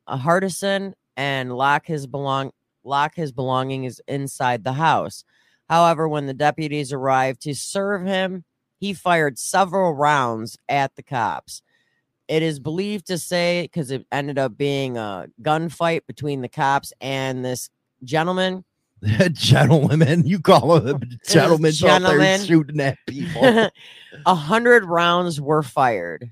a 0.06 0.16
Hardison 0.16 0.92
and 1.16 1.56
lock 1.56 1.86
his 1.86 2.06
belong 2.06 2.52
lock 2.84 3.16
his 3.16 3.32
belongings 3.32 4.00
inside 4.06 4.62
the 4.62 4.74
house. 4.74 5.24
However, 5.68 6.08
when 6.08 6.26
the 6.26 6.34
deputies 6.34 6.92
arrived 6.92 7.42
to 7.42 7.56
serve 7.56 8.06
him, 8.06 8.44
he 8.78 8.92
fired 8.92 9.38
several 9.38 9.92
rounds 9.92 10.56
at 10.68 10.94
the 10.96 11.02
cops. 11.02 11.62
It 12.28 12.42
is 12.42 12.58
believed 12.58 13.06
to 13.06 13.18
say 13.18 13.62
because 13.62 13.90
it 13.90 14.04
ended 14.10 14.38
up 14.38 14.56
being 14.56 14.96
a 14.96 15.28
gunfight 15.42 16.06
between 16.06 16.40
the 16.40 16.48
cops 16.48 16.92
and 17.00 17.44
this 17.44 17.70
gentleman. 18.02 18.64
gentleman, 19.32 20.26
you 20.26 20.40
call 20.40 20.72
out 20.76 21.00
there 21.00 21.08
gentleman. 21.72 22.40
shooting 22.40 22.80
at 22.80 22.98
people. 23.06 23.70
A 24.26 24.34
hundred 24.34 24.84
rounds 24.84 25.40
were 25.40 25.62
fired, 25.62 26.30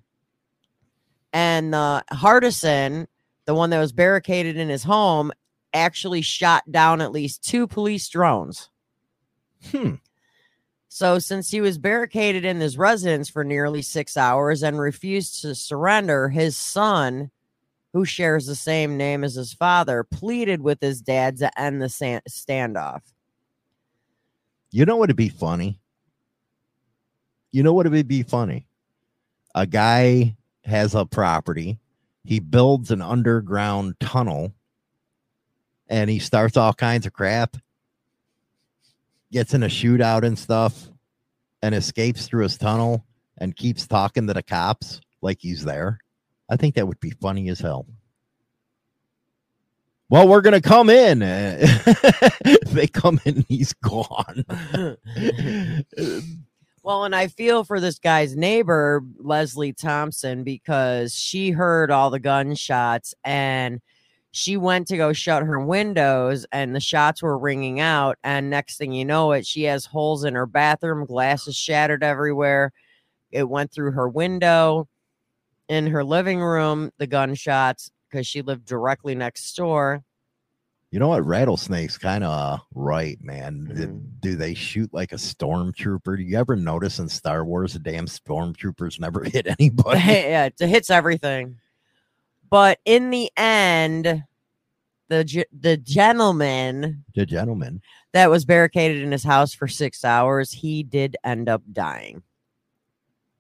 and 1.32 1.74
uh, 1.74 2.02
Hardison, 2.10 3.06
the 3.44 3.54
one 3.54 3.70
that 3.70 3.78
was 3.78 3.92
barricaded 3.92 4.56
in 4.56 4.70
his 4.70 4.82
home, 4.82 5.30
actually 5.74 6.22
shot 6.22 6.62
down 6.70 7.02
at 7.02 7.12
least 7.12 7.44
two 7.44 7.66
police 7.66 8.08
drones. 8.08 8.70
Hmm. 9.70 9.94
So, 10.94 11.18
since 11.18 11.50
he 11.50 11.60
was 11.60 11.76
barricaded 11.76 12.44
in 12.44 12.60
his 12.60 12.78
residence 12.78 13.28
for 13.28 13.42
nearly 13.42 13.82
six 13.82 14.16
hours 14.16 14.62
and 14.62 14.78
refused 14.78 15.42
to 15.42 15.52
surrender, 15.56 16.28
his 16.28 16.56
son, 16.56 17.32
who 17.92 18.04
shares 18.04 18.46
the 18.46 18.54
same 18.54 18.96
name 18.96 19.24
as 19.24 19.34
his 19.34 19.52
father, 19.52 20.04
pleaded 20.04 20.60
with 20.60 20.80
his 20.80 21.00
dad 21.00 21.38
to 21.38 21.60
end 21.60 21.82
the 21.82 21.86
standoff. 21.86 23.00
You 24.70 24.84
know 24.84 24.94
what 24.94 25.08
would 25.08 25.16
be 25.16 25.30
funny? 25.30 25.80
You 27.50 27.64
know 27.64 27.72
what 27.72 27.90
would 27.90 28.06
be 28.06 28.22
funny? 28.22 28.68
A 29.52 29.66
guy 29.66 30.36
has 30.64 30.94
a 30.94 31.04
property, 31.04 31.80
he 32.22 32.38
builds 32.38 32.92
an 32.92 33.02
underground 33.02 33.98
tunnel, 33.98 34.54
and 35.88 36.08
he 36.08 36.20
starts 36.20 36.56
all 36.56 36.72
kinds 36.72 37.04
of 37.04 37.12
crap, 37.12 37.56
gets 39.34 39.52
in 39.52 39.64
a 39.64 39.68
shootout 39.68 40.22
and 40.22 40.38
stuff, 40.38 40.88
and 41.60 41.74
escapes 41.74 42.28
through 42.28 42.44
his 42.44 42.56
tunnel 42.56 43.04
and 43.38 43.56
keeps 43.56 43.86
talking 43.86 44.28
to 44.28 44.32
the 44.32 44.42
cops 44.42 45.00
like 45.22 45.38
he's 45.40 45.64
there. 45.64 45.98
I 46.48 46.56
think 46.56 46.76
that 46.76 46.86
would 46.86 47.00
be 47.00 47.10
funny 47.10 47.48
as 47.48 47.58
hell. 47.58 47.86
Well, 50.08 50.28
we're 50.28 50.40
gonna 50.40 50.60
come 50.60 50.88
in. 50.88 51.18
they 52.66 52.86
come 52.86 53.20
in, 53.24 53.44
he's 53.48 53.72
gone. 53.74 54.44
Well, 56.84 57.04
and 57.04 57.16
I 57.16 57.28
feel 57.28 57.64
for 57.64 57.80
this 57.80 57.98
guy's 57.98 58.36
neighbor, 58.36 59.02
Leslie 59.16 59.72
Thompson, 59.72 60.44
because 60.44 61.14
she 61.14 61.50
heard 61.50 61.90
all 61.90 62.10
the 62.10 62.20
gunshots 62.20 63.14
and 63.24 63.80
she 64.36 64.56
went 64.56 64.88
to 64.88 64.96
go 64.96 65.12
shut 65.12 65.44
her 65.44 65.60
windows 65.60 66.44
and 66.50 66.74
the 66.74 66.80
shots 66.80 67.22
were 67.22 67.38
ringing 67.38 67.78
out. 67.78 68.18
And 68.24 68.50
next 68.50 68.78
thing 68.78 68.90
you 68.90 69.04
know 69.04 69.30
it, 69.30 69.46
she 69.46 69.62
has 69.62 69.86
holes 69.86 70.24
in 70.24 70.34
her 70.34 70.44
bathroom, 70.44 71.06
glasses 71.06 71.54
shattered 71.54 72.02
everywhere. 72.02 72.72
It 73.30 73.48
went 73.48 73.70
through 73.70 73.92
her 73.92 74.08
window 74.08 74.88
in 75.68 75.86
her 75.86 76.02
living 76.02 76.40
room, 76.40 76.90
the 76.98 77.06
gunshots, 77.06 77.92
because 78.10 78.26
she 78.26 78.42
lived 78.42 78.64
directly 78.64 79.14
next 79.14 79.54
door. 79.54 80.02
You 80.90 80.98
know 80.98 81.08
what? 81.08 81.24
Rattlesnake's 81.24 81.96
kind 81.96 82.24
of 82.24 82.58
right, 82.74 83.22
man. 83.22 83.68
Mhm. 83.72 84.20
Do 84.20 84.34
they 84.34 84.54
shoot 84.54 84.92
like 84.92 85.12
a 85.12 85.16
stormtrooper? 85.16 86.16
Do 86.16 86.22
you 86.24 86.36
ever 86.38 86.56
notice 86.56 86.98
in 86.98 87.08
Star 87.08 87.44
Wars 87.44 87.74
the 87.74 87.78
damn 87.78 88.06
stormtroopers 88.06 88.98
never 88.98 89.22
hit 89.32 89.46
anybody? 89.60 90.00
yeah, 90.00 90.46
it 90.46 90.58
hits 90.58 90.90
everything. 90.90 91.60
But 92.54 92.78
in 92.84 93.10
the 93.10 93.32
end, 93.36 94.22
the 95.08 95.44
the 95.58 95.76
gentleman 95.76 97.02
the 97.12 97.26
gentleman. 97.26 97.82
that 98.12 98.30
was 98.30 98.44
barricaded 98.44 99.02
in 99.02 99.10
his 99.10 99.24
house 99.24 99.52
for 99.52 99.66
six 99.66 100.04
hours, 100.04 100.52
he 100.52 100.84
did 100.84 101.16
end 101.24 101.48
up 101.48 101.62
dying. 101.72 102.22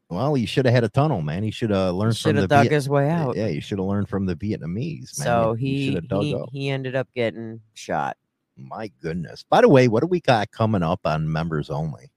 Well, 0.08 0.34
he 0.34 0.46
should 0.46 0.64
have 0.64 0.74
had 0.74 0.82
a 0.82 0.88
tunnel, 0.88 1.22
man. 1.22 1.44
He 1.44 1.52
should 1.52 1.70
have 1.70 1.94
learned 1.94 2.18
from 2.18 2.30
Should 2.30 2.36
the 2.38 2.40
have 2.40 2.50
dug 2.50 2.62
Viet- 2.64 2.72
his 2.72 2.88
way 2.88 3.08
out. 3.08 3.36
Yeah, 3.36 3.46
you 3.46 3.60
should 3.60 3.78
have 3.78 3.86
learned 3.86 4.08
from 4.08 4.26
the 4.26 4.34
Vietnamese, 4.34 5.16
man. 5.16 5.26
so 5.26 5.54
he 5.54 5.94
dug 5.94 6.22
he, 6.24 6.34
up. 6.34 6.48
he 6.50 6.70
ended 6.70 6.96
up 6.96 7.06
getting 7.14 7.60
shot. 7.74 8.16
My 8.56 8.90
goodness. 9.00 9.44
By 9.48 9.60
the 9.60 9.68
way, 9.68 9.86
what 9.86 10.00
do 10.00 10.08
we 10.08 10.18
got 10.18 10.50
coming 10.50 10.82
up 10.82 11.02
on 11.04 11.30
members 11.30 11.70
only? 11.70 12.10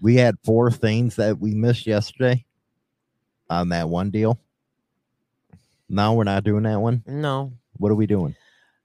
We 0.00 0.14
had 0.14 0.36
four 0.42 0.70
things 0.70 1.16
that 1.16 1.38
we 1.38 1.52
missed 1.52 1.86
yesterday 1.86 2.46
on 3.50 3.68
that 3.68 3.90
one 3.90 4.08
deal. 4.10 4.40
Now 5.88 6.14
we're 6.14 6.24
not 6.24 6.44
doing 6.44 6.62
that 6.64 6.80
one. 6.80 7.02
No, 7.06 7.52
What 7.76 7.90
are 7.92 7.94
we 7.96 8.06
doing? 8.06 8.34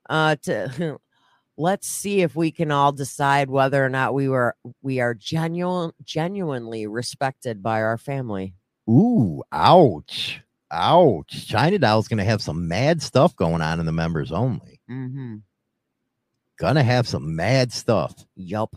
uh, 0.10 0.36
to 0.44 1.00
let's 1.58 1.88
see 1.88 2.22
if 2.22 2.36
we 2.36 2.52
can 2.52 2.72
all 2.72 2.92
decide 2.92 3.50
whether 3.50 3.84
or 3.84 3.90
not 3.90 4.14
we 4.14 4.28
were 4.30 4.56
we 4.82 5.00
are 5.00 5.14
genuine 5.14 5.92
genuinely 6.04 6.88
respected 6.88 7.62
by 7.62 7.82
our 7.82 7.98
family. 7.98 8.56
Ooh, 8.90 9.44
ouch. 9.52 10.42
Ouch. 10.72 11.48
China 11.48 11.78
Doll's 11.80 12.08
going 12.08 12.18
to 12.20 12.24
have 12.24 12.42
some 12.42 12.68
mad 12.68 13.02
stuff 13.02 13.36
going 13.36 13.62
on 13.62 13.80
in 13.80 13.86
the 13.86 13.92
members 13.92 14.32
only. 14.32 14.80
Mm-hmm. 14.90 15.38
Gonna 16.60 16.84
have 16.84 17.08
some 17.08 17.36
mad 17.36 17.72
stuff. 17.72 18.14
Yup. 18.36 18.76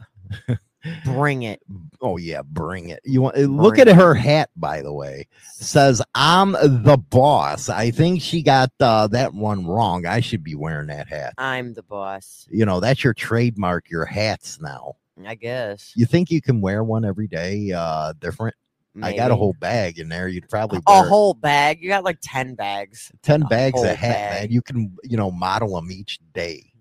Bring 1.04 1.42
it. 1.42 1.60
Oh 2.00 2.16
yeah, 2.16 2.42
bring 2.42 2.88
it. 2.88 3.00
You 3.04 3.22
want 3.22 3.36
look 3.36 3.78
at 3.78 3.88
her 3.88 4.14
hat, 4.14 4.50
by 4.56 4.82
the 4.82 4.92
way. 4.92 5.28
Says 5.42 6.02
I'm 6.14 6.52
the 6.52 6.98
boss. 7.10 7.68
I 7.68 7.90
think 7.90 8.22
she 8.22 8.42
got 8.42 8.70
uh, 8.80 9.06
that 9.08 9.34
one 9.34 9.66
wrong. 9.66 10.06
I 10.06 10.20
should 10.20 10.42
be 10.42 10.54
wearing 10.54 10.88
that 10.88 11.08
hat. 11.08 11.34
I'm 11.38 11.74
the 11.74 11.82
boss. 11.82 12.46
You 12.50 12.66
know, 12.66 12.80
that's 12.80 13.04
your 13.04 13.14
trademark, 13.14 13.90
your 13.90 14.04
hats 14.04 14.60
now. 14.60 14.96
I 15.26 15.34
guess. 15.34 15.92
You 15.94 16.06
think 16.06 16.30
you 16.30 16.40
can 16.40 16.60
wear 16.60 16.82
one 16.82 17.04
every 17.04 17.28
day, 17.28 17.72
uh, 17.72 18.14
different? 18.18 18.56
I 19.00 19.16
got 19.16 19.30
a 19.30 19.36
whole 19.36 19.54
bag 19.54 19.98
in 19.98 20.08
there. 20.08 20.28
You'd 20.28 20.50
probably 20.50 20.80
a 20.86 21.02
whole 21.02 21.32
bag. 21.32 21.80
You 21.80 21.88
got 21.88 22.04
like 22.04 22.18
ten 22.20 22.54
bags. 22.54 23.10
10 23.22 23.42
a 23.42 23.46
bags 23.46 23.82
of 23.82 23.88
hat, 23.88 23.98
bag. 23.98 24.42
man. 24.42 24.52
You 24.52 24.60
can, 24.60 24.94
you 25.02 25.16
know, 25.16 25.30
model 25.30 25.76
them 25.76 25.90
each 25.90 26.18
day. 26.34 26.71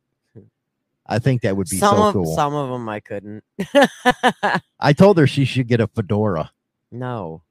I 1.11 1.19
think 1.19 1.41
that 1.41 1.57
would 1.57 1.67
be 1.69 1.77
some 1.77 1.97
so 1.97 2.03
of 2.07 2.13
cool. 2.13 2.35
some 2.35 2.53
of 2.55 2.69
them 2.69 2.87
I 2.89 2.99
couldn't. 3.01 3.43
I 4.79 4.93
told 4.93 5.17
her 5.17 5.27
she 5.27 5.45
should 5.45 5.67
get 5.67 5.79
a 5.81 5.87
fedora. 5.87 6.51
no, 6.91 7.43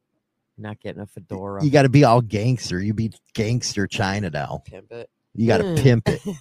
not 0.58 0.80
getting 0.80 1.00
a 1.02 1.06
fedora. 1.06 1.64
You 1.64 1.70
got 1.70 1.82
to 1.82 1.88
be 1.88 2.04
all 2.04 2.20
gangster. 2.20 2.80
You 2.80 2.92
be 2.94 3.12
gangster 3.34 3.86
China 3.86 4.30
doll. 4.30 4.62
pimp 4.66 4.90
it. 4.92 5.08
You 5.34 5.46
got 5.46 5.58
to 5.58 5.64
Mm. 5.64 5.82
pimp 5.82 6.08
it. 6.08 6.20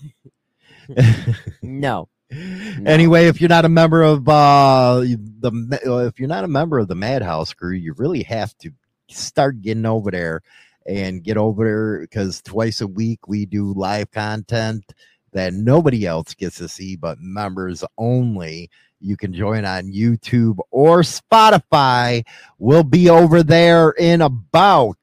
No. 1.61 2.09
Anyway, 2.31 3.25
if 3.27 3.41
you're 3.41 3.49
not 3.49 3.65
a 3.65 3.69
member 3.69 4.03
of 4.03 4.27
uh 4.29 4.99
the 5.01 6.07
if 6.07 6.19
you're 6.19 6.27
not 6.29 6.43
a 6.43 6.47
member 6.47 6.77
of 6.79 6.87
the 6.87 6.95
Madhouse 6.95 7.53
crew, 7.53 7.73
you 7.75 7.93
really 7.93 8.23
have 8.23 8.55
to 8.59 8.71
start 9.09 9.61
getting 9.61 9.85
over 9.85 10.11
there 10.11 10.41
and 10.87 11.23
get 11.23 11.37
over 11.37 11.63
there 11.65 11.99
because 12.01 12.41
twice 12.43 12.81
a 12.81 12.87
week 12.87 13.27
we 13.27 13.45
do 13.45 13.73
live 13.73 14.11
content 14.11 14.83
that 15.31 15.53
nobody 15.53 16.05
else 16.05 16.33
gets 16.33 16.57
to 16.57 16.67
see 16.67 16.95
but 16.95 17.19
members 17.19 17.83
only. 17.97 18.69
You 19.01 19.15
can 19.15 19.33
join 19.33 19.63
on 19.65 19.91
YouTube 19.93 20.59
or 20.71 21.01
Spotify. 21.01 22.25
We'll 22.57 22.83
be 22.83 23.09
over 23.09 23.43
there 23.43 23.91
in 23.91 24.21
about 24.21 24.97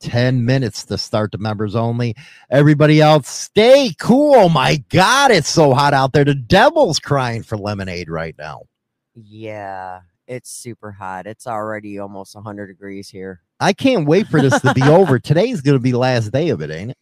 10 0.00 0.44
minutes 0.44 0.84
to 0.86 0.98
start 0.98 1.32
the 1.32 1.38
members 1.38 1.74
only. 1.74 2.14
Everybody 2.50 3.00
else, 3.00 3.28
stay 3.28 3.94
cool. 3.98 4.48
My 4.48 4.82
God, 4.88 5.30
it's 5.30 5.48
so 5.48 5.72
hot 5.74 5.94
out 5.94 6.12
there. 6.12 6.24
The 6.24 6.34
devil's 6.34 6.98
crying 6.98 7.42
for 7.42 7.56
lemonade 7.56 8.08
right 8.08 8.34
now. 8.38 8.62
Yeah, 9.14 10.00
it's 10.26 10.50
super 10.50 10.92
hot. 10.92 11.26
It's 11.26 11.46
already 11.46 11.98
almost 11.98 12.34
100 12.34 12.66
degrees 12.66 13.08
here. 13.08 13.42
I 13.60 13.72
can't 13.72 14.06
wait 14.06 14.28
for 14.28 14.40
this 14.40 14.60
to 14.60 14.74
be 14.74 14.82
over. 14.82 15.18
Today's 15.18 15.60
going 15.60 15.76
to 15.76 15.82
be 15.82 15.90
the 15.90 15.98
last 15.98 16.30
day 16.32 16.50
of 16.50 16.60
it, 16.60 16.70
ain't 16.70 16.92
it? 16.92 16.98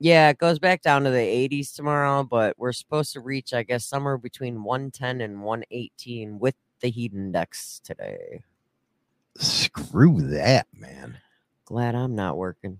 Yeah, 0.00 0.28
it 0.28 0.38
goes 0.38 0.58
back 0.60 0.82
down 0.82 1.02
to 1.04 1.10
the 1.10 1.16
80s 1.16 1.74
tomorrow, 1.74 2.22
but 2.22 2.56
we're 2.56 2.72
supposed 2.72 3.12
to 3.14 3.20
reach, 3.20 3.52
I 3.52 3.64
guess, 3.64 3.84
somewhere 3.84 4.16
between 4.16 4.62
110 4.62 5.20
and 5.20 5.42
118 5.42 6.38
with 6.38 6.54
the 6.80 6.90
heat 6.90 7.12
index 7.12 7.80
today. 7.82 8.42
Screw 9.36 10.20
that, 10.20 10.68
man. 10.72 11.18
Glad 11.64 11.96
I'm 11.96 12.14
not 12.14 12.36
working. 12.36 12.78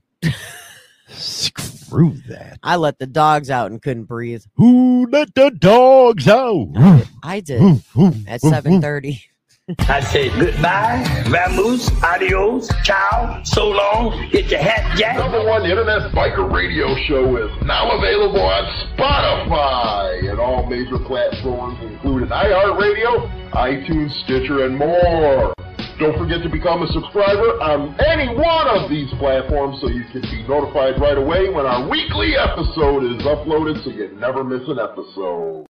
Screw 1.08 2.12
that. 2.28 2.58
I 2.62 2.76
let 2.76 2.98
the 2.98 3.06
dogs 3.06 3.50
out 3.50 3.70
and 3.70 3.82
couldn't 3.82 4.04
breathe. 4.04 4.44
Who 4.56 5.08
let 5.10 5.34
the 5.34 5.50
dogs 5.50 6.28
out? 6.28 6.68
I 7.22 7.40
did 7.40 7.60
at 8.28 8.42
7:30. 8.42 9.22
I 9.80 10.00
say 10.00 10.30
goodbye, 10.30 11.04
vamoose, 11.28 11.92
adios, 12.02 12.70
ciao, 12.84 13.42
so 13.44 13.68
long, 13.68 14.30
get 14.32 14.50
your 14.50 14.60
hat 14.60 14.96
jack. 14.96 15.18
Number 15.18 15.44
one 15.44 15.66
internet 15.66 16.10
biker 16.12 16.50
radio 16.50 16.96
show 17.04 17.36
is 17.36 17.52
now 17.66 17.90
available 17.98 18.40
on 18.40 18.64
Spotify 18.96 20.30
and 20.30 20.40
all 20.40 20.64
major 20.64 20.98
platforms, 21.04 21.76
including 21.82 22.30
iHeartRadio, 22.30 23.52
iTunes, 23.52 24.10
Stitcher, 24.24 24.64
and 24.64 24.78
more. 24.78 25.52
Don't 25.98 26.16
forget 26.16 26.42
to 26.44 26.48
become 26.48 26.82
a 26.82 26.88
subscriber 26.88 27.60
on 27.60 27.94
any 28.00 28.34
one 28.34 28.68
of 28.68 28.88
these 28.88 29.12
platforms 29.18 29.82
so 29.82 29.88
you 29.88 30.04
can 30.12 30.22
be 30.22 30.48
notified 30.48 30.98
right 30.98 31.18
away 31.18 31.50
when 31.50 31.66
our 31.66 31.86
weekly 31.90 32.38
episode 32.38 33.04
is 33.04 33.20
uploaded 33.20 33.84
so 33.84 33.90
you 33.90 34.08
never 34.16 34.42
miss 34.44 34.66
an 34.66 34.78
episode. 34.78 35.66